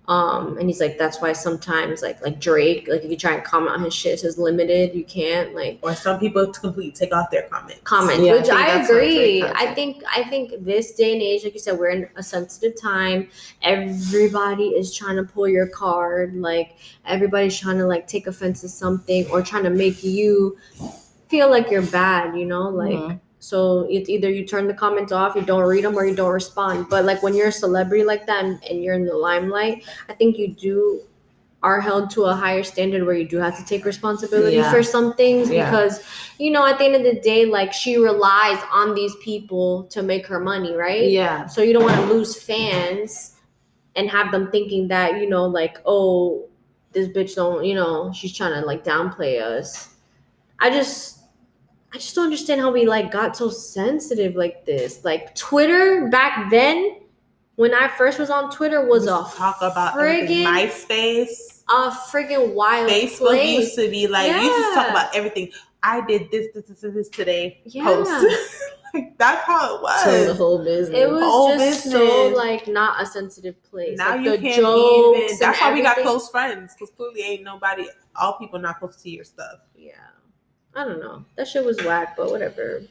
Um, 0.08 0.58
and 0.58 0.68
he's 0.68 0.82
like, 0.82 0.98
that's 0.98 1.22
why 1.22 1.32
sometimes, 1.32 2.02
like, 2.02 2.22
like 2.22 2.42
Drake, 2.42 2.88
like 2.90 3.04
if 3.06 3.10
you 3.12 3.16
try 3.16 3.34
and 3.36 3.44
comment 3.46 3.72
on 3.78 3.84
his 3.84 3.94
shit, 3.94 4.14
it 4.16 4.20
says 4.20 4.38
limited. 4.38 4.94
You 4.94 5.06
can't 5.06 5.56
like 5.56 5.80
Or 5.84 5.96
some 5.96 6.20
people 6.20 6.52
to 6.52 6.60
completely 6.60 6.92
take 6.92 7.14
off 7.14 7.30
their 7.32 7.44
comments. 7.44 7.82
comment, 7.86 8.22
Yeah, 8.22 8.34
I 8.34 8.36
which 8.38 8.48
think 8.48 8.60
I, 8.60 8.84
agree. 8.84 9.44
I 9.44 9.74
think 9.74 10.04
I 10.14 10.24
think 10.26 10.66
this 10.66 10.96
day 10.96 11.14
and 11.14 11.22
age, 11.22 11.46
like 11.46 11.54
you 11.54 11.62
said, 11.62 11.80
we're 11.80 11.92
in 11.92 12.10
a 12.18 12.24
sensitive 12.24 12.82
time. 12.82 13.30
Everybody 13.62 14.70
is 14.70 14.94
trying 14.94 15.16
to 15.16 15.24
pull 15.24 15.48
your 15.48 15.68
card. 15.68 16.36
Like 16.36 16.78
everybody's 17.06 17.58
trying 17.58 17.78
to 17.78 17.86
like 17.86 18.06
take 18.06 18.28
offense 18.28 18.62
to 18.62 18.70
something 18.70 19.28
or 19.30 19.42
trying 19.42 19.64
to 19.64 19.70
make 19.70 20.04
you 20.04 20.58
feel 21.30 21.50
like 21.50 21.72
you're 21.72 21.84
bad. 21.84 22.36
You 22.38 22.46
know, 22.46 22.68
like. 22.70 22.94
Mhm. 22.98 23.20
So 23.42 23.88
it's 23.90 24.08
either 24.08 24.30
you 24.30 24.46
turn 24.46 24.68
the 24.68 24.74
comments 24.74 25.12
off, 25.12 25.36
you 25.36 25.42
don't 25.42 25.64
read 25.68 25.84
them, 25.84 25.98
or 25.98 26.06
you 26.06 26.16
don't 26.16 26.32
respond. 26.32 26.86
But 26.92 27.06
like 27.06 27.24
when 27.24 27.34
you're 27.34 27.48
a 27.48 27.52
celebrity 27.52 28.04
like 28.04 28.28
that 28.28 28.46
and, 28.46 28.64
and 28.64 28.84
you're 28.84 28.94
in 28.94 29.04
the 29.04 29.16
limelight, 29.18 29.84
I 30.08 30.14
think 30.14 30.38
you 30.38 30.54
do 30.54 31.02
are 31.64 31.82
held 31.82 32.12
to 32.12 32.26
a 32.26 32.34
higher 32.36 32.64
standard 32.64 33.04
where 33.06 33.16
you 33.16 33.28
do 33.28 33.38
have 33.38 33.58
to 33.58 33.66
take 33.66 33.84
responsibility 33.84 34.58
Yeah. 34.58 34.72
for 34.72 34.82
some 34.84 35.14
things 35.14 35.50
Yeah. 35.50 35.70
because 35.70 36.04
you 36.40 36.50
know 36.52 36.66
at 36.66 36.78
the 36.80 36.86
end 36.86 36.96
of 36.96 37.04
the 37.04 37.20
day, 37.20 37.46
like 37.46 37.74
she 37.74 37.98
relies 37.98 38.60
on 38.72 38.94
these 38.96 39.16
people 39.24 39.84
to 39.86 40.02
make 40.04 40.26
her 40.28 40.40
money, 40.40 40.76
right? 40.76 41.10
Yeah. 41.10 41.48
So 41.48 41.62
you 41.62 41.74
don't 41.74 41.84
want 41.84 41.96
to 41.96 42.14
lose 42.14 42.42
fans 42.42 43.36
and 43.96 44.10
have 44.10 44.32
them 44.32 44.50
thinking 44.52 44.88
that, 44.88 45.20
you 45.20 45.28
know, 45.28 45.46
like, 45.46 45.80
oh, 45.86 46.48
this 46.94 47.08
bitch 47.08 47.36
don't, 47.36 47.66
you 47.66 47.74
know, 47.76 48.12
she's 48.14 48.36
trying 48.36 48.54
to 48.60 48.66
like 48.66 48.84
downplay 48.84 49.42
us. 49.42 49.96
I 50.60 50.70
just 50.70 51.21
I 51.94 51.98
just 51.98 52.16
don't 52.16 52.26
understand 52.26 52.62
how 52.62 52.72
we 52.72 52.86
like 52.86 53.12
got 53.12 53.36
so 53.36 53.50
sensitive 53.50 54.36
like 54.36 54.66
this. 54.66 55.04
Like 55.04 55.36
Twitter 55.36 56.08
back 56.10 56.50
then, 56.50 57.02
when 57.56 57.74
I 57.74 57.90
first 57.90 58.18
was 58.18 58.30
on 58.30 58.50
Twitter, 58.50 58.86
was 58.86 59.06
a 59.06 59.10
talk 59.10 59.58
about 59.62 59.98
everything. 59.98 60.46
friggin' 60.46 60.70
MySpace, 60.70 61.64
a 61.70 61.92
friggin' 61.92 62.54
wild 62.54 62.90
Facebook 62.90 63.28
place. 63.28 63.60
used 63.60 63.76
to 63.76 63.90
be 63.90 64.08
like 64.08 64.32
you 64.32 64.38
used 64.38 64.70
to 64.70 64.74
talk 64.74 64.90
about 64.90 65.16
everything. 65.16 65.52
I 65.84 66.06
did 66.06 66.32
this, 66.32 66.48
this, 66.54 66.66
this, 66.66 66.82
this, 66.82 66.94
this 66.94 67.10
today. 67.10 67.62
Yeah. 67.66 67.84
Post. 67.84 68.26
like 68.94 69.18
that's 69.18 69.46
how 69.46 69.76
it 69.76 69.82
was. 69.82 70.04
So 70.04 70.26
the 70.26 70.34
whole 70.34 70.64
business. 70.64 70.98
It 70.98 71.10
was 71.10 71.24
Whole 71.24 71.58
just 71.58 71.92
so 71.92 72.30
like 72.30 72.68
not 72.68 73.02
a 73.02 73.06
sensitive 73.06 73.62
place. 73.64 73.98
now 73.98 74.16
like, 74.16 74.22
you 74.22 74.32
the 74.32 74.38
can't 74.38 74.62
jokes 74.62 75.20
even. 75.24 75.40
That's 75.40 75.60
why 75.60 75.74
we 75.74 75.82
got 75.82 75.98
close 75.98 76.30
friends 76.30 76.74
because 76.74 76.94
clearly 76.96 77.22
ain't 77.22 77.44
nobody. 77.44 77.86
All 78.16 78.38
people 78.38 78.60
not 78.60 78.80
close 78.80 78.96
to 78.98 79.10
your 79.10 79.26
stuff. 79.26 79.60
Yeah. 79.76 79.92
I 80.76 80.86
don't 80.86 81.00
know. 81.00 81.26
That 81.36 81.48
shit 81.48 81.66
was 81.66 81.84
whack, 81.84 82.16
but 82.16 82.32
whatever. 82.32 82.84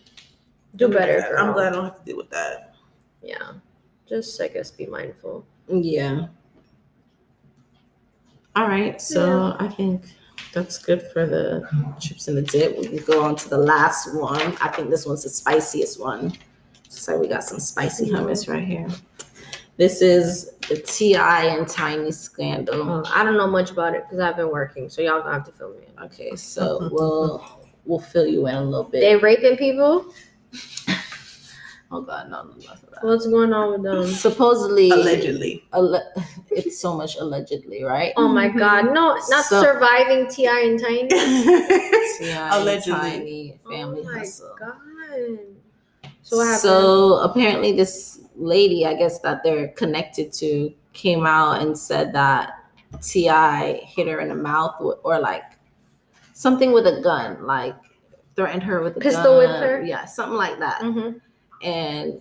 Do 0.77 0.89
better, 0.89 1.21
girl. 1.21 1.47
I'm 1.47 1.53
glad 1.53 1.73
I 1.73 1.77
don't 1.77 1.85
have 1.85 1.99
to 1.99 2.05
deal 2.05 2.17
with 2.17 2.31
that. 2.31 2.75
Yeah. 3.23 3.53
Just 4.09 4.41
I 4.41 4.49
guess 4.49 4.71
be 4.71 4.87
mindful. 4.87 5.47
Yeah. 5.69 6.27
All 8.57 8.67
right. 8.67 9.01
So 9.01 9.57
I 9.59 9.69
think 9.69 10.05
that's 10.53 10.79
good 10.79 11.03
for 11.13 11.27
the 11.27 11.69
chips 12.01 12.29
and 12.29 12.37
the 12.37 12.43
dip. 12.43 12.77
We 12.79 12.89
can 12.89 13.05
go 13.05 13.23
on 13.23 13.37
to 13.37 13.49
the 13.49 13.59
last 13.59 14.15
one. 14.15 14.57
I 14.61 14.69
think 14.69 14.91
this 14.91 15.07
one's 15.07 15.23
the 15.23 15.29
spiciest 15.29 16.01
one. 16.01 16.33
So 16.89 17.19
we 17.19 17.29
got 17.29 17.45
some 17.45 17.61
spicy 17.61 18.11
hummus 18.11 18.49
right 18.49 18.65
here. 18.65 18.89
This 19.77 20.03
is 20.03 20.51
the 20.69 20.77
T.I. 20.77 21.45
and 21.47 21.67
Tiny 21.67 22.11
scandal. 22.13 22.91
Uh, 22.91 23.11
I 23.15 23.23
don't 23.23 23.37
know 23.37 23.47
much 23.47 23.71
about 23.71 23.95
it 23.95 24.05
because 24.05 24.19
I've 24.19 24.37
been 24.37 24.51
working, 24.51 24.91
so 24.91 25.01
y'all 25.01 25.21
gonna 25.21 25.33
have 25.33 25.47
to 25.47 25.53
fill 25.53 25.71
me 25.71 25.85
in. 25.87 26.03
Okay, 26.05 26.37
so 26.37 26.91
we'll 26.93 27.60
we'll 27.85 27.99
fill 27.99 28.27
you 28.27 28.47
in 28.47 28.55
a 28.55 28.65
little 28.65 28.85
bit. 28.85 29.01
They 29.01 29.17
raping 29.17 29.57
people? 29.57 30.13
oh 31.91 32.03
God, 32.03 32.31
no, 32.31 32.43
no, 32.43 32.53
no, 32.55 32.75
no. 32.93 32.99
What's 33.03 33.27
going 33.27 33.53
on 33.53 33.73
with 33.73 33.83
them? 33.83 34.07
Supposedly, 34.07 34.91
Allegedly. 34.91 35.65
alle- 35.73 36.13
it's 36.51 36.81
so 36.81 36.97
much 36.97 37.17
allegedly, 37.17 37.83
right? 37.83 38.13
Oh 38.17 38.29
my 38.29 38.49
mm-hmm. 38.49 38.59
god, 38.59 38.85
no, 38.87 39.17
not 39.29 39.45
So- 39.45 39.63
surviving 39.63 40.29
T.I. 40.29 40.61
and 40.61 40.81
Tiny. 40.81 41.09
T.I. 41.09 42.29
and 42.29 42.55
Allegedly. 42.63 43.01
Tiny 43.01 43.61
family 43.69 44.03
oh 44.03 44.13
my 44.13 44.19
hustle. 44.19 44.57
god. 44.59 44.75
So 46.23 46.37
what 46.37 46.45
happened? 46.45 46.61
So 46.61 47.15
apparently, 47.21 47.73
this 47.73 48.21
lady, 48.37 48.87
I 48.87 48.95
guess 48.95 49.21
that 49.21 49.43
they're 49.43 49.69
connected 49.69 50.33
to, 50.35 50.73
came 50.93 51.27
out 51.27 51.61
and 51.63 51.77
said 51.77 52.13
that 52.13 52.53
T.I. 53.03 53.81
hit 53.85 54.09
her 54.09 54.21
in 54.21 54.29
the 54.29 54.35
mouth 54.35 54.77
or 55.03 55.19
like 55.19 55.50
something 56.41 56.73
with 56.73 56.87
a 56.87 57.01
gun, 57.03 57.45
like 57.45 57.75
threatened 58.35 58.63
her 58.63 58.81
with 58.83 58.97
a 58.97 59.01
Pistol 59.01 59.25
gun. 59.25 59.37
whipped 59.39 59.63
her? 59.63 59.83
Yeah, 59.85 60.05
something 60.07 60.39
like 60.39 60.59
that. 60.61 60.81
hmm 60.83 61.11
And 61.63 62.21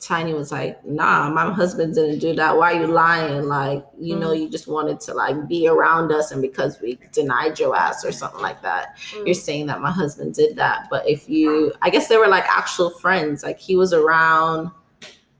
Tiny 0.00 0.32
was 0.32 0.52
like, 0.52 0.84
"Nah, 0.86 1.28
my 1.28 1.52
husband 1.52 1.94
didn't 1.96 2.20
do 2.20 2.32
that. 2.36 2.56
Why 2.56 2.72
are 2.74 2.80
you 2.82 2.86
lying? 2.86 3.42
Like, 3.48 3.84
you 3.98 4.14
know, 4.14 4.28
Mm. 4.30 4.40
you 4.42 4.48
just 4.48 4.68
wanted 4.68 5.00
to 5.06 5.12
like 5.14 5.48
be 5.48 5.66
around 5.66 6.12
us, 6.12 6.30
and 6.30 6.40
because 6.40 6.80
we 6.80 6.96
denied 7.12 7.58
your 7.58 7.74
ass 7.74 8.04
or 8.04 8.12
something 8.12 8.40
like 8.40 8.62
that." 8.62 8.96
Mm. 9.12 9.26
you're 9.26 9.34
saying 9.34 9.66
that 9.66 9.80
my 9.80 9.90
husband 9.90 10.34
did 10.34 10.54
that 10.56 10.86
but 10.90 11.02
if 11.08 11.28
you 11.28 11.72
i 11.82 11.90
guess 11.90 12.06
they 12.08 12.16
were 12.16 12.28
like 12.28 12.44
actual 12.48 12.90
friends 12.90 13.42
like 13.42 13.58
he 13.58 13.74
was 13.82 13.92
around 13.92 14.70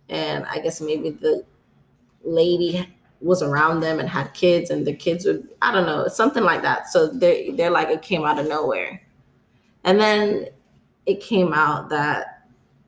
and 0.09 0.45
i 0.47 0.59
guess 0.59 0.81
maybe 0.81 1.11
the 1.11 1.45
lady 2.25 2.73
was 3.21 3.43
around 3.43 3.81
them 3.81 3.99
and 3.99 4.09
had 4.09 4.33
kids 4.35 4.71
and 4.71 4.87
the 4.87 4.93
kids 4.95 5.25
would 5.27 5.49
i 5.63 5.73
don't 5.73 5.87
know 5.87 6.07
something 6.09 6.45
like 6.45 6.63
that 6.63 6.87
so 6.89 7.09
they're 7.09 7.53
they're 7.57 7.71
like 7.71 7.89
it 7.89 8.01
came 8.03 8.25
out 8.25 8.39
of 8.39 8.47
nowhere 8.49 9.01
and 9.85 9.99
then 10.01 10.47
it 11.07 11.21
came 11.21 11.53
out 11.53 11.89
that 11.89 12.47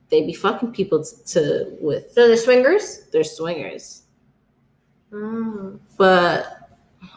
they'd 0.09 0.25
be 0.27 0.33
fucking 0.33 0.71
people 0.71 1.03
t- 1.03 1.15
to 1.25 1.75
with 1.81 2.11
So 2.13 2.27
they're 2.27 2.37
swingers? 2.37 3.07
They're 3.11 3.23
swingers 3.23 4.03
Mm. 5.11 5.79
but 5.97 6.69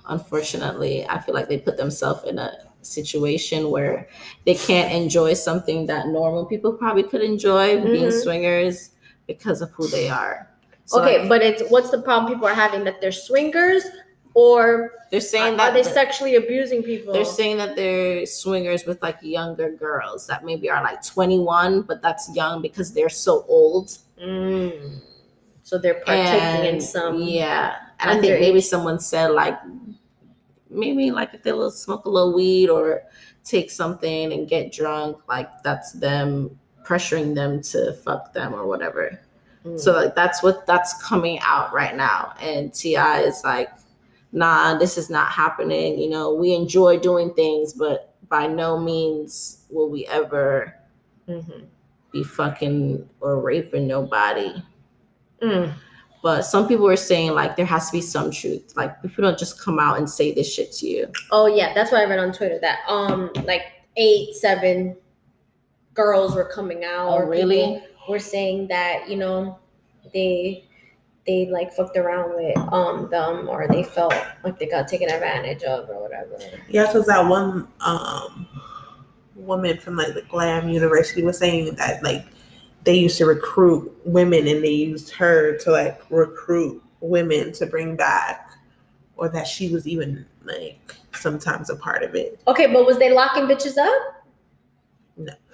unfortunately 0.07 1.07
i 1.09 1.21
feel 1.21 1.35
like 1.35 1.49
they 1.49 1.59
put 1.59 1.77
themselves 1.77 2.25
in 2.25 2.39
a 2.41 2.51
situation 2.83 3.71
where 3.71 4.09
they 4.45 4.55
can't 4.55 4.93
enjoy 4.93 5.33
something 5.35 5.87
that 5.87 6.09
normal 6.09 6.45
people 6.45 6.73
probably 6.73 7.05
could 7.05 7.23
enjoy 7.23 7.81
being 7.81 8.07
Mhm. 8.11 8.23
swingers 8.23 8.91
because 9.29 9.63
of 9.63 9.71
who 9.71 9.87
they 9.89 10.09
are 10.11 10.51
So, 10.87 11.01
okay, 11.03 11.21
like, 11.21 11.29
but 11.29 11.43
it's 11.43 11.63
what's 11.71 11.91
the 11.91 12.03
problem 12.03 12.33
people 12.33 12.47
are 12.47 12.55
having 12.55 12.85
that 12.85 13.01
they're 13.01 13.13
swingers 13.13 13.85
or 14.35 14.91
they're 15.11 15.19
are, 15.19 15.21
saying 15.21 15.55
are 15.55 15.57
that 15.57 15.75
they 15.75 15.83
sexually 15.83 16.35
abusing 16.37 16.83
people? 16.83 17.13
they're 17.13 17.25
saying 17.25 17.57
that 17.57 17.77
they're 17.77 18.27
swingers 18.27 18.85
with 18.85 19.01
like 19.01 19.17
younger 19.23 19.71
girls 19.71 20.27
that 20.27 20.45
maybe 20.45 20.69
are 20.69 20.83
like 20.83 21.03
21 21.03 21.83
but 21.83 22.03
that's 22.03 22.29
young 22.35 22.61
because 22.61 22.93
they're 22.93 23.09
so 23.09 23.45
old 23.49 23.99
Mm. 24.21 25.01
So 25.63 25.77
they're 25.79 26.01
partaking 26.07 26.75
in 26.75 26.81
some. 26.81 27.21
yeah 27.21 27.77
and 28.01 28.11
i 28.11 28.21
think 28.21 28.39
maybe 28.41 28.61
someone 28.61 29.01
said 29.01 29.29
like 29.29 29.59
maybe 30.71 31.11
like 31.11 31.35
if 31.35 31.43
they 31.43 31.53
will 31.53 31.71
smoke 31.71 32.05
a 32.05 32.09
little 32.11 32.33
weed 32.35 32.69
or 32.69 33.03
take 33.45 33.71
something 33.71 34.33
and 34.33 34.49
get 34.49 34.73
drunk 34.73 35.19
like 35.29 35.49
that's 35.63 35.93
them 35.93 36.59
pressuring 36.85 37.35
them 37.35 37.61
to 37.63 37.93
fuck 38.05 38.33
them 38.33 38.55
or 38.55 38.67
whatever 38.67 39.21
Mm. 39.65 39.81
so 39.81 39.93
like 39.93 40.15
that's 40.15 40.43
what 40.43 40.67
that's 40.67 40.93
coming 41.03 41.39
out 41.41 41.73
right 41.73 41.97
now 41.97 42.35
and 42.43 42.73
T.I. 42.75 43.21
is 43.21 43.43
like 43.45 43.71
nah 44.33 44.77
this 44.77 44.99
is 44.99 45.09
not 45.09 45.29
happening 45.29 45.99
you 45.99 46.11
know 46.11 46.35
we 46.35 46.53
enjoy 46.55 46.99
doing 46.99 47.33
things 47.33 47.73
but 47.73 48.15
by 48.29 48.47
no 48.47 48.79
means 48.79 49.65
will 49.71 49.89
we 49.89 50.07
ever 50.07 50.75
Mhm. 51.29 51.65
be 52.13 52.23
fucking 52.23 53.09
or 53.21 53.41
raping 53.41 53.87
nobody 53.87 54.53
Mm. 55.41 55.73
but 56.23 56.43
some 56.43 56.69
people 56.69 56.87
are 56.87 56.97
saying 56.97 57.33
like 57.33 57.57
there 57.57 57.65
has 57.67 57.87
to 57.91 57.93
be 57.93 58.01
some 58.01 58.31
truth. 58.31 58.73
Like 58.77 59.01
people 59.03 59.23
don't 59.23 59.39
just 59.39 59.61
come 59.61 59.79
out 59.79 59.99
and 59.99 60.09
say 60.09 60.33
this 60.33 60.51
shit 60.53 60.73
to 60.75 60.87
you. 60.87 61.07
Oh 61.31 61.47
yeah, 61.47 61.75
that's 61.75 61.91
what 61.93 62.01
I 62.01 62.05
read 62.05 62.19
on 62.19 62.33
Twitter. 62.33 62.59
That 62.61 62.79
um, 62.89 63.31
like 63.45 63.63
eight, 63.97 64.35
seven 64.35 64.97
girls 65.93 66.35
were 66.35 66.45
coming 66.49 66.85
out. 66.85 67.09
Oh, 67.09 67.15
or 67.17 67.29
really? 67.29 67.57
people 67.57 67.83
Were 68.09 68.19
saying 68.19 68.69
that 68.69 69.09
you 69.09 69.17
know 69.17 69.59
they 70.13 70.65
they 71.27 71.47
like 71.47 71.73
fucked 71.73 71.97
around 71.97 72.35
with 72.35 72.57
um 72.73 73.09
them 73.11 73.49
or 73.49 73.67
they 73.69 73.83
felt 73.83 74.15
like 74.43 74.59
they 74.59 74.67
got 74.67 74.89
taken 74.89 75.11
advantage 75.11 75.63
of 75.63 75.89
or 75.89 76.03
whatever. 76.03 76.39
Yeah, 76.69 76.87
because 76.87 77.07
that 77.07 77.27
one 77.27 77.69
um 77.81 78.47
woman 79.35 79.79
from 79.79 79.97
like 79.97 80.15
the 80.15 80.23
Glam 80.23 80.69
University 80.69 81.23
was 81.23 81.39
saying 81.39 81.75
that 81.77 82.03
like 82.03 82.25
they 82.85 82.95
used 82.95 83.19
to 83.19 83.27
recruit 83.27 83.91
women 84.05 84.47
and 84.47 84.63
they 84.63 84.71
used 84.71 85.11
her 85.11 85.57
to 85.59 85.71
like 85.71 86.01
recruit 86.11 86.83
women 87.01 87.53
to 87.53 87.67
bring 87.67 87.97
back, 87.97 88.51
or 89.17 89.29
that 89.29 89.47
she 89.47 89.71
was 89.73 89.87
even 89.87 90.27
like 90.45 90.95
sometimes 91.13 91.71
a 91.71 91.77
part 91.77 92.03
of 92.03 92.15
it. 92.15 92.41
Okay, 92.47 92.73
but 92.73 92.87
was 92.87 92.99
they 92.99 93.13
locking 93.13 93.45
bitches 93.45 93.79
up? 93.79 94.24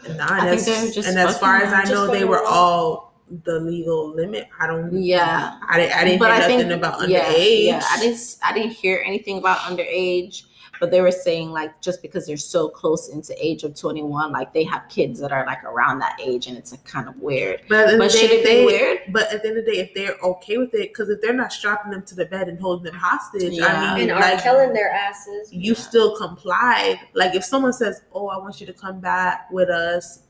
And, 0.08 0.20
as, 0.20 0.96
and 0.96 1.18
as 1.18 1.38
far 1.38 1.56
as 1.56 1.72
I 1.72 1.84
know, 1.90 2.06
they 2.10 2.24
were 2.24 2.42
all 2.44 3.12
the 3.44 3.60
legal 3.60 4.08
limit. 4.14 4.48
I 4.60 4.66
don't. 4.66 4.92
Yeah. 4.92 5.58
I 5.68 5.78
didn't. 5.78 5.96
I 5.96 6.04
didn't 6.04 6.18
But 6.18 6.26
hear 6.26 6.34
I 6.34 6.38
nothing 6.40 6.58
think- 6.58 6.72
about 6.72 7.08
yeah, 7.08 7.24
underage. 7.24 7.66
Yeah, 7.66 7.84
I 7.90 8.00
didn't. 8.00 8.36
I 8.42 8.52
didn't 8.52 8.70
hear 8.72 9.02
anything 9.06 9.38
about 9.38 9.58
underage, 9.58 10.44
but 10.80 10.90
they 10.90 11.00
were 11.02 11.12
saying 11.12 11.50
like 11.50 11.80
just 11.82 12.00
because 12.02 12.26
they're 12.26 12.36
so 12.38 12.68
close 12.68 13.08
into 13.10 13.34
age 13.38 13.62
of 13.64 13.74
twenty 13.78 14.02
one, 14.02 14.32
like 14.32 14.52
they 14.54 14.64
have 14.64 14.82
kids 14.88 15.20
that 15.20 15.30
are 15.30 15.44
like 15.46 15.62
around 15.62 15.98
that 16.00 16.18
age, 16.20 16.46
and 16.46 16.56
it's 16.56 16.72
like, 16.72 16.82
kind 16.84 17.06
of 17.08 17.16
weird. 17.18 17.60
But, 17.68 17.80
at 17.80 17.86
the 17.86 17.92
end 17.92 17.98
But 18.00 18.06
of 18.06 18.12
the 18.12 18.18
should 18.18 18.28
day, 18.30 18.40
it 18.40 18.44
be 18.60 18.66
weird? 18.66 18.98
But 19.12 19.32
at 19.32 19.42
the 19.42 19.48
end 19.50 19.58
of 19.58 19.64
the 19.66 19.72
day, 19.72 19.78
if 19.78 19.94
they're 19.94 20.16
okay 20.22 20.56
with 20.58 20.72
it, 20.74 20.88
because 20.90 21.10
if 21.10 21.20
they're 21.20 21.34
not 21.34 21.52
strapping 21.52 21.90
them 21.92 22.02
to 22.04 22.14
the 22.14 22.24
bed 22.26 22.48
and 22.48 22.58
holding 22.58 22.84
them 22.84 22.94
hostage, 22.94 23.52
Yeah. 23.52 23.66
I 23.66 23.94
mean, 23.94 24.08
And 24.10 24.18
are 24.18 24.20
like 24.20 24.42
killing 24.42 24.72
their 24.72 24.90
asses. 24.90 25.52
you 25.52 25.74
still 25.74 26.16
complied. 26.16 26.98
Like 27.14 27.34
if 27.34 27.44
someone 27.44 27.74
says, 27.74 28.00
"Oh, 28.12 28.28
I 28.28 28.38
want 28.38 28.60
you 28.60 28.66
to 28.66 28.72
come 28.72 28.98
back 29.00 29.50
with 29.52 29.68
us," 29.68 30.20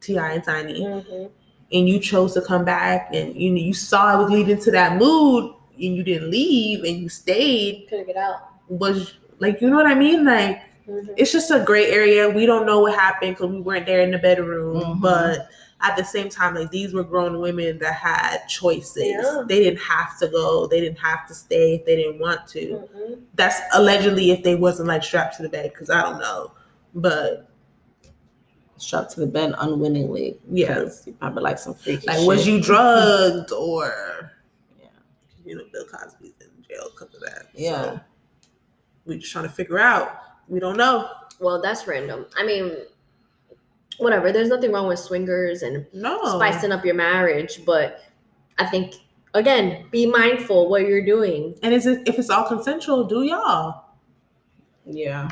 T.I. 0.00 0.32
and 0.32 0.42
Tiny, 0.44 0.80
Mhm. 0.80 1.30
and 1.72 1.88
you 1.88 1.98
chose 1.98 2.32
to 2.34 2.40
come 2.40 2.64
back, 2.64 3.10
and 3.12 3.34
you 3.36 3.52
you 3.54 3.74
saw 3.74 4.14
it 4.18 4.22
was 4.22 4.30
leading 4.32 4.58
to 4.60 4.70
that 4.70 4.96
mood, 4.98 5.52
and 5.76 5.96
you 5.96 6.02
didn't 6.02 6.30
leave, 6.30 6.84
and 6.84 6.96
you 6.98 7.08
stayed, 7.08 7.86
Couldn't 7.88 8.06
get 8.06 8.16
out. 8.16 8.36
was 8.68 9.14
like 9.44 9.60
you 9.60 9.68
know 9.70 9.76
what 9.76 9.86
I 9.86 9.94
mean? 9.94 10.24
Like 10.24 10.60
Mhm. 10.88 11.14
it's 11.16 11.32
just 11.32 11.50
a 11.50 11.60
gray 11.60 11.86
area. 11.90 12.28
We 12.28 12.44
don't 12.46 12.66
know 12.66 12.80
what 12.80 12.94
happened 12.94 13.36
because 13.36 13.50
we 13.50 13.60
weren't 13.60 13.86
there 13.86 14.00
in 14.00 14.10
the 14.10 14.18
bedroom, 14.18 14.80
Mhm. 14.82 15.00
but 15.00 15.48
at 15.80 15.96
the 15.96 16.04
same 16.04 16.28
time, 16.30 16.54
like 16.54 16.70
these 16.70 16.92
were 16.94 17.02
grown 17.04 17.40
women 17.40 17.78
that 17.78 17.94
had 17.94 18.46
choices. 18.48 18.96
Yeah. 19.04 19.42
They 19.46 19.60
didn't 19.64 19.80
have 19.80 20.18
to 20.20 20.28
go. 20.28 20.66
They 20.66 20.80
didn't 20.80 20.98
have 20.98 21.26
to 21.28 21.34
stay 21.34 21.74
if 21.76 21.84
they 21.86 21.96
didn't 21.96 22.18
want 22.20 22.46
to. 22.48 22.60
Mhm. 22.96 23.18
That's 23.34 23.60
allegedly 23.74 24.30
if 24.30 24.42
they 24.42 24.54
wasn't 24.54 24.88
like 24.88 25.02
strapped 25.02 25.36
to 25.36 25.42
the 25.42 25.48
bed, 25.48 25.70
because 25.72 25.90
I 25.90 26.00
don't 26.02 26.18
know. 26.20 26.52
But 26.94 27.48
Strapped 28.76 29.12
to 29.12 29.20
the 29.20 29.26
bed 29.26 29.54
unwittingly. 29.58 30.36
Yeah. 30.50 30.86
you 31.06 31.12
probably 31.12 31.42
like 31.44 31.58
some 31.58 31.74
freaky. 31.74 32.06
like, 32.08 32.18
shit. 32.18 32.26
was 32.26 32.46
you 32.46 32.60
drugged 32.60 33.52
or 33.52 34.32
Yeah. 34.80 34.86
you 35.44 35.54
know, 35.56 35.62
Bill 35.72 35.84
Cosby's 35.86 36.32
in 36.40 36.48
jail 36.68 36.90
because 36.90 37.14
of 37.14 37.20
that. 37.20 37.46
Yeah. 37.54 37.82
So 37.84 38.00
we 39.06 39.18
just 39.18 39.32
trying 39.32 39.44
to 39.46 39.50
figure 39.52 39.78
out. 39.78 40.18
We 40.48 40.60
don't 40.60 40.76
know. 40.76 41.08
Well, 41.40 41.60
that's 41.60 41.86
random. 41.86 42.26
I 42.36 42.44
mean, 42.44 42.76
whatever. 43.98 44.32
There's 44.32 44.48
nothing 44.48 44.72
wrong 44.72 44.88
with 44.88 44.98
swingers 44.98 45.62
and 45.62 45.86
No. 45.92 46.22
spicing 46.36 46.72
up 46.72 46.84
your 46.84 46.94
marriage, 46.94 47.64
but 47.64 48.00
I 48.58 48.66
think 48.66 48.94
again, 49.34 49.86
be 49.90 50.06
mindful 50.06 50.68
what 50.68 50.82
you're 50.82 51.04
doing. 51.04 51.58
And 51.62 51.74
is 51.74 51.86
it 51.86 52.06
if 52.06 52.18
it's 52.18 52.30
all 52.30 52.44
consensual, 52.46 53.04
do 53.04 53.22
y'all? 53.22 53.84
Yeah. 54.86 55.28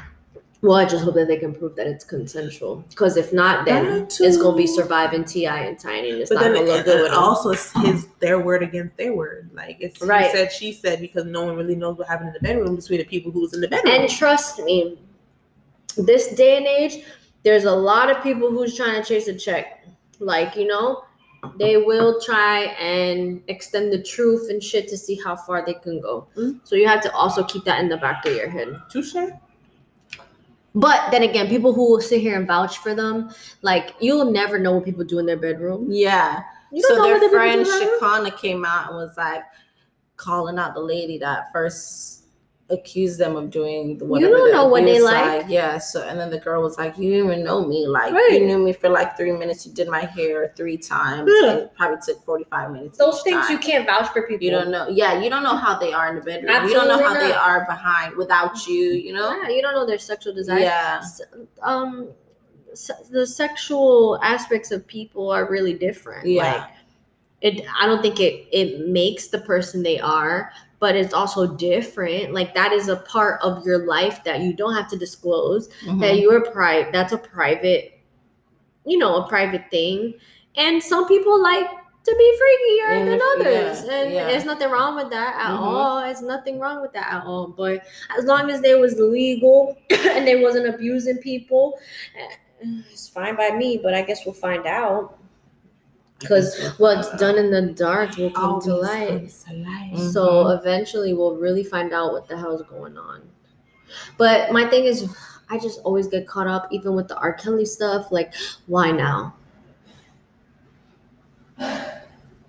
Well, 0.63 0.77
I 0.77 0.85
just 0.85 1.03
hope 1.03 1.15
that 1.15 1.27
they 1.27 1.39
can 1.39 1.53
prove 1.53 1.75
that 1.75 1.89
it's 1.89 2.05
consensual. 2.05 2.85
Because 2.89 3.17
if 3.17 3.33
not, 3.33 3.67
then 3.67 4.07
it's 4.21 4.37
gonna 4.37 4.57
be 4.57 4.69
surviving 4.69 5.25
T.I. 5.25 5.59
and 5.65 5.77
Tiny, 5.77 6.11
and 6.11 6.21
it's 6.21 6.31
But 6.31 6.37
not 6.37 6.43
then 6.45 6.55
gonna 6.55 6.67
look 6.67 6.85
good 6.85 7.03
with 7.03 7.13
also 7.13 7.51
it's 7.51 7.73
his 7.81 8.07
their 8.21 8.39
word 8.39 8.63
against 8.63 8.97
their 8.97 9.13
word. 9.13 9.51
Like 9.53 9.79
it's 9.81 10.01
he 10.01 10.09
Right. 10.09 10.31
said, 10.31 10.53
she 10.53 10.73
said, 10.73 11.01
because 11.01 11.25
no 11.25 11.45
one 11.45 11.57
really 11.57 11.75
knows 11.75 11.99
what 11.99 12.07
happened 12.07 12.29
in 12.29 12.35
the 12.35 12.41
bedroom 12.41 12.77
between 12.77 12.99
the 12.99 13.05
people 13.05 13.33
who 13.33 13.41
was 13.41 13.55
in 13.55 13.61
the 13.61 13.67
bedroom. 13.67 13.93
And 13.93 14.09
trust 14.09 14.63
me, 14.63 15.01
this 15.97 16.29
day 16.29 16.59
and 16.59 16.67
age, 16.67 17.05
there's 17.43 17.65
a 17.65 17.75
lot 17.75 18.09
of 18.09 18.23
people 18.23 18.49
who's 18.49 18.77
trying 18.77 19.03
to 19.03 19.07
chase 19.07 19.27
a 19.27 19.35
check. 19.35 19.85
Like, 20.21 20.55
you 20.55 20.69
know, 20.69 21.03
they 21.59 21.77
will 21.77 22.21
try 22.21 22.67
and 22.79 23.43
extend 23.49 23.93
the 23.93 24.01
truth 24.01 24.49
and 24.49 24.63
shit 24.63 24.87
to 24.89 24.97
see 24.97 25.21
how 25.25 25.35
far 25.35 25.67
they 25.67 25.75
can 25.75 26.01
go. 26.01 26.29
Mm. 26.37 26.61
So 26.63 26.77
you 26.77 26.87
have 26.87 27.01
to 27.03 27.13
also 27.13 27.43
keep 27.43 27.65
that 27.65 27.81
in 27.81 27.89
the 27.89 27.97
back 27.97 28.25
of 28.25 28.37
your 28.37 28.49
head. 28.49 28.81
Touche. 28.89 29.17
But 30.75 31.11
then 31.11 31.23
again, 31.23 31.49
people 31.49 31.73
who 31.73 31.91
will 31.91 32.01
sit 32.01 32.21
here 32.21 32.37
and 32.37 32.47
vouch 32.47 32.79
for 32.79 32.95
them, 32.95 33.31
like 33.61 33.95
you'll 34.01 34.31
never 34.31 34.59
know 34.59 34.73
what 34.73 34.85
people 34.85 35.05
do 35.05 35.19
in 35.19 35.27
their 35.27 35.37
bedroom. 35.37 35.87
Yeah. 35.91 36.43
So 36.75 36.97
know 36.97 37.21
their 37.21 37.31
friend 37.31 37.65
do 37.65 37.71
in 37.71 37.79
their 37.79 37.99
bedroom. 37.99 38.25
Shekinah 38.25 38.39
came 38.39 38.65
out 38.65 38.89
and 38.89 38.97
was 38.97 39.17
like 39.17 39.43
calling 40.17 40.59
out 40.59 40.75
the 40.75 40.81
lady 40.81 41.19
that 41.19 41.53
first 41.53 42.22
accused 42.73 43.19
them 43.19 43.37
of 43.37 43.51
doing 43.51 43.99
the 43.99 44.05
whatever. 44.05 44.33
don't 44.35 44.47
the 44.49 44.53
know 44.55 44.67
what 44.67 44.85
they 44.85 45.01
like. 45.01 45.47
Yeah. 45.49 45.79
So 45.79 46.03
and 46.09 46.19
then 46.19 46.31
the 46.31 46.39
girl 46.39 46.63
was 46.63 46.79
like, 46.79 46.97
"You 46.99 47.11
didn't 47.11 47.27
even 47.31 47.45
know 47.45 47.65
me. 47.67 47.87
Like 47.87 48.13
Right. 48.13 48.33
you 48.41 48.47
knew 48.47 48.59
me 48.59 48.73
for 48.73 48.89
like 48.89 49.17
three 49.17 49.33
minutes. 49.33 49.67
You 49.67 49.73
did 49.73 49.89
my 49.89 50.01
hair 50.01 50.53
three 50.57 50.77
times. 50.79 51.31
It 51.31 51.75
probably 51.77 51.99
took 52.05 52.25
forty 52.25 52.45
five 52.51 52.71
minutes. 52.73 52.99
Those 52.99 53.23
things 53.23 53.43
time. 53.47 53.53
you 53.53 53.59
can't 53.59 53.87
vouch 53.87 54.09
for 54.13 54.23
people. 54.27 54.45
You 54.45 54.51
don't 54.51 54.71
know. 54.71 54.89
Yeah, 54.89 55.21
you 55.23 55.29
don't 55.31 55.43
know 55.45 55.57
how 55.57 55.79
they 55.79 55.93
are 55.93 56.09
in 56.09 56.17
the 56.17 56.23
bedroom. 56.23 56.51
you 56.69 56.75
don't 56.75 56.89
know 56.89 56.95
Absolutely 56.99 57.21
how 57.23 57.29
they 57.29 57.33
are 57.35 57.67
behind 57.67 58.17
without 58.17 58.67
you. 58.67 58.83
You 59.07 59.13
know. 59.13 59.29
Yeah, 59.43 59.49
you 59.51 59.63
don't 59.63 59.75
know 59.75 59.87
their 59.87 59.99
sexual 59.99 60.35
desires. 60.35 60.63
Yeah. 60.63 61.03
Um 61.63 62.09
se- 62.75 63.05
the 63.11 63.27
sexual 63.27 64.19
aspects 64.23 64.71
of 64.71 64.87
people 64.87 65.31
are 65.31 65.49
really 65.51 65.75
different 65.75 66.27
Yeah. 66.27 66.53
like 66.55 66.71
it 67.43 67.67
i 67.81 67.87
don't 67.87 68.01
think 68.01 68.19
it 68.21 68.47
it 68.53 68.89
makes 68.89 69.27
the 69.29 69.41
person 69.41 69.83
they 69.83 69.99
are 70.01 70.51
but 70.83 70.97
it's 70.97 71.15
also 71.15 71.47
different 71.47 72.35
like 72.35 72.55
that 72.55 72.73
is 72.73 72.89
a 72.89 72.97
part 73.15 73.41
of 73.43 73.65
your 73.65 73.87
life 73.87 74.23
that 74.25 74.41
you 74.41 74.53
don't 74.53 74.75
have 74.75 74.89
to 74.91 74.99
disclose 74.99 75.69
Mhm. 75.87 76.01
that 76.01 76.19
you're 76.19 76.41
private 76.51 76.93
that's 76.93 77.13
a 77.13 77.19
private 77.19 77.85
you 78.85 78.99
know 78.99 79.13
a 79.23 79.29
private 79.29 79.65
thing 79.71 80.15
and 80.57 80.83
some 80.83 81.07
people 81.09 81.41
like 81.43 81.69
to 82.05 82.15
be 82.19 82.29
freakier 82.41 82.91
And 82.99 83.09
than 83.09 83.21
others 83.35 83.85
yeah, 83.87 83.95
and 84.01 84.13
yeah. 84.13 84.27
there's 84.27 84.45
nothing 84.45 84.71
wrong 84.75 84.97
with 84.97 85.11
that 85.11 85.33
at 85.47 85.53
Mhm. 85.55 85.61
all 85.63 86.01
there's 86.03 86.21
nothing 86.35 86.59
wrong 86.59 86.83
with 86.83 86.93
that 86.99 87.09
at 87.13 87.25
all 87.25 87.47
but 87.63 87.83
as 88.19 88.25
long 88.25 88.51
as 88.51 88.61
they 88.61 88.75
was 88.75 88.99
legal 88.99 89.79
and 90.17 90.27
they 90.27 90.43
wasn't 90.43 90.67
abusing 90.75 91.19
people 91.19 91.79
eh, 92.19 92.35
it's 92.93 93.09
fine 93.09 93.37
by 93.37 93.51
me 93.51 93.79
but 93.85 93.95
i 93.95 94.03
guess 94.03 94.27
we'll 94.27 94.35
find 94.49 94.67
out 94.67 95.19
because 96.23 96.73
what's 96.79 97.15
done 97.17 97.37
in 97.37 97.51
the 97.51 97.73
dark 97.73 98.17
will 98.17 98.31
come 98.31 98.55
oh, 98.55 98.61
to 98.61 98.75
light 98.75 99.29
to 99.49 99.55
light. 99.55 100.13
so 100.13 100.27
mm-hmm. 100.27 100.59
eventually 100.59 101.13
we'll 101.13 101.37
really 101.37 101.65
find 101.65 101.93
out 101.93 102.13
what 102.13 102.27
the 102.29 102.37
hell's 102.37 102.63
going 102.63 102.97
on. 102.97 103.23
But 104.17 104.53
my 104.53 104.67
thing 104.67 104.85
is 104.85 105.15
I 105.51 105.59
just 105.59 105.81
always 105.81 106.07
get 106.07 106.27
caught 106.27 106.47
up 106.47 106.69
even 106.71 106.95
with 106.95 107.09
the 107.09 107.17
R. 107.19 107.35
Kelly 107.35 107.67
stuff. 107.67 108.11
Like, 108.11 108.33
why 108.67 108.91
now? 108.91 109.35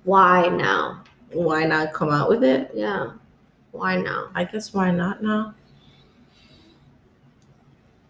Why 0.05 0.47
now? 0.47 1.03
Why 1.33 1.65
not 1.65 1.93
come 1.93 2.11
out 2.11 2.29
with 2.29 2.43
it? 2.43 2.71
Yeah. 2.73 3.11
Why 3.71 3.97
now? 3.97 4.29
I 4.35 4.45
guess 4.45 4.73
why 4.73 4.91
not 4.91 5.21
now? 5.21 5.53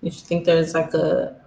You 0.02 0.12
should 0.12 0.26
think 0.26 0.46
there's 0.46 0.74
like 0.74 0.94
a 0.94 1.42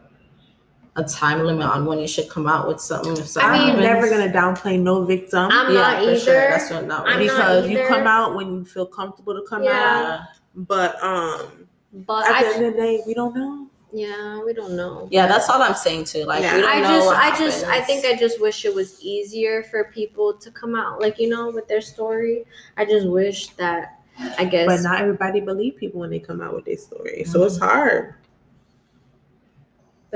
a 0.96 1.04
time 1.04 1.40
limit 1.44 1.66
on 1.66 1.84
when 1.84 1.98
you 1.98 2.08
should 2.08 2.28
come 2.28 2.46
out 2.46 2.66
with 2.66 2.80
something. 2.80 3.12
If 3.12 3.26
something 3.28 3.50
I 3.50 3.58
mean, 3.58 3.76
I'm 3.76 3.82
happens. 3.82 4.10
never 4.10 4.10
gonna 4.10 4.32
downplay 4.32 4.80
no 4.80 5.04
victim 5.04 5.48
I'm 5.52 5.72
yeah, 5.74 5.80
not 5.80 5.96
for 6.02 6.10
either. 6.10 6.18
sure. 6.20 6.50
That's 6.50 6.70
what 6.70 6.86
not 6.86 7.06
I'm 7.06 7.18
not 7.18 7.18
because 7.20 7.68
you 7.70 7.84
come 7.86 8.06
out 8.06 8.34
when 8.34 8.46
you 8.54 8.64
feel 8.64 8.86
comfortable 8.86 9.34
to 9.34 9.42
come 9.46 9.62
Yeah. 9.62 10.20
out. 10.20 10.26
But 10.54 10.96
um, 11.02 11.68
But 11.92 12.26
at 12.28 12.40
the 12.40 12.56
end 12.56 12.64
of 12.66 12.72
the 12.74 12.78
day, 12.80 13.02
we 13.06 13.12
don't 13.14 13.34
know. 13.34 13.68
yeah, 13.92 14.42
we 14.42 14.52
don't 14.54 14.74
know. 14.74 15.06
Yeah, 15.10 15.26
that's 15.26 15.48
all 15.50 15.60
I'm 15.62 15.74
saying 15.74 16.04
too. 16.04 16.24
Like 16.24 16.42
Yeah. 16.42 16.56
we 16.56 16.62
don't 16.62 16.70
I 16.70 16.80
know 16.80 16.88
just 16.96 17.06
what 17.06 17.16
I 17.18 17.38
just 17.38 17.64
I 17.66 17.80
think 17.82 18.04
I 18.06 18.14
just 18.16 18.40
wish 18.40 18.64
it 18.64 18.74
was 18.74 19.00
easier 19.02 19.62
for 19.64 19.84
people 19.92 20.32
to 20.34 20.50
come 20.50 20.74
out 20.74 21.00
like 21.00 21.18
you 21.18 21.28
know 21.28 21.50
with 21.50 21.68
their 21.68 21.82
story. 21.82 22.44
I 22.78 22.84
just 22.86 23.06
wish 23.06 23.48
that 23.56 24.00
I 24.38 24.46
guess 24.46 24.66
But 24.66 24.80
not 24.80 24.98
everybody 25.02 25.40
believe 25.40 25.76
people 25.76 26.00
when 26.00 26.08
they 26.08 26.20
come 26.20 26.40
out 26.40 26.54
with 26.54 26.64
their 26.64 26.78
story, 26.78 27.24
so 27.24 27.44
it's 27.44 27.58
hard. 27.58 28.14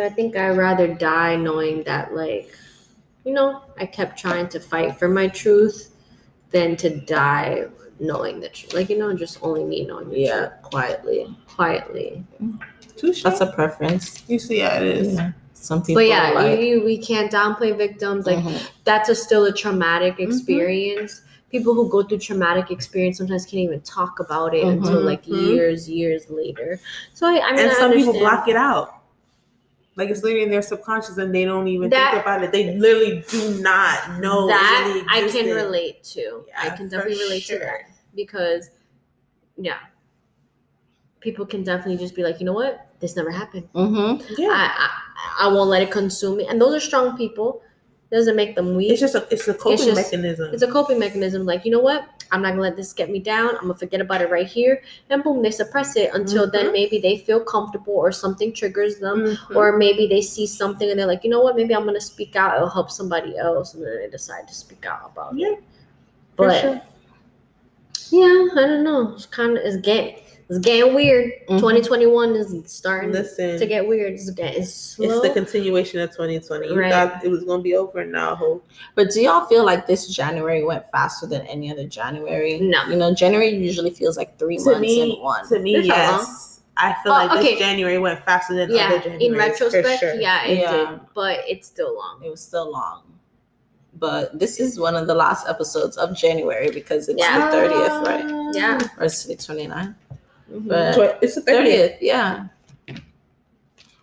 But 0.00 0.06
I 0.12 0.14
think 0.14 0.34
I'd 0.34 0.56
rather 0.56 0.88
die 0.94 1.36
knowing 1.36 1.82
that, 1.82 2.14
like, 2.14 2.56
you 3.26 3.34
know, 3.34 3.60
I 3.78 3.84
kept 3.84 4.18
trying 4.18 4.48
to 4.48 4.58
fight 4.58 4.98
for 4.98 5.08
my 5.08 5.28
truth 5.28 5.94
than 6.52 6.74
to 6.76 6.88
die 7.00 7.66
knowing 7.98 8.40
the 8.40 8.48
truth. 8.48 8.72
Like, 8.72 8.88
you 8.88 8.96
know, 8.96 9.14
just 9.14 9.40
only 9.42 9.62
me 9.62 9.84
knowing 9.84 10.08
the 10.08 10.20
yeah, 10.20 10.38
truth 10.38 10.62
quietly. 10.62 11.36
quietly. 11.54 12.24
Touche. 12.96 13.22
That's 13.22 13.42
a 13.42 13.52
preference. 13.52 14.24
you 14.26 14.38
see 14.38 14.60
how 14.60 14.76
it 14.76 14.84
is. 14.84 15.16
Yeah. 15.16 15.32
Some 15.52 15.82
people 15.82 15.96
But 16.00 16.06
yeah, 16.08 16.30
like, 16.30 16.60
you, 16.60 16.66
you, 16.66 16.82
we 16.82 16.96
can't 16.96 17.30
downplay 17.30 17.76
victims. 17.76 18.24
Like, 18.24 18.38
Mhm. 18.38 18.70
that's 18.84 19.10
a 19.10 19.14
still 19.14 19.44
a 19.44 19.52
traumatic 19.52 20.18
experience. 20.18 21.20
People 21.50 21.74
who 21.74 21.90
go 21.90 22.02
through 22.02 22.20
traumatic 22.20 22.70
experience 22.70 23.18
sometimes 23.18 23.44
can't 23.44 23.64
even 23.64 23.82
talk 23.82 24.18
about 24.18 24.54
it 24.54 24.64
until 24.64 25.02
Mhm. 25.02 25.04
like 25.04 25.26
Mhm. 25.26 25.46
years, 25.48 25.90
years 25.90 26.30
later. 26.30 26.80
So 27.12 27.26
I, 27.26 27.40
I 27.40 27.50
mean, 27.50 27.60
and 27.60 27.70
I 27.70 27.74
some 27.74 27.92
people 27.92 28.14
block 28.14 28.48
it 28.48 28.56
out. 28.56 28.94
Like 29.96 30.08
it's 30.08 30.22
literally 30.22 30.44
in 30.44 30.50
their 30.50 30.62
subconscious 30.62 31.18
and 31.18 31.34
they 31.34 31.44
don't 31.44 31.68
even 31.68 31.90
That- 31.90 32.12
think 32.12 32.22
about 32.22 32.42
it. 32.44 32.52
They 32.52 32.76
literally 32.76 33.24
do 33.28 33.60
not 33.60 34.20
know. 34.20 34.46
that 34.48 34.84
really 34.86 35.04
I 35.08 35.28
can 35.28 35.54
relate 35.54 36.02
to. 36.04 36.44
Yeah, 36.48 36.54
I 36.62 36.70
can 36.76 36.88
definitely 36.88 37.22
relate 37.24 37.42
sure. 37.42 37.58
to 37.58 37.64
that 37.64 37.80
because, 38.14 38.70
yeah, 39.56 39.78
people 41.20 41.44
can 41.44 41.62
definitely 41.64 41.98
just 41.98 42.14
be 42.14 42.22
like, 42.22 42.40
you 42.40 42.46
know 42.46 42.52
what, 42.52 42.86
this 43.00 43.16
never 43.16 43.30
happened. 43.30 43.68
Mm-hmm. 43.74 44.34
Yeah. 44.38 44.48
I, 44.50 44.88
I 44.88 44.90
I 45.40 45.48
won't 45.48 45.68
let 45.70 45.82
it 45.82 45.90
consume 45.90 46.38
me. 46.38 46.46
And 46.46 46.60
those 46.60 46.74
are 46.74 46.80
strong 46.80 47.16
people. 47.16 47.62
Doesn't 48.10 48.34
make 48.34 48.56
them 48.56 48.74
weak. 48.74 48.90
It's 48.90 49.00
just 49.00 49.14
a 49.14 49.26
it's 49.30 49.46
a 49.46 49.54
coping 49.54 49.86
just- 49.86 49.94
mechanism. 49.94 50.52
It's 50.52 50.62
a 50.64 50.70
coping 50.70 50.98
mechanism. 50.98 51.44
Like, 51.46 51.64
you 51.64 51.70
know 51.70 51.78
what? 51.78 52.08
I'm 52.32 52.42
not 52.42 52.50
gonna 52.50 52.62
let 52.62 52.76
this 52.76 52.92
get 52.92 53.08
me 53.10 53.20
down. 53.20 53.50
I'm 53.56 53.62
gonna 53.62 53.74
forget 53.76 54.00
about 54.00 54.20
it 54.20 54.30
right 54.30 54.46
here. 54.46 54.82
And 55.10 55.22
boom, 55.22 55.42
they 55.42 55.50
suppress 55.52 55.96
it 55.96 56.10
until 56.12 56.50
then 56.50 56.66
Mhm. 56.66 56.72
maybe 56.72 56.98
they 56.98 57.18
feel 57.18 57.40
comfortable 57.40 57.94
or 57.94 58.10
something 58.12 58.52
triggers 58.52 58.96
them. 58.98 59.36
Mhm. 59.36 59.56
Or 59.56 59.76
maybe 59.76 60.06
they 60.08 60.22
see 60.22 60.46
something 60.46 60.90
and 60.90 60.98
they're 60.98 61.06
like, 61.06 61.22
you 61.24 61.30
know 61.30 61.40
what, 61.40 61.54
maybe 61.56 61.74
I'm 61.74 61.84
gonna 61.84 62.00
speak 62.00 62.34
out, 62.36 62.56
it'll 62.56 62.68
help 62.68 62.90
somebody 62.90 63.36
else, 63.38 63.74
and 63.74 63.84
then 63.84 63.96
they 63.98 64.08
decide 64.08 64.46
to 64.48 64.54
speak 64.54 64.84
out 64.86 65.10
about 65.12 65.36
Yeah, 65.36 65.48
it. 65.52 65.62
But 66.36 66.60
sure. 66.60 66.80
yeah, 68.10 68.46
I 68.56 68.66
don't 68.66 68.84
know. 68.84 69.12
It's 69.14 69.26
kinda 69.26 69.60
it's 69.66 69.76
getting 69.76 70.16
it's 70.50 70.58
getting 70.58 70.94
weird. 70.94 71.32
Mhm. 71.48 71.58
2021 71.60 72.34
is 72.34 72.54
starting 72.66 73.12
Listen, 73.12 73.58
to 73.58 73.66
get 73.66 73.86
weird. 73.86 74.12
It's 74.14 74.28
getting 74.30 74.64
slow. 74.64 75.06
it's 75.06 75.20
the 75.20 75.30
continuation 75.30 76.00
of 76.00 76.10
2020. 76.10 76.66
You 76.68 76.78
Right. 76.78 76.92
thought 76.92 77.24
it 77.24 77.28
was 77.28 77.44
gonna 77.44 77.62
be 77.62 77.74
over 77.76 78.04
now. 78.04 78.34
Hope. 78.34 78.66
But 78.96 79.10
do 79.10 79.22
y'all 79.22 79.46
feel 79.46 79.64
like 79.64 79.86
this 79.86 80.08
January 80.08 80.64
went 80.64 80.84
faster 80.90 81.26
than 81.26 81.42
any 81.46 81.70
other 81.72 81.84
January? 81.86 82.58
No. 82.60 82.82
You 82.88 82.96
know, 82.96 83.14
January 83.14 83.48
usually 83.48 83.90
feels 83.90 84.16
like 84.16 84.38
three 84.38 84.58
To 84.58 84.64
months 84.64 84.80
me, 84.80 85.14
in 85.16 85.22
one. 85.22 85.48
to 85.48 85.58
me, 85.60 85.76
It's 85.76 85.88
not 85.88 85.96
yes. 85.96 86.60
I 86.76 86.94
feel 87.04 87.12
Oh, 87.12 87.16
like 87.16 87.30
okay. 87.38 87.50
this 87.52 87.58
January 87.58 87.98
went 87.98 88.24
faster 88.24 88.54
than 88.54 88.70
yeah, 88.74 88.86
other 88.88 88.98
Januaries. 89.00 89.20
in 89.20 89.34
retrospect, 89.36 89.86
for 89.86 89.96
sure. 89.98 90.14
yeah, 90.14 90.44
it 90.46 90.58
Yeah. 90.58 90.72
did. 90.90 91.00
But 91.14 91.40
it's 91.46 91.66
still 91.66 91.94
long. 91.94 92.20
It 92.24 92.30
was 92.30 92.40
still 92.40 92.70
long. 92.72 93.02
But 93.98 94.38
this 94.38 94.58
is 94.60 94.80
one 94.80 94.96
of 94.96 95.06
the 95.06 95.14
last 95.14 95.46
episodes 95.48 95.96
of 95.98 96.16
January 96.16 96.70
because 96.70 97.08
it's 97.08 97.20
Yeah. 97.20 97.50
the 97.50 97.52
30th, 97.56 98.06
right? 98.06 98.24
Yeah. 98.54 98.78
Or 98.98 99.04
is 99.04 99.28
it 99.28 99.40
29th? 99.40 99.94
Mhm. 100.50 100.68
But 100.68 101.18
It's 101.22 101.34
the 101.36 101.42
30th. 101.42 101.92
30th, 101.92 101.98
yeah. 102.00 102.46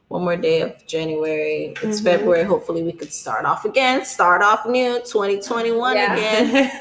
One 0.07 0.23
more 0.23 0.37
day 0.37 0.61
of 0.61 0.85
January. 0.87 1.73
It's 1.83 1.99
Mhm. 1.99 2.03
February. 2.03 2.43
Hopefully, 2.43 2.81
we 2.83 2.93
could 2.93 3.11
start 3.11 3.43
off 3.45 3.65
again. 3.65 4.05
Start 4.05 4.41
off 4.41 4.65
new 4.65 5.01
2021 5.01 5.95
Yeah. 5.97 6.13
again. 6.15 6.71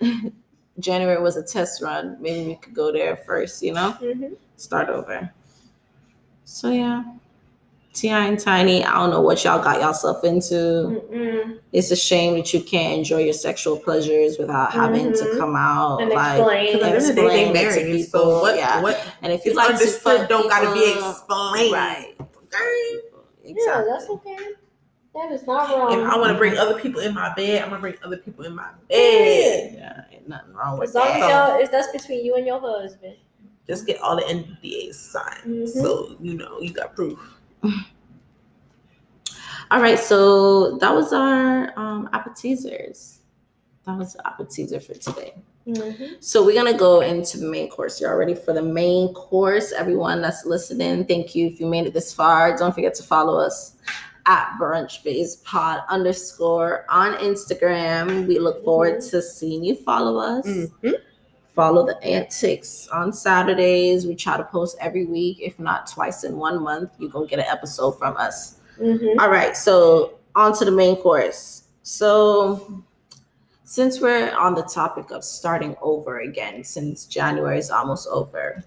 January 0.78 1.20
was 1.22 1.36
a 1.36 1.42
test 1.42 1.82
run. 1.82 2.16
Maybe 2.20 2.46
we 2.46 2.54
could 2.56 2.74
go 2.74 2.90
there 2.90 3.16
first, 3.16 3.62
you 3.62 3.72
know? 3.74 3.94
Mhm. 4.00 4.36
Start 4.56 4.88
over. 4.88 5.30
So, 6.46 6.70
yeah. 6.70 7.04
T.I. 7.94 8.26
and 8.26 8.38
Tiny, 8.38 8.84
I 8.84 8.92
don't 8.94 9.10
know 9.10 9.20
what 9.20 9.42
y'all 9.44 9.62
got 9.62 9.80
yourself 9.80 10.24
into. 10.24 10.54
Mm-mm. 10.54 11.58
It's 11.72 11.90
a 11.92 11.96
shame 11.96 12.34
that 12.34 12.52
you 12.52 12.60
can't 12.60 12.98
enjoy 12.98 13.18
your 13.24 13.32
sexual 13.32 13.78
pleasures 13.78 14.36
without 14.36 14.72
having 14.72 15.12
to 15.12 15.24
Mhm. 15.24 15.38
come 15.38 15.54
out 15.56 16.00
And 16.02 16.10
like 16.10 16.38
explain. 16.40 16.72
Because 16.78 16.82
at 16.82 16.82
the 16.82 16.86
end 16.86 16.96
of 16.96 17.02
the 17.06 17.14
day, 17.14 17.22
Explain 17.22 17.52
they 17.54 17.60
it 17.60 17.68
to 17.70 17.80
married. 17.80 17.96
people, 18.04 18.20
So 18.20 18.40
what? 18.42 18.56
yeah. 18.56 18.82
What? 18.82 19.00
and 19.22 19.32
if 19.32 19.44
you 19.44 19.52
It's 19.52 19.56
like 19.56 19.68
to 19.68 19.72
understood. 19.74 20.02
fuck 20.20 20.28
Don't 20.28 20.48
gotta 20.48 20.72
be 20.74 20.90
explained. 20.92 21.72
right 21.72 22.14
Okay. 22.20 23.00
exactly 23.44 23.62
Yeah, 23.66 23.84
that's 23.88 24.10
okay. 24.10 24.36
That 25.14 25.30
is 25.30 25.46
not 25.46 25.70
wrong. 25.70 25.92
If 25.92 26.10
I 26.12 26.18
want 26.18 26.32
to 26.32 26.38
bring 26.38 26.58
other 26.58 26.76
people 26.80 27.00
in 27.00 27.14
my 27.14 27.32
bed, 27.34 27.62
I'm 27.62 27.68
gonna 27.70 27.80
bring 27.80 27.94
other 28.04 28.16
people 28.16 28.44
in 28.44 28.56
my 28.56 28.70
bed. 28.88 29.74
yeah 29.78 30.00
ain't 30.12 30.28
nothing 30.28 30.52
wrong 30.54 30.78
with 30.78 30.88
as 30.88 30.94
long 30.96 31.06
as 31.06 31.20
that 31.20 31.30
y'all, 31.30 31.60
if 31.60 31.70
that's 31.70 31.92
between 31.92 32.24
you 32.24 32.34
and 32.34 32.44
your 32.44 32.58
husband. 32.58 33.14
Just 33.68 33.86
get 33.86 34.00
all 34.00 34.16
the 34.16 34.22
NDAs 34.28 34.94
signed, 34.98 35.44
Mhm. 35.68 35.68
so 35.82 36.16
you 36.20 36.34
know 36.34 36.58
you 36.60 36.72
got 36.72 36.94
proof. 36.96 37.40
all 39.70 39.80
right 39.80 39.98
so 39.98 40.76
that 40.78 40.94
was 40.94 41.12
our 41.12 41.78
um 41.78 42.08
appetizers 42.12 43.20
that 43.84 43.96
was 43.96 44.14
the 44.14 44.26
appetizer 44.26 44.80
for 44.80 44.94
today 44.94 45.34
Mm-hmm. 45.66 46.16
So 46.20 46.44
we're 46.44 46.54
gonna 46.54 46.76
go 46.76 47.00
into 47.00 47.38
the 47.38 47.46
main 47.46 47.70
course. 47.70 48.00
You're 48.00 48.18
ready 48.18 48.34
for 48.34 48.52
the 48.52 48.62
main 48.62 49.14
course, 49.14 49.72
everyone 49.72 50.20
that's 50.20 50.44
listening. 50.44 51.06
Thank 51.06 51.34
you 51.34 51.46
if 51.46 51.58
you 51.58 51.66
made 51.66 51.86
it 51.86 51.94
this 51.94 52.12
far. 52.12 52.56
Don't 52.56 52.74
forget 52.74 52.94
to 52.96 53.02
follow 53.02 53.38
us 53.38 53.76
at 54.26 54.56
Brunch 54.60 55.02
Base 55.02 55.36
Pod 55.36 55.82
underscore 55.88 56.84
on 56.88 57.14
Instagram. 57.14 58.26
We 58.26 58.38
look 58.38 58.64
forward 58.64 59.00
to 59.02 59.22
seeing 59.22 59.64
you 59.64 59.74
follow 59.74 60.18
us. 60.18 60.46
Mhm. 60.46 60.94
Follow 61.54 61.86
the 61.86 62.02
antics 62.02 62.88
on 62.88 63.12
Saturdays. 63.12 64.06
We 64.06 64.16
try 64.16 64.36
to 64.36 64.44
post 64.44 64.76
every 64.80 65.04
week, 65.04 65.38
if 65.40 65.58
not 65.58 65.86
twice 65.86 66.24
in 66.24 66.36
one 66.36 66.62
month. 66.62 66.90
You're 66.98 67.10
gonna 67.10 67.28
get 67.28 67.38
an 67.38 67.46
episode 67.48 67.92
from 67.92 68.16
us. 68.16 68.58
Mm-hmm. 68.78 69.20
All 69.20 69.30
right, 69.30 69.56
so 69.56 70.18
on 70.34 70.56
to 70.58 70.64
the 70.64 70.70
main 70.70 70.96
course. 70.96 71.64
So, 71.82 72.82
since 73.64 74.00
we're 74.00 74.34
on 74.34 74.54
the 74.54 74.62
topic 74.62 75.10
of 75.10 75.22
starting 75.22 75.76
over 75.80 76.20
again, 76.20 76.64
since 76.64 77.06
January 77.06 77.58
is 77.58 77.70
almost 77.70 78.08
over, 78.08 78.64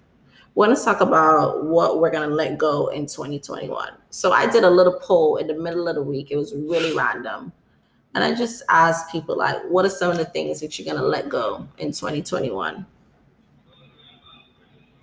want 0.54 0.76
to 0.76 0.82
talk 0.82 1.00
about 1.00 1.64
what 1.64 2.00
we're 2.00 2.10
going 2.10 2.28
to 2.28 2.34
let 2.34 2.58
go 2.58 2.88
in 2.88 3.06
2021. 3.06 3.90
So, 4.10 4.32
I 4.32 4.46
did 4.46 4.64
a 4.64 4.70
little 4.70 4.98
poll 5.00 5.36
in 5.36 5.46
the 5.46 5.54
middle 5.54 5.88
of 5.88 5.96
the 5.96 6.02
week. 6.02 6.30
It 6.30 6.36
was 6.36 6.54
really 6.54 6.96
random. 6.96 7.52
And 8.14 8.24
I 8.24 8.34
just 8.34 8.62
asked 8.68 9.10
people, 9.12 9.36
like, 9.36 9.62
what 9.68 9.84
are 9.84 9.90
some 9.90 10.10
of 10.10 10.16
the 10.16 10.24
things 10.24 10.60
that 10.60 10.78
you're 10.78 10.86
going 10.86 11.00
to 11.00 11.06
let 11.06 11.28
go 11.28 11.68
in 11.78 11.88
2021? 11.88 12.86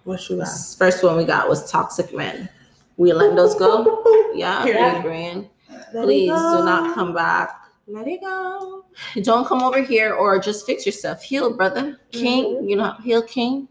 What 0.03 0.29
you 0.29 0.37
got? 0.37 0.47
First 0.77 1.03
one 1.03 1.17
we 1.17 1.25
got 1.25 1.49
was 1.49 1.69
toxic 1.69 2.13
men. 2.13 2.49
We 2.97 3.11
let 3.13 3.35
those 3.35 3.55
go? 3.55 4.03
Yeah, 4.35 4.63
Period. 4.63 4.93
we 4.93 4.99
agreeing. 4.99 5.49
Please 5.91 6.27
do 6.27 6.65
not 6.65 6.93
come 6.93 7.13
back. 7.13 7.57
Let 7.87 8.05
it 8.05 8.19
go. 8.19 8.83
Don't 9.21 9.47
come 9.47 9.61
over 9.61 9.81
here 9.81 10.13
or 10.13 10.39
just 10.39 10.65
fix 10.65 10.85
yourself. 10.85 11.23
Heal, 11.23 11.55
brother. 11.55 11.99
King, 12.11 12.45
mm-hmm. 12.45 12.67
you 12.67 12.75
know, 12.75 12.95
heal 13.01 13.21
king. 13.21 13.69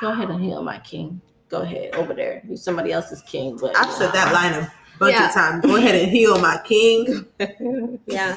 Go 0.00 0.12
ahead 0.12 0.30
and 0.30 0.40
heal 0.40 0.62
my 0.62 0.78
king. 0.78 1.20
Go 1.48 1.62
ahead 1.62 1.94
over 1.94 2.14
there. 2.14 2.42
You're 2.46 2.56
somebody 2.56 2.92
else's 2.92 3.22
king. 3.22 3.56
But 3.60 3.76
I've 3.76 3.92
said 3.92 4.12
that 4.12 4.32
line 4.32 4.52
a 4.52 4.72
bunch 5.02 5.14
Yeah. 5.14 5.28
of 5.28 5.34
times. 5.34 5.64
Go 5.64 5.76
ahead 5.76 5.94
and 5.96 6.10
heal 6.10 6.38
my 6.38 6.58
king. 6.64 7.26
Yeah, 8.06 8.36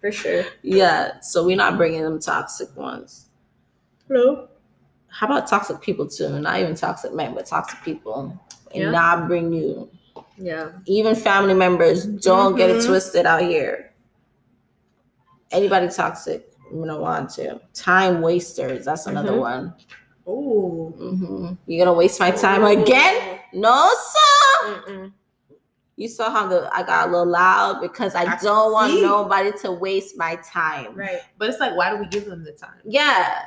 for 0.00 0.12
sure. 0.12 0.44
yeah. 0.62 1.20
So 1.20 1.44
we're 1.46 1.56
not 1.56 1.76
bringing 1.76 2.02
them 2.02 2.18
toxic 2.20 2.74
ones. 2.76 3.26
No. 4.08 4.48
How 5.08 5.26
about 5.26 5.46
toxic 5.48 5.80
people 5.80 6.06
too? 6.08 6.38
Not 6.40 6.60
even 6.60 6.74
toxic 6.74 7.12
men, 7.14 7.34
but 7.34 7.46
toxic 7.46 7.82
people. 7.82 8.38
And 8.74 8.82
Yeah. 8.82 8.90
not 8.90 9.26
bring 9.28 9.52
you. 9.52 9.88
Yeah. 10.36 10.72
Even 10.86 11.14
family 11.14 11.54
members. 11.54 12.04
Don't 12.04 12.56
get 12.56 12.68
it 12.70 12.76
Mhm. 12.82 12.86
twisted 12.86 13.24
out 13.26 13.40
here. 13.42 13.92
Anybody 15.50 15.88
toxic, 15.88 16.50
we 16.72 16.86
don't 16.86 17.00
want 17.00 17.30
to. 17.36 17.60
Time 17.72 18.20
wasters. 18.20 18.84
That's 18.84 19.06
another 19.06 19.32
Mhm. 19.32 19.38
one. 19.50 19.74
Oh. 20.26 20.90
hmm 20.98 21.52
You're 21.66 21.84
gonna 21.86 21.96
waste 21.96 22.18
my 22.20 22.30
time 22.32 22.64
again? 22.64 23.38
No, 23.54 23.88
sir. 24.12 24.82
Mm-mm. 24.88 25.12
You 25.96 26.08
saw 26.08 26.30
how 26.30 26.46
the 26.46 26.68
I 26.74 26.82
got 26.82 27.08
a 27.08 27.10
little 27.10 27.26
loud 27.26 27.80
because 27.80 28.14
I, 28.14 28.24
I 28.24 28.36
don't 28.42 28.72
want 28.72 28.92
see. 28.92 29.00
nobody 29.02 29.50
to 29.62 29.72
waste 29.72 30.16
my 30.18 30.36
time. 30.36 30.94
Right. 30.94 31.20
But 31.38 31.48
it's 31.48 31.58
like, 31.58 31.74
why 31.74 31.90
do 31.90 31.96
we 31.96 32.06
give 32.06 32.26
them 32.26 32.44
the 32.44 32.52
time? 32.52 32.80
Yeah, 32.84 33.42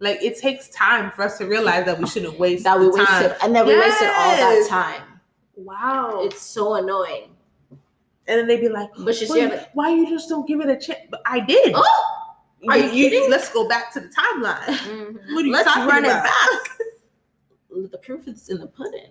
Like 0.00 0.20
it 0.20 0.36
takes 0.38 0.68
time 0.70 1.12
for 1.12 1.22
us 1.22 1.38
to 1.38 1.46
realize 1.46 1.84
that 1.86 1.98
we 1.98 2.06
shouldn't 2.08 2.38
waste 2.40 2.64
that 2.64 2.78
we 2.80 2.86
the 2.86 3.04
time. 3.04 3.22
wasted, 3.22 3.36
and 3.42 3.54
then 3.54 3.66
we 3.66 3.78
wasted 3.78 4.08
all 4.08 4.36
that 4.36 4.66
time. 4.68 5.02
Wow. 5.56 6.22
It's 6.24 6.42
so 6.42 6.74
annoying. 6.74 7.30
and 7.70 7.78
then 8.40 8.48
they'd 8.48 8.60
be 8.60 8.68
like, 8.68 8.90
But 8.98 9.14
she's 9.14 9.30
"Wait, 9.30 9.40
here. 9.42 9.48
Like, 9.50 9.70
why 9.74 9.90
you 9.94 10.08
just 10.10 10.28
don't 10.28 10.48
give 10.48 10.60
it 10.60 10.68
a 10.68 10.76
check? 10.76 11.08
But 11.08 11.22
I 11.24 11.38
did. 11.38 11.72
oh, 11.76 12.34
are 12.68 12.78
you 12.78 12.90
kidding? 12.90 13.30
Let's 13.30 13.52
go 13.52 13.68
back 13.68 13.92
to 13.92 14.00
the 14.00 14.08
timeline. 14.08 14.64
Mhm. 14.64 15.18
What 15.34 15.44
are 15.44 15.46
you 15.46 15.52
let's 15.52 15.68
talking 15.68 15.86
run 15.86 16.04
about? 16.04 16.24
it 16.24 16.24
back. 16.24 16.70
The 17.92 17.98
proof 17.98 18.26
is 18.28 18.48
in 18.48 18.58
the 18.58 18.66
pudding. 18.68 19.10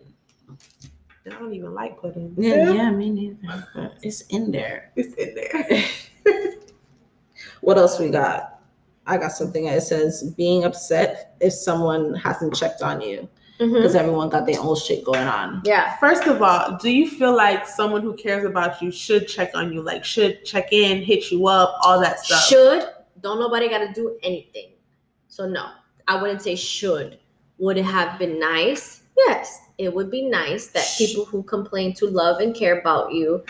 I 1.26 1.30
don't 1.30 1.54
even 1.54 1.74
like 1.74 2.00
pudding. 2.00 2.34
Yeah, 2.38 2.72
yeah, 2.72 2.92
me 2.92 3.10
neither. 3.10 3.68
But 3.74 3.94
it's 4.02 4.22
in 4.28 4.52
there. 4.52 4.92
It's 4.96 5.14
in 5.16 5.36
there. 5.36 5.84
What 7.64 7.78
else 7.78 7.98
we 7.98 8.10
got? 8.10 8.60
I 9.08 9.18
got 9.18 9.32
something 9.32 9.66
that 9.66 9.84
says 9.84 10.34
being 10.36 10.66
upset 10.66 11.36
if 11.40 11.54
someone 11.54 12.14
hasn't 12.14 12.56
checked 12.56 12.82
on 12.82 13.00
you 13.00 13.30
mm-hmm. 13.58 13.74
because 13.74 13.96
everyone 13.96 14.28
got 14.30 14.46
their 14.46 14.60
own 14.60 14.76
shit 14.76 15.06
going 15.06 15.28
on. 15.28 15.62
Yeah. 15.64 15.96
First 15.98 16.28
of 16.28 16.42
all, 16.42 16.78
do 16.78 16.90
you 16.90 17.10
feel 17.10 17.36
like 17.36 17.66
someone 17.66 18.02
who 18.02 18.16
cares 18.16 18.44
about 18.44 18.82
you 18.82 18.92
should 18.92 19.30
check 19.30 19.52
on 19.56 19.72
you? 19.72 19.82
Like 19.82 20.04
should 20.04 20.44
check 20.44 20.74
in, 20.74 21.04
hit 21.04 21.32
you 21.32 21.48
up, 21.48 21.78
all 21.84 22.02
that 22.02 22.20
stuff? 22.20 22.44
Should 22.44 22.84
don't 23.22 23.40
nobody 23.40 23.70
got 23.70 23.80
to 23.80 23.94
do 23.94 24.18
anything. 24.24 24.72
So 25.30 25.48
no, 25.48 25.70
I 26.08 26.22
wouldn't 26.22 26.42
say 26.42 26.56
should. 26.56 27.20
Would 27.60 27.78
it 27.78 27.86
have 27.86 28.20
been 28.20 28.40
nice? 28.40 29.04
Yes, 29.18 29.63
it 29.78 29.94
would 29.94 30.12
be 30.12 30.24
nice 30.30 30.68
that 30.68 30.86
people 30.98 31.26
who 31.26 31.44
complain 31.44 31.94
to 31.94 32.06
love 32.08 32.40
and 32.40 32.56
care 32.56 32.80
about 32.80 33.12
you 33.14 33.44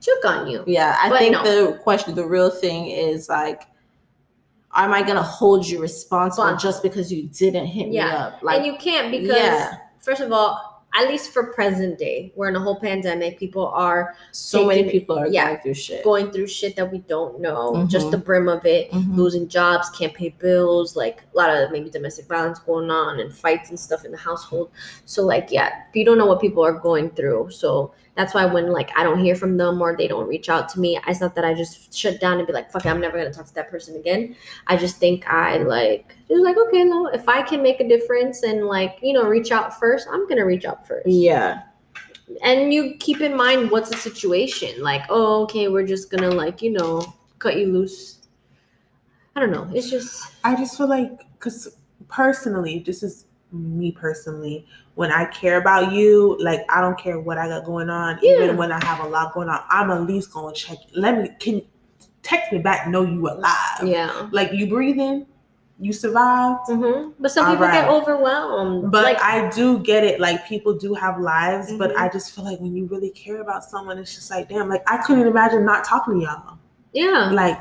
check 0.00 0.24
on 0.24 0.46
you. 0.46 0.62
Yeah, 0.66 0.96
I 1.00 1.08
But 1.08 1.18
think 1.18 1.32
no. 1.32 1.42
the 1.72 1.78
question, 1.78 2.14
the 2.14 2.24
real 2.26 2.50
thing 2.50 2.86
is 2.86 3.28
like, 3.28 3.62
am 4.74 4.92
I 4.92 5.02
gonna 5.02 5.22
hold 5.22 5.66
you 5.66 5.80
responsible 5.80 6.44
But- 6.50 6.60
just 6.60 6.82
because 6.82 7.12
you 7.12 7.24
didn't 7.28 7.66
hit 7.66 7.88
me 7.88 7.96
Yeah. 7.96 8.26
up? 8.26 8.42
Like, 8.42 8.58
and 8.58 8.66
you 8.66 8.76
can't 8.76 9.10
because 9.10 9.36
yeah. 9.36 9.72
first 10.00 10.20
of 10.20 10.32
all, 10.32 10.77
at 10.98 11.08
least 11.08 11.32
for 11.32 11.44
present 11.52 11.96
day, 11.96 12.32
we're 12.34 12.48
in 12.48 12.56
a 12.56 12.60
whole 12.60 12.80
pandemic. 12.80 13.38
People 13.38 13.68
are 13.68 14.16
So 14.32 14.66
many 14.66 14.90
people 14.90 15.16
are 15.16 15.28
yeah. 15.28 15.46
going 15.48 15.60
through 15.62 15.74
shit. 15.74 16.02
going 16.04 16.30
through 16.32 16.48
shit 16.48 16.74
that 16.76 16.90
we 16.90 16.98
don't 16.98 17.40
know, 17.40 17.72
Mhm. 17.74 17.88
just 17.88 18.10
the 18.10 18.18
brim 18.18 18.48
of 18.48 18.66
it. 18.66 18.90
Mhm. 18.90 19.16
Losing 19.16 19.46
jobs, 19.48 19.88
can't 19.90 20.12
pay 20.12 20.30
bills, 20.30 20.96
like 20.96 21.22
a 21.32 21.36
lot 21.36 21.50
of 21.50 21.70
maybe 21.70 21.88
domestic 21.88 22.26
violence 22.26 22.58
going 22.58 22.90
on 22.90 23.20
and 23.20 23.32
fights 23.32 23.70
and 23.70 23.78
stuff 23.78 24.04
in 24.04 24.10
the 24.10 24.18
household. 24.18 24.70
So 25.04 25.24
like 25.24 25.48
yeah, 25.52 25.70
you 25.94 26.04
don't 26.04 26.18
know 26.18 26.26
what 26.26 26.40
people 26.40 26.64
are 26.64 26.72
going 26.72 27.10
through. 27.10 27.50
So 27.50 27.92
that's 28.18 28.34
why 28.34 28.44
when 28.44 28.70
like 28.72 28.90
I 28.96 29.02
don't 29.04 29.20
hear 29.20 29.34
from 29.34 29.56
them 29.56 29.80
or 29.80 29.96
they 29.96 30.08
don't 30.08 30.28
reach 30.28 30.48
out 30.48 30.68
to 30.70 30.80
me, 30.80 30.98
it's 31.06 31.20
not 31.20 31.34
that 31.36 31.44
I 31.44 31.54
just 31.54 31.94
shut 31.96 32.20
down 32.20 32.38
and 32.38 32.46
be 32.46 32.52
like, 32.52 32.70
fuck 32.70 32.84
it, 32.84 32.88
I'm 32.90 33.00
never 33.00 33.16
gonna 33.16 33.32
talk 33.32 33.46
to 33.46 33.54
that 33.54 33.70
person 33.70 33.96
again. 33.96 34.36
I 34.66 34.76
just 34.76 34.96
think 34.96 35.26
I 35.28 35.58
like 35.58 36.16
just 36.28 36.42
like, 36.44 36.56
okay, 36.58 36.84
no, 36.84 37.06
if 37.06 37.28
I 37.28 37.42
can 37.42 37.62
make 37.62 37.80
a 37.80 37.88
difference 37.88 38.42
and 38.42 38.66
like, 38.66 38.98
you 39.00 39.12
know, 39.14 39.24
reach 39.26 39.50
out 39.52 39.78
first, 39.78 40.08
I'm 40.10 40.28
gonna 40.28 40.44
reach 40.44 40.64
out 40.66 40.86
first 40.86 41.06
Yeah. 41.06 41.62
and 42.42 42.74
you 42.74 42.96
keep 42.98 43.20
in 43.22 43.34
mind 43.36 43.70
what's 43.70 43.88
the 43.88 43.96
situation 43.96 44.82
like 44.82 45.02
oh 45.08 45.44
okay 45.44 45.68
we're 45.68 45.86
just 45.86 46.10
gonna 46.10 46.30
like 46.30 46.60
you 46.60 46.70
know 46.70 47.14
cut 47.38 47.56
you 47.56 47.72
loose 47.72 48.28
i 49.34 49.40
don't 49.40 49.50
know 49.50 49.66
it's 49.72 49.88
just 49.90 50.34
I 50.44 50.54
just 50.56 50.76
feel 50.76 50.88
like, 50.88 51.10
because 51.34 51.76
personally, 52.08 52.82
this 52.86 53.02
is 53.02 53.26
me 53.52 53.92
personally, 53.92 54.66
when 54.98 55.12
I 55.12 55.26
care 55.26 55.58
about 55.58 55.92
you, 55.92 56.36
like 56.40 56.62
I 56.68 56.80
don't 56.80 56.98
care 56.98 57.20
what 57.20 57.38
I 57.38 57.46
got 57.46 57.64
going 57.64 57.88
on, 57.88 58.18
Yeah. 58.20 58.32
even 58.42 58.56
when 58.56 58.72
I 58.72 58.84
have 58.84 58.98
a 59.06 59.08
lot 59.08 59.32
going 59.32 59.48
on, 59.48 59.60
I'm 59.70 59.92
at 59.92 60.02
least 60.02 60.32
gonna 60.32 60.52
check. 60.52 60.76
Let 60.92 61.18
me 61.18 61.28
can 61.38 61.62
text 62.24 62.50
me 62.50 62.58
back, 62.58 62.88
know 62.88 63.02
you 63.02 63.20
alive. 63.28 63.84
yeah 63.84 64.28
Like 64.32 64.50
you 64.52 64.66
breathing, 64.66 65.24
you 65.78 65.92
survived. 65.92 66.66
hmm 66.66 67.10
but 67.20 67.30
some 67.30 67.46
All 67.46 67.52
people 67.52 67.68
get 67.68 67.88
overwhelmed 67.88 68.90
But 68.90 69.04
like 69.04 69.22
I 69.22 69.48
do 69.50 69.78
get 69.78 70.02
it. 70.02 70.18
Like 70.18 70.44
people 70.48 70.74
do 70.76 70.94
have 70.94 71.20
lives, 71.20 71.72
but 71.78 71.92
Mhm. 71.92 71.96
I 72.02 72.08
just 72.08 72.34
feel 72.34 72.44
like 72.44 72.58
when 72.58 72.74
you 72.74 72.86
really 72.86 73.10
care 73.10 73.40
about 73.40 73.62
someone, 73.62 73.98
it's 73.98 74.12
just 74.16 74.32
like, 74.32 74.48
damn. 74.48 74.68
Like 74.68 74.82
I 74.90 74.96
couldn't 74.96 75.28
imagine 75.28 75.64
not 75.64 75.84
talking 75.84 76.14
to 76.18 76.24
y'all. 76.26 76.58
yeah 76.92 77.30
Like 77.42 77.58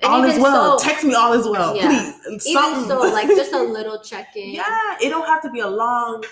and 0.00 0.12
all 0.12 0.22
is 0.22 0.38
well. 0.38 0.78
so, 0.78 0.84
Text 0.88 1.02
me 1.04 1.14
all 1.14 1.32
is 1.32 1.44
well, 1.48 1.74
Yeah. 1.74 1.88
please. 1.88 2.46
even 2.46 2.62
Something. 2.62 2.88
so 2.88 3.00
like 3.18 3.26
just 3.26 3.52
a 3.52 3.64
little 3.76 3.98
check-in 3.98 4.50
yeah, 4.60 4.96
it 5.02 5.08
don't 5.08 5.26
have 5.26 5.42
to 5.42 5.50
be 5.50 5.58
a 5.58 5.72
long 5.84 6.22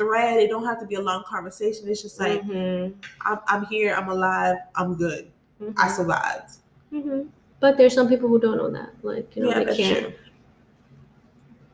thread. 0.00 0.38
It 0.40 0.48
don't 0.48 0.64
have 0.64 0.80
to 0.80 0.86
be 0.86 0.94
a 0.96 1.00
long 1.10 1.22
conversation. 1.28 1.88
It's 1.88 2.00
just 2.02 2.18
like 2.18 2.40
Mhm. 2.42 2.94
I'm, 3.28 3.38
I'm 3.46 3.66
here. 3.66 3.94
I'm 3.94 4.08
alive. 4.08 4.56
I'm 4.74 4.94
good. 4.94 5.30
I 5.60 5.88
Mhm. 5.88 5.96
survived. 5.96 6.50
Mhm. 6.92 7.28
but 7.60 7.76
there's 7.76 7.92
some 7.94 8.08
people 8.08 8.26
who 8.28 8.40
don't 8.40 8.56
know 8.56 8.70
that 8.70 8.90
like 9.02 9.36
you 9.36 9.42
know 9.44 9.50
yeah, 9.50 9.62
they 9.64 9.76
can't 9.76 9.98
true. 10.06 10.12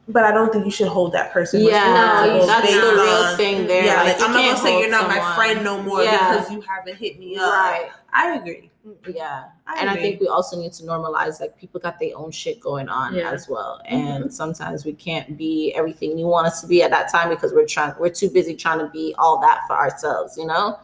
But 0.08 0.22
I 0.24 0.30
don't 0.32 0.52
think 0.52 0.64
you 0.64 0.70
should 0.70 0.86
hold 0.88 1.12
that 1.12 1.32
person. 1.32 1.60
Yeah, 1.62 2.26
No, 2.26 2.46
that's 2.46 2.72
the 2.72 2.78
real 2.78 3.00
on- 3.00 3.36
thing 3.36 3.66
there. 3.66 3.84
Yeah, 3.84 4.02
like, 4.02 4.18
like, 4.18 4.28
I'm 4.28 4.34
not 4.34 4.44
gonna 4.44 4.56
say 4.58 4.80
you're 4.80 4.90
not 4.90 5.08
my 5.08 5.20
friend 5.36 5.64
no 5.64 5.82
more 5.82 6.02
Yeah. 6.02 6.32
because 6.36 6.50
you 6.52 6.60
haven't 6.60 6.96
hit 6.96 7.18
me 7.18 7.36
up. 7.36 7.52
Right. 7.52 7.90
I 8.18 8.34
agree. 8.36 8.70
Mm-hmm. 8.86 9.12
Yeah. 9.14 9.44
I 9.66 9.80
and 9.80 9.90
I 9.90 9.96
think 9.96 10.20
we 10.20 10.28
also 10.28 10.58
need 10.60 10.72
to 10.74 10.84
normalize 10.84 11.40
like 11.40 11.58
people 11.58 11.80
got 11.80 11.98
their 11.98 12.16
own 12.16 12.30
shit 12.30 12.60
going 12.60 12.88
on 12.88 13.14
Yeah. 13.14 13.30
as 13.30 13.48
well. 13.48 13.80
Mm-hmm. 13.90 13.94
And 14.24 14.32
sometimes 14.32 14.84
we 14.84 14.92
can't 14.94 15.36
be 15.36 15.74
everything 15.76 16.16
you 16.18 16.26
want 16.26 16.46
us 16.46 16.60
to 16.62 16.66
be 16.66 16.82
at 16.82 16.90
that 16.92 17.10
time 17.12 17.28
because 17.28 17.52
we're 17.52 17.66
trying 17.66 17.94
we're 17.98 18.08
too 18.10 18.30
busy 18.30 18.54
trying 18.54 18.78
to 18.78 18.88
be 18.88 19.14
all 19.18 19.40
that 19.40 19.60
for 19.66 19.74
ourselves, 19.76 20.36
you 20.38 20.46
know? 20.46 20.78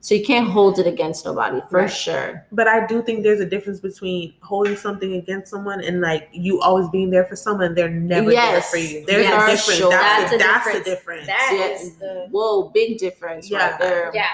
So 0.00 0.14
you 0.14 0.24
can't 0.24 0.48
hold 0.48 0.78
it 0.78 0.86
against 0.86 1.24
nobody 1.24 1.60
for 1.68 1.80
Right. 1.80 1.90
sure. 1.90 2.46
But 2.52 2.68
I 2.68 2.86
do 2.86 3.02
think 3.02 3.24
there's 3.24 3.40
a 3.40 3.44
difference 3.44 3.80
between 3.80 4.32
holding 4.40 4.76
something 4.76 5.14
against 5.14 5.50
someone 5.50 5.80
and 5.82 6.00
like 6.00 6.28
you 6.32 6.60
always 6.60 6.88
being 6.90 7.10
there 7.10 7.24
for 7.24 7.34
someone. 7.34 7.74
They're 7.74 7.88
never 7.90 8.30
there 8.30 8.62
for 8.62 8.76
you. 8.76 9.04
There's 9.04 9.24
Yes. 9.24 9.42
a 9.42 9.50
difference. 9.50 9.78
sure. 9.80 9.90
That's, 9.90 10.30
That's 10.30 10.30
the, 10.30 10.36
a 10.36 10.38
that's 10.38 10.66
the 10.78 10.84
difference. 10.84 11.26
difference. 11.26 11.26
That 11.26 11.50
Yeah. 11.52 11.82
is 11.86 11.94
the 11.96 12.28
Whoa, 12.30 12.68
big 12.72 12.98
difference 12.98 13.50
Yeah. 13.50 13.70
right 13.70 13.80
there. 13.80 14.10
yeah 14.14 14.28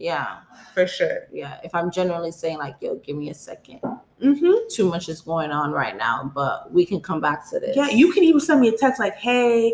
Yeah. 0.00 0.38
for 0.74 0.86
sure. 0.86 1.28
Yeah. 1.32 1.58
If 1.62 1.74
I'm 1.74 1.90
generally 1.90 2.32
saying 2.32 2.58
like, 2.58 2.76
yo, 2.80 2.96
give 2.96 3.16
me 3.16 3.30
a 3.30 3.34
second. 3.34 3.80
Mm-hmm. 4.22 4.52
Too 4.70 4.88
much 4.88 5.08
is 5.08 5.20
going 5.20 5.50
on 5.50 5.70
right 5.72 5.96
now, 5.96 6.30
but 6.34 6.72
we 6.72 6.84
can 6.86 7.00
come 7.00 7.20
back 7.20 7.48
to 7.50 7.60
this. 7.60 7.76
Yeah, 7.76 7.88
you 7.88 8.12
can 8.12 8.24
even 8.24 8.40
send 8.40 8.60
me 8.60 8.68
a 8.68 8.76
text 8.76 8.98
like, 9.00 9.14
"Hey, 9.16 9.72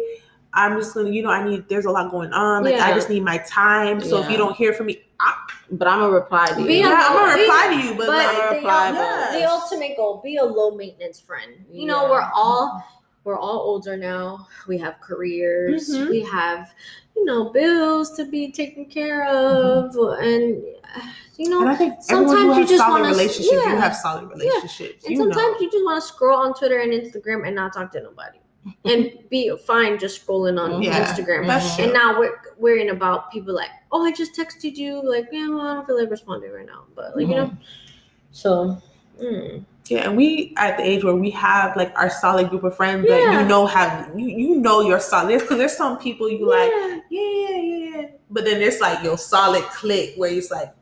I'm 0.54 0.78
just 0.78 0.94
gonna, 0.94 1.10
you 1.10 1.22
know, 1.22 1.30
I 1.30 1.44
need. 1.48 1.68
There's 1.68 1.84
a 1.84 1.90
lot 1.90 2.10
going 2.10 2.32
on. 2.32 2.62
Like, 2.64 2.76
I 2.76 2.92
just 2.92 3.10
need 3.10 3.22
my 3.24 3.38
time. 3.38 4.00
So 4.00 4.22
if 4.22 4.30
you 4.30 4.36
don't 4.36 4.56
hear 4.56 4.72
from 4.72 4.86
me, 4.86 5.02
I, 5.20 5.34
But 5.70 5.88
I'm 5.88 5.98
gonna 6.00 6.12
reply 6.12 6.46
to 6.46 6.60
you. 6.60 6.66
Be 6.66 6.74
yeah, 6.78 6.90
a- 6.92 7.08
I'm 7.08 7.12
gonna 7.14 7.34
be- 7.34 7.40
reply 7.42 7.66
to 7.74 7.88
you. 7.88 7.90
But, 7.96 8.06
but 8.06 8.08
like, 8.08 8.50
the, 8.50 8.56
reply, 8.56 8.88
ul- 8.88 8.94
but- 8.94 9.32
the 9.38 9.44
ultimate 9.50 9.96
goal 9.96 10.20
be 10.24 10.36
a 10.36 10.44
low 10.44 10.70
maintenance 10.76 11.18
friend 11.20 11.52
you 11.70 11.86
know 11.86 12.08
we're 12.08 12.28
all 12.34 12.82
we're 13.24 13.38
all 13.38 13.58
older 13.60 13.96
now 13.96 14.46
we 14.68 14.78
have 14.78 15.00
careers 15.00 15.90
Mhm. 15.90 16.08
we 16.10 16.20
have 16.22 16.72
you 17.16 17.24
know 17.24 17.50
bills 17.50 18.14
to 18.16 18.24
be 18.26 18.52
taken 18.52 18.84
care 18.84 19.26
of 19.26 19.94
and 20.20 20.62
uh, 20.94 21.00
you 21.36 21.48
know 21.48 21.60
and 21.60 21.70
I 21.70 21.74
think 21.76 21.94
sometimes 22.00 22.56
you 22.58 22.66
just 22.66 22.78
solid 22.78 23.00
wanna- 23.00 23.08
relationships, 23.08 23.50
you 23.52 23.60
have 23.60 23.96
solid 23.96 24.28
relationships. 24.30 25.02
yeah. 25.02 25.08
and 25.08 25.10
you 25.10 25.16
sometimes 25.16 25.54
know. 25.54 25.60
you 25.60 25.70
just 25.70 25.84
want 25.84 26.02
to 26.02 26.06
scroll 26.08 26.38
on 26.38 26.54
twitter 26.54 26.78
and 26.80 26.92
instagram 26.92 27.46
and 27.46 27.56
not 27.56 27.72
talk 27.72 27.90
to 27.92 28.02
nobody 28.02 28.38
and 28.84 29.12
be 29.30 29.56
fine 29.66 29.98
just 29.98 30.26
scrolling 30.26 30.60
on 30.60 30.82
Yeah. 30.82 31.04
instagram 31.04 31.46
That's 31.46 31.76
true. 31.76 31.84
and 31.84 31.92
now 31.92 32.18
we're 32.18 32.38
worrying 32.58 32.90
about 32.90 33.30
people 33.30 33.54
like 33.54 33.70
oh 33.92 34.04
i 34.04 34.12
just 34.12 34.34
texted 34.34 34.76
you 34.76 35.02
like 35.08 35.28
yeah 35.32 35.48
well 35.48 35.60
i 35.60 35.74
don't 35.74 35.86
feel 35.86 35.98
like 36.00 36.10
responding 36.10 36.52
right 36.52 36.66
now 36.66 36.84
but 36.94 37.16
like 37.16 37.28
you 37.28 37.34
know 37.34 37.50
so 38.32 38.76
mm. 39.20 39.64
Yeah, 39.88 40.08
and 40.08 40.16
we 40.16 40.52
at 40.56 40.76
the 40.78 40.82
age 40.82 41.04
where 41.04 41.14
we 41.14 41.30
have 41.30 41.76
like 41.76 41.96
our 41.96 42.10
solid 42.10 42.50
group 42.50 42.64
of 42.64 42.76
friends 42.76 43.06
that 43.06 43.20
you 43.32 43.46
know 43.46 43.66
have 43.66 44.10
you 44.18 44.26
you 44.26 44.56
know 44.60 44.80
you're 44.80 44.98
solid 45.00 45.40
because 45.40 45.58
there's 45.58 45.76
some 45.76 45.98
people 45.98 46.28
you 46.28 46.48
like 46.48 46.70
Yeah. 46.70 47.00
yeah 47.10 47.48
yeah 47.50 47.56
yeah, 48.00 48.06
but 48.30 48.44
then 48.44 48.58
there's 48.58 48.80
like 48.80 49.02
your 49.04 49.16
solid 49.16 49.62
click 49.64 50.14
where 50.16 50.30
it's 50.30 50.50
like 50.50 50.74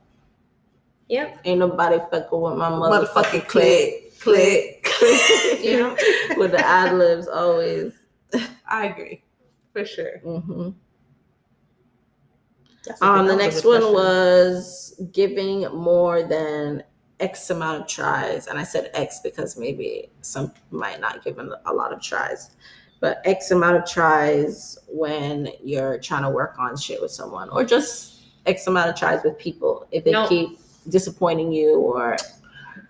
Yep. 1.08 1.40
Ain't 1.44 1.58
nobody 1.58 1.98
fucking 2.10 2.40
with 2.40 2.56
my 2.56 2.70
motherfucking, 2.70 3.42
motherfucking 3.42 3.48
click 3.48 4.18
click 4.20 4.84
click. 4.84 5.62
You 5.62 5.78
know? 5.80 5.96
with 6.38 6.52
the 6.52 6.64
ad 6.64 6.94
libs 6.96 7.28
always. 7.28 7.92
I 8.66 8.86
agree 8.86 9.22
for 9.74 9.84
sure. 9.84 10.18
hmm 10.20 10.70
Um, 13.02 13.26
the 13.26 13.36
next 13.36 13.64
one 13.64 13.80
question. 13.80 13.94
was 13.94 15.00
giving 15.12 15.62
more 15.74 16.22
than 16.22 16.82
X 17.24 17.48
amount 17.50 17.80
of 17.80 17.86
tries, 17.88 18.46
and 18.48 18.58
I 18.58 18.64
said 18.64 18.90
X 18.92 19.20
because 19.24 19.56
maybe 19.56 20.10
some 20.20 20.52
might 20.70 21.00
not 21.00 21.24
give 21.24 21.36
them 21.36 21.54
a 21.64 21.72
lot 21.72 21.92
of 21.92 22.00
tries, 22.02 22.50
but 23.00 23.22
X 23.24 23.50
amount 23.50 23.76
of 23.78 23.86
tries 23.86 24.78
when 24.88 25.48
you're 25.62 25.98
trying 25.98 26.22
to 26.22 26.30
work 26.30 26.54
on 26.58 26.76
shit 26.76 27.00
with 27.00 27.10
someone, 27.10 27.48
or 27.50 27.64
just 27.64 28.20
X 28.46 28.66
amount 28.66 28.90
of 28.90 28.96
tries 28.96 29.24
with 29.24 29.38
people 29.38 29.86
if 29.90 30.04
they 30.04 30.12
No. 30.12 30.28
keep 30.28 30.58
disappointing 30.88 31.50
you 31.50 31.76
or 31.80 32.16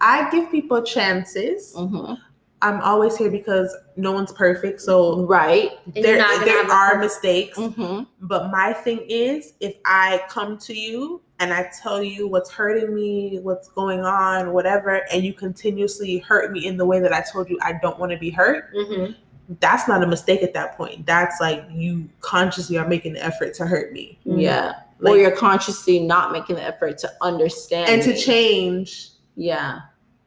I 0.01 0.29
give 0.31 0.51
people 0.51 0.83
chances. 0.83 1.73
Mhm. 1.77 2.19
I'm 2.65 2.81
always 2.81 3.15
here 3.17 3.31
because 3.31 3.77
no 3.97 4.11
one's 4.13 4.33
perfect, 4.33 4.81
so 4.81 5.25
right. 5.27 5.73
And 5.95 6.03
there 6.05 6.17
there 6.45 6.65
are 6.71 6.99
mistakes. 6.99 7.59
hmm 7.59 8.05
But 8.23 8.51
my 8.51 8.73
thing 8.73 9.05
is, 9.09 9.53
if 9.61 9.77
I 9.85 10.23
come 10.31 10.57
to 10.59 10.75
you 10.75 11.21
and 11.41 11.53
I 11.53 11.71
tell 11.83 12.03
you 12.03 12.27
what's 12.27 12.51
hurting 12.51 12.95
me, 12.95 13.39
what's 13.43 13.69
going 13.69 14.01
on, 14.01 14.53
whatever, 14.55 15.03
and 15.13 15.23
you 15.25 15.35
continuously 15.35 16.19
hurt 16.19 16.53
me 16.53 16.67
in 16.67 16.79
the 16.79 16.87
way 16.87 17.01
that 17.01 17.13
I 17.13 17.23
told 17.31 17.51
you 17.51 17.59
I 17.63 17.75
don't 17.83 17.99
want 17.99 18.13
to 18.13 18.19
be 18.19 18.31
hurt, 18.31 18.75
Mhm. 18.75 19.15
that's 19.61 19.87
not 19.87 20.03
a 20.03 20.07
mistake 20.07 20.43
at 20.43 20.55
that 20.55 20.75
point. 20.79 21.05
That's 21.05 21.39
like 21.43 21.63
you 21.71 22.09
consciously 22.21 22.79
are 22.79 22.89
making 22.89 23.13
the 23.13 23.23
effort 23.23 23.53
to 23.55 23.67
hurt 23.67 23.93
me 23.93 24.19
Yeah. 24.25 24.73
or 25.05 25.19
you're 25.19 25.37
consciously 25.37 26.01
not 26.01 26.33
making 26.33 26.57
the 26.57 26.63
effort 26.63 26.97
to 26.99 27.13
understand 27.21 27.91
and 27.91 28.03
to 28.05 28.17
change. 28.17 29.11
Yeah. 29.37 29.81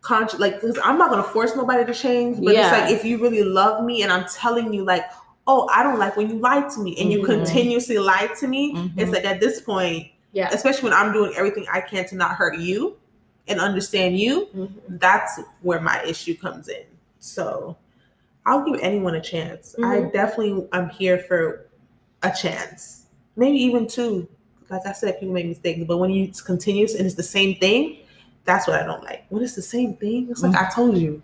Conscious, 0.08 0.40
like, 0.40 0.62
because 0.62 0.80
I'm 0.86 0.98
not 0.98 1.10
gonna 1.10 1.22
force 1.22 1.54
nobody 1.54 1.84
to 1.84 1.94
change, 1.94 2.38
but 2.42 2.54
Yeah. 2.54 2.62
it's 2.62 2.72
like 2.72 2.90
if 2.98 3.04
you 3.04 3.18
really 3.22 3.44
love 3.44 3.84
me 3.84 4.04
and 4.04 4.10
I'm 4.12 4.24
telling 4.34 4.72
you, 4.72 4.86
like, 4.86 5.04
oh, 5.48 5.68
I 5.74 5.84
don't 5.84 6.00
like 6.00 6.16
when 6.16 6.30
you 6.30 6.40
lie 6.40 6.62
to 6.62 6.80
me, 6.80 6.96
and 6.98 7.12
you 7.12 7.20
Mhm. 7.20 7.26
continuously 7.26 7.98
lie 7.98 8.30
to 8.40 8.48
me, 8.48 8.74
Mhm. 8.74 8.92
it's 8.96 9.12
like 9.12 9.26
at 9.26 9.42
this 9.42 9.60
point, 9.60 10.08
Yeah. 10.32 10.48
especially 10.54 10.90
when 10.90 10.94
I'm 10.94 11.12
doing 11.12 11.34
everything 11.36 11.66
I 11.70 11.82
can 11.82 12.06
to 12.08 12.16
not 12.16 12.32
hurt 12.32 12.58
you 12.58 12.96
and 13.50 13.60
understand 13.60 14.18
you, 14.18 14.48
Mhm. 14.56 14.70
that's 14.88 15.42
where 15.62 15.82
my 15.82 16.02
issue 16.06 16.36
comes 16.38 16.70
in. 16.70 16.86
So 17.20 17.76
I'll 18.46 18.64
give 18.64 18.80
anyone 18.82 19.14
a 19.16 19.22
chance. 19.22 19.76
I 19.84 19.98
Mhm. 19.98 20.14
definitely 20.14 20.68
am 20.72 20.88
here 20.88 21.18
for 21.20 21.66
a 22.24 22.32
chance, 22.32 23.08
maybe 23.36 23.58
even 23.58 23.88
two. 23.88 24.30
Like 24.70 24.86
I 24.86 24.94
said, 24.94 25.20
people 25.20 25.34
make 25.34 25.48
mistakes, 25.48 25.84
but 25.86 25.98
when 25.98 26.12
you 26.12 26.24
it's 26.24 26.40
continuous 26.40 26.96
and 26.96 27.06
it's 27.06 27.16
the 27.16 27.24
same 27.24 27.56
thing, 27.56 27.98
that's 28.48 28.68
what 28.68 28.82
I 28.82 28.86
don't 28.86 29.04
like. 29.04 29.26
When 29.30 29.44
it's 29.44 29.54
the 29.56 29.62
same 29.62 29.96
thing, 29.98 30.30
it's 30.32 30.42
like 30.42 30.56
I 30.56 30.68
told 30.70 30.98
you, 30.98 31.22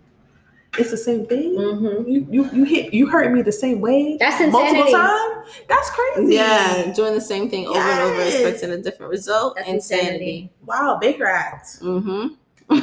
it's 0.78 0.90
the 0.90 0.96
same 0.96 1.26
thing. 1.26 1.54
Mhm. 1.56 2.06
You 2.08 2.26
you 2.30 2.50
you 2.52 2.64
hit 2.64 2.94
you 2.94 3.06
hurt 3.08 3.32
me 3.32 3.42
the 3.42 3.50
same 3.52 3.80
way 3.80 4.16
That's 4.20 4.40
insanity. 4.40 4.52
multiple 4.52 4.86
insanity. 4.86 5.34
times. 5.34 5.48
That's 5.68 5.90
crazy. 5.90 6.34
Yeah, 6.34 6.92
doing 6.94 7.14
the 7.14 7.20
same 7.20 7.48
thing 7.50 7.66
over 7.66 7.78
and 7.78 8.00
over, 8.00 8.20
expecting 8.22 8.70
a 8.70 8.78
different 8.78 9.10
result. 9.10 9.56
That's 9.56 9.68
insanity. 9.68 10.52
Wow, 10.66 10.98
Baker 11.00 11.26
Act. 11.26 11.80
Mm-hmm. 11.80 12.78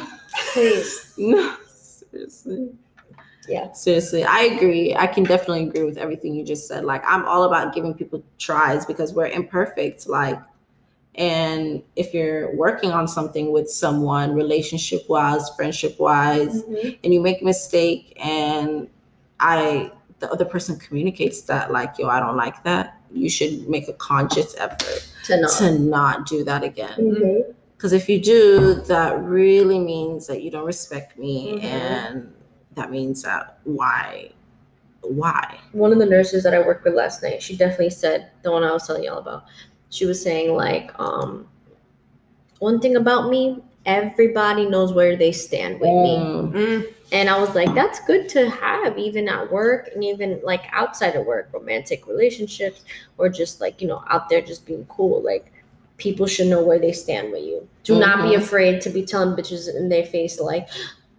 Please. 0.53 1.13
No, 1.17 1.55
seriously. 1.67 2.69
Yeah. 3.47 3.71
Seriously, 3.73 4.23
I 4.23 4.41
agree. 4.43 4.95
I 4.95 5.07
can 5.07 5.23
definitely 5.23 5.67
agree 5.67 5.83
with 5.83 5.97
everything 5.97 6.33
you 6.33 6.43
just 6.43 6.67
said. 6.67 6.85
Like, 6.85 7.03
I'm 7.05 7.25
all 7.25 7.43
about 7.43 7.73
giving 7.75 7.93
people 7.93 8.23
tries 8.39 8.85
because 8.85 9.13
we're 9.13 9.27
imperfect. 9.27 10.07
Like, 10.07 10.39
and 11.15 11.83
if 11.95 12.13
you're 12.13 12.55
working 12.55 12.91
on 12.91 13.07
something 13.07 13.51
with 13.51 13.69
someone, 13.69 14.33
relationship 14.33 15.07
wise, 15.09 15.49
friendship 15.55 15.99
wise, 15.99 16.63
and 17.03 17.13
you 17.13 17.19
make 17.19 17.41
a 17.41 17.45
mistake, 17.45 18.13
and 18.23 18.87
I, 19.39 19.91
the 20.19 20.31
other 20.31 20.45
person 20.45 20.77
communicates 20.79 21.41
that, 21.43 21.71
like, 21.71 21.97
yo, 21.99 22.07
I 22.07 22.19
don't 22.19 22.37
like 22.37 22.63
that, 22.63 22.97
you 23.11 23.29
should 23.29 23.67
make 23.67 23.87
a 23.89 23.93
conscious 23.93 24.55
effort 24.57 25.05
To 25.25 25.41
not. 25.41 25.51
to 25.57 25.79
not 25.79 26.27
do 26.27 26.43
that 26.45 26.63
again. 26.63 26.93
Mhm. 26.97 27.53
Because 27.75 27.93
if 27.93 28.07
you 28.07 28.19
do, 28.21 28.75
that 28.75 29.19
really 29.23 29.79
means 29.79 30.27
that 30.27 30.43
you 30.43 30.51
don't 30.51 30.65
respect 30.65 31.17
me, 31.17 31.53
Mhm. 31.55 31.63
and 31.63 32.33
that 32.75 32.89
means 32.91 33.23
that 33.23 33.57
why, 33.65 34.29
why? 35.01 35.57
One 35.73 35.91
of 35.91 35.97
the 35.97 36.05
nurses 36.05 36.43
that 36.43 36.53
I 36.53 36.59
worked 36.59 36.85
with 36.85 36.93
last 36.93 37.21
night, 37.23 37.41
she 37.41 37.57
definitely 37.57 37.89
said 37.89 38.27
the 38.43 38.51
one 38.51 38.63
I 38.63 38.71
was 38.71 38.85
telling 38.87 39.03
y'all 39.03 39.17
about. 39.17 39.43
She 39.91 40.05
was 40.07 40.21
saying 40.21 40.55
like, 40.55 40.91
um, 40.99 41.47
one 42.59 42.79
thing 42.79 42.95
about 42.95 43.29
me, 43.29 43.61
everybody 43.85 44.65
knows 44.67 44.93
where 44.93 45.15
they 45.15 45.31
stand 45.31 45.79
with 45.79 45.89
me. 45.89 46.17
Mm, 46.17 46.51
Mm. 46.53 46.93
And 47.13 47.29
I 47.29 47.37
was 47.37 47.53
like, 47.55 47.73
that's 47.75 47.99
good 48.05 48.29
to 48.29 48.49
have, 48.49 48.97
even 48.97 49.27
at 49.27 49.51
work 49.51 49.89
and 49.93 50.01
even 50.01 50.39
like 50.43 50.63
outside 50.71 51.15
of 51.15 51.25
work, 51.25 51.49
romantic 51.51 52.07
relationships, 52.07 52.85
or 53.17 53.27
just 53.27 53.59
like, 53.59 53.81
you 53.81 53.87
know, 53.89 54.01
out 54.09 54.29
there 54.29 54.41
just 54.41 54.65
being 54.65 54.85
cool. 54.85 55.21
Like, 55.21 55.51
people 55.97 56.25
should 56.25 56.47
know 56.47 56.63
where 56.63 56.79
they 56.79 56.93
stand 56.93 57.31
with 57.33 57.43
you. 57.43 57.67
Do 57.83 57.99
not 57.99 58.23
be 58.23 58.35
Mhm. 58.35 58.37
afraid 58.37 58.79
to 58.81 58.89
be 58.89 59.03
telling 59.03 59.35
bitches 59.35 59.75
in 59.75 59.89
their 59.89 60.05
face, 60.05 60.39
like, 60.39 60.69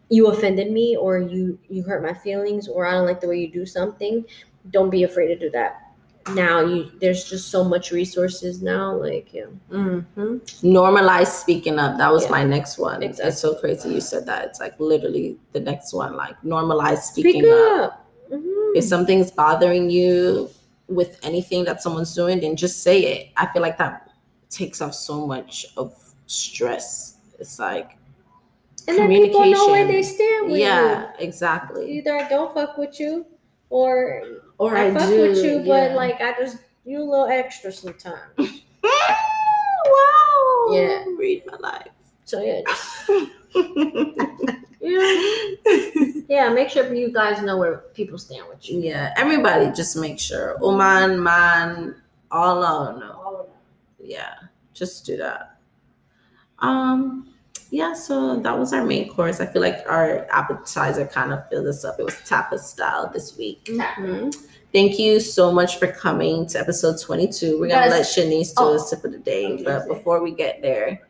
you 0.09 0.29
offended 0.29 0.70
me, 0.73 0.97
or 0.97 1.18
you 1.18 1.59
you 1.68 1.83
hurt 1.83 2.03
my 2.03 2.14
feelings, 2.14 2.68
or 2.68 2.87
I 2.87 2.93
don't 2.93 3.07
like 3.07 3.20
the 3.20 3.29
way 3.29 3.39
you 3.41 3.49
do 3.53 3.66
something. 3.66 4.25
Don't 4.70 4.91
be 4.91 5.03
afraid 5.05 5.29
to 5.29 5.39
do 5.39 5.51
that. 5.51 5.82
Now 6.31 6.61
you 6.61 6.91
there's 7.01 7.25
just 7.29 7.49
so 7.51 7.64
much 7.64 7.91
resources 7.91 8.62
now, 8.62 8.95
like 8.95 9.33
yeah. 9.35 9.47
Mm-hmm. 9.70 10.37
Normalize 10.66 11.27
speaking 11.29 11.79
up. 11.79 11.99
That 11.99 12.12
was 12.12 12.25
Yeah. 12.25 12.31
my 12.31 12.45
next 12.45 12.79
one. 12.79 13.03
It's 13.03 13.41
so 13.41 13.55
crazy 13.57 13.89
you 13.95 14.01
said 14.01 14.27
that. 14.27 14.45
It's 14.47 14.61
like 14.61 14.79
literally 14.79 15.37
the 15.53 15.61
next 15.61 15.93
one. 15.93 16.16
Like 16.16 16.41
normalize 16.43 16.99
speaking 16.99 17.43
Speak 17.43 17.53
up. 17.53 17.83
up. 17.83 18.07
Mhm. 18.31 18.77
If 18.77 18.85
something's 18.85 19.31
bothering 19.31 19.91
you 19.91 20.49
with 20.89 21.18
anything 21.25 21.64
that 21.64 21.83
someone's 21.83 22.14
doing, 22.14 22.41
then 22.41 22.55
just 22.57 22.83
say 22.83 23.01
it. 23.03 23.29
I 23.37 23.47
feel 23.53 23.62
like 23.62 23.79
that 23.79 24.11
takes 24.49 24.81
off 24.81 24.95
so 24.95 25.27
much 25.27 25.66
of 25.77 25.95
stress. 26.27 27.16
It's 27.39 27.59
like 27.59 27.97
and 28.89 28.99
then 28.99 29.09
people 29.09 29.45
know 29.47 29.66
where 29.68 29.83
communication. 29.85 29.89
they 29.89 30.03
stand 30.03 30.47
with 30.47 30.61
you. 30.61 30.64
yeah, 30.66 31.12
exactly. 31.18 31.91
either 31.99 32.16
I 32.16 32.29
don't 32.29 32.53
fuck 32.55 32.77
with 32.79 32.99
you 33.01 33.27
or 33.70 34.23
Or 34.59 34.76
I, 34.76 34.86
I, 34.86 34.94
fuck 34.94 35.09
do, 35.09 35.28
with 35.28 35.44
you, 35.44 35.64
but 35.66 35.92
like 35.92 36.20
I 36.20 36.32
just 36.38 36.59
you 36.84 36.98
a 36.98 37.05
little 37.05 37.26
extra 37.26 37.72
sometimes. 37.72 38.18
wow. 38.38 38.53
Yeah. 40.70 41.05
Read 41.18 41.44
my 41.46 41.57
life. 41.59 41.88
So 42.24 42.42
yeah, 42.42 42.62
just 42.66 43.09
yeah, 44.80 46.22
yeah. 46.28 46.48
Make 46.48 46.70
sure 46.70 46.92
you 46.94 47.12
guys 47.12 47.42
know 47.42 47.59
where 47.59 47.78
people 47.94 48.18
stand 48.18 48.44
with 48.48 48.68
you. 48.68 48.80
yeah, 48.80 49.12
everybody 49.16 49.70
just 49.72 49.96
make 49.96 50.18
sure. 50.18 50.57
Oman, 50.62 51.22
man, 51.22 51.96
all 52.30 52.64
out. 52.64 52.98
No. 52.98 53.11
All 53.12 53.40
of 53.40 53.46
that. 53.46 54.07
Yeah, 54.07 54.34
just 54.72 55.05
do 55.05 55.16
that. 55.18 55.59
Um, 56.61 57.32
yeah, 57.73 57.95
so 57.95 58.39
that 58.41 58.57
was 58.59 58.73
our 58.73 58.85
main 58.85 59.09
course. 59.09 59.41
I 59.41 59.47
feel 59.47 59.62
like 59.62 59.83
our 59.89 60.27
appetizer 60.31 61.07
kind 61.07 61.33
of 61.33 61.49
filled 61.49 61.66
us 61.66 61.85
up. 61.85 61.99
It 61.99 62.05
was 62.05 62.14
tapas 62.16 62.61
style 62.61 63.11
this 63.12 63.37
week. 63.39 63.64
Mhm. 63.64 64.33
Thank 64.73 64.99
you 64.99 65.18
so 65.20 65.51
much 65.51 65.79
for 65.79 65.87
coming 65.89 66.47
to 66.49 66.61
episode 66.61 67.01
22. 67.01 67.59
We're 67.59 67.68
gonna 67.68 67.87
Yes. 67.87 68.16
let 68.16 68.27
Shanice 68.27 68.55
do 68.55 68.62
Oh. 68.62 68.75
a 68.75 68.79
sip 68.79 69.05
of 69.05 69.12
the 69.12 69.18
day, 69.18 69.47
Okay. 69.55 69.62
but 69.64 69.89
before 69.89 70.23
we 70.23 70.31
get 70.33 70.61
there, 70.62 71.01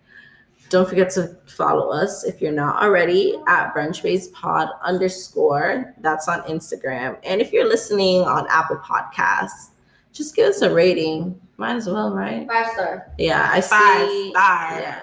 don't 0.71 0.89
forget 0.89 1.11
to 1.11 1.37
follow 1.47 1.91
us 1.91 2.25
if 2.25 2.41
you're 2.41 2.51
not 2.65 2.83
already 2.83 3.37
at 3.47 3.75
brunchbased 3.75 4.33
pod 4.33 4.69
underscore. 4.83 5.95
That's 6.01 6.29
on 6.29 6.43
Instagram. 6.43 7.19
And 7.25 7.41
if 7.41 7.53
you're 7.53 7.69
listening 7.69 8.23
on 8.23 8.47
Apple 8.49 8.79
Podcasts, 8.79 9.71
just 10.13 10.35
give 10.37 10.49
us 10.49 10.63
a 10.63 10.73
rating. 10.73 11.39
Might 11.57 11.77
as 11.77 11.89
well, 11.89 12.13
right? 12.15 12.49
Five 12.49 12.69
star. 12.73 13.07
Yeah, 13.19 13.49
I 13.53 13.61
Five 13.61 14.09
see. 14.09 14.31
star. 14.31 14.81
Yeah, 14.81 15.01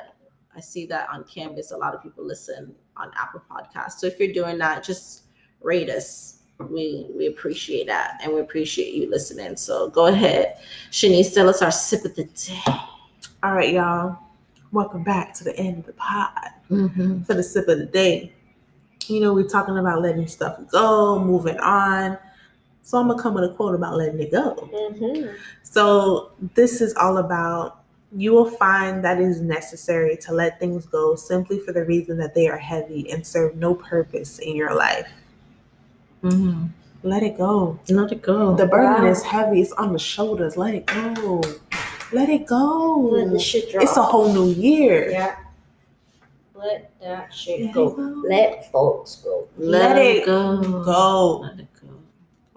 I 0.55 0.59
see 0.61 0.85
that 0.87 1.07
on 1.11 1.23
Canvas. 1.25 1.71
A 1.71 1.77
lot 1.77 1.93
of 1.93 2.01
people 2.01 2.25
listen 2.25 2.73
on 2.97 3.11
Apple 3.19 3.41
Podcasts. 3.49 3.93
So 3.99 4.07
if 4.07 4.19
you're 4.19 4.33
doing 4.33 4.57
that, 4.59 4.83
just 4.83 5.23
rate 5.61 5.89
us. 5.89 6.37
We 6.59 7.07
we 7.15 7.27
appreciate 7.27 7.87
that, 7.87 8.19
and 8.21 8.33
we 8.33 8.41
appreciate 8.41 8.93
you 8.93 9.09
listening. 9.09 9.55
So 9.55 9.89
go 9.89 10.07
ahead, 10.07 10.57
Shanice, 10.91 11.33
tell 11.33 11.47
us 11.47 11.61
our 11.61 11.71
sip 11.71 12.03
of 12.03 12.15
the 12.15 12.25
day. 12.25 12.61
All 13.41 13.53
right, 13.53 13.73
y'all. 13.73 14.17
Welcome 14.73 15.03
back 15.03 15.33
to 15.35 15.43
the 15.45 15.55
end 15.57 15.79
of 15.79 15.85
the 15.85 15.93
pod 15.93 16.31
Mm-hmm. 16.69 17.23
for 17.23 17.33
the 17.33 17.41
sip 17.41 17.67
of 17.67 17.79
the 17.79 17.85
day. 17.85 18.33
You 19.07 19.21
know, 19.21 19.33
we're 19.33 19.47
talking 19.47 19.77
about 19.77 20.01
letting 20.01 20.27
stuff 20.27 20.59
go, 20.67 21.23
moving 21.23 21.57
on. 21.59 22.17
So 22.83 22.97
I'm 22.99 23.07
gonna 23.07 23.21
come 23.21 23.33
with 23.35 23.45
a 23.45 23.53
quote 23.55 23.73
about 23.73 23.95
letting 23.95 24.19
it 24.19 24.31
go. 24.31 24.69
Mm-hmm. 24.73 25.35
So 25.63 26.31
this 26.55 26.81
is 26.81 26.93
all 26.95 27.17
about 27.17 27.78
you 28.15 28.33
will 28.33 28.49
find 28.49 29.03
that 29.05 29.19
it 29.19 29.23
is 29.27 29.39
necessary 29.41 30.17
to 30.17 30.31
let 30.33 30.59
things 30.59 30.85
go 30.85 31.15
simply 31.15 31.59
for 31.59 31.71
the 31.71 31.85
reason 31.85 32.17
that 32.17 32.33
they 32.33 32.47
are 32.47 32.57
heavy 32.57 33.09
and 33.11 33.25
serve 33.25 33.55
no 33.55 33.75
purpose 33.75 34.39
in 34.39 34.55
your 34.55 34.73
life. 34.75 35.11
Mm-hmm. 36.23 36.65
Let 37.03 37.23
it 37.23 37.37
go. 37.37 37.79
Let 37.87 38.11
it 38.11 38.21
go. 38.21 38.55
The 38.55 38.65
burden 38.65 39.03
Wow. 39.03 39.09
is 39.11 39.21
heavy. 39.23 39.61
It's 39.61 39.71
on 39.73 39.93
the 39.93 39.99
shoulders. 39.99 40.57
Let 40.57 40.73
it 40.73 40.85
go. 40.87 41.41
Let 42.11 42.29
it 42.29 42.45
go. 42.47 43.09
Let 43.13 43.31
the 43.31 43.39
shit 43.39 43.71
drop. 43.71 43.83
It's 43.83 43.95
a 43.95 44.01
whole 44.03 44.33
new 44.33 44.49
year. 44.51 45.11
yeah. 45.11 45.35
Let 46.55 46.91
that 46.99 47.33
shit 47.33 47.67
Let 47.67 47.73
go. 47.73 47.91
go. 47.91 48.23
Let 48.27 48.69
folks 48.71 49.15
go. 49.23 49.47
Let, 49.57 49.95
Let 49.95 49.97
it 50.05 50.17
it 50.17 50.25
go. 50.25 50.83
Go. 50.83 51.37
Let 51.41 51.59
it 51.59 51.67
go. 51.81 51.87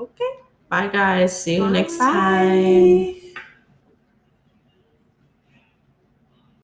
Okay. 0.05 0.31
Bye, 0.69 0.89
guys. 0.89 1.41
See 1.41 1.57
you 1.57 1.69
next 1.71 1.99
Bye. 1.99 2.05
time. 2.11 3.15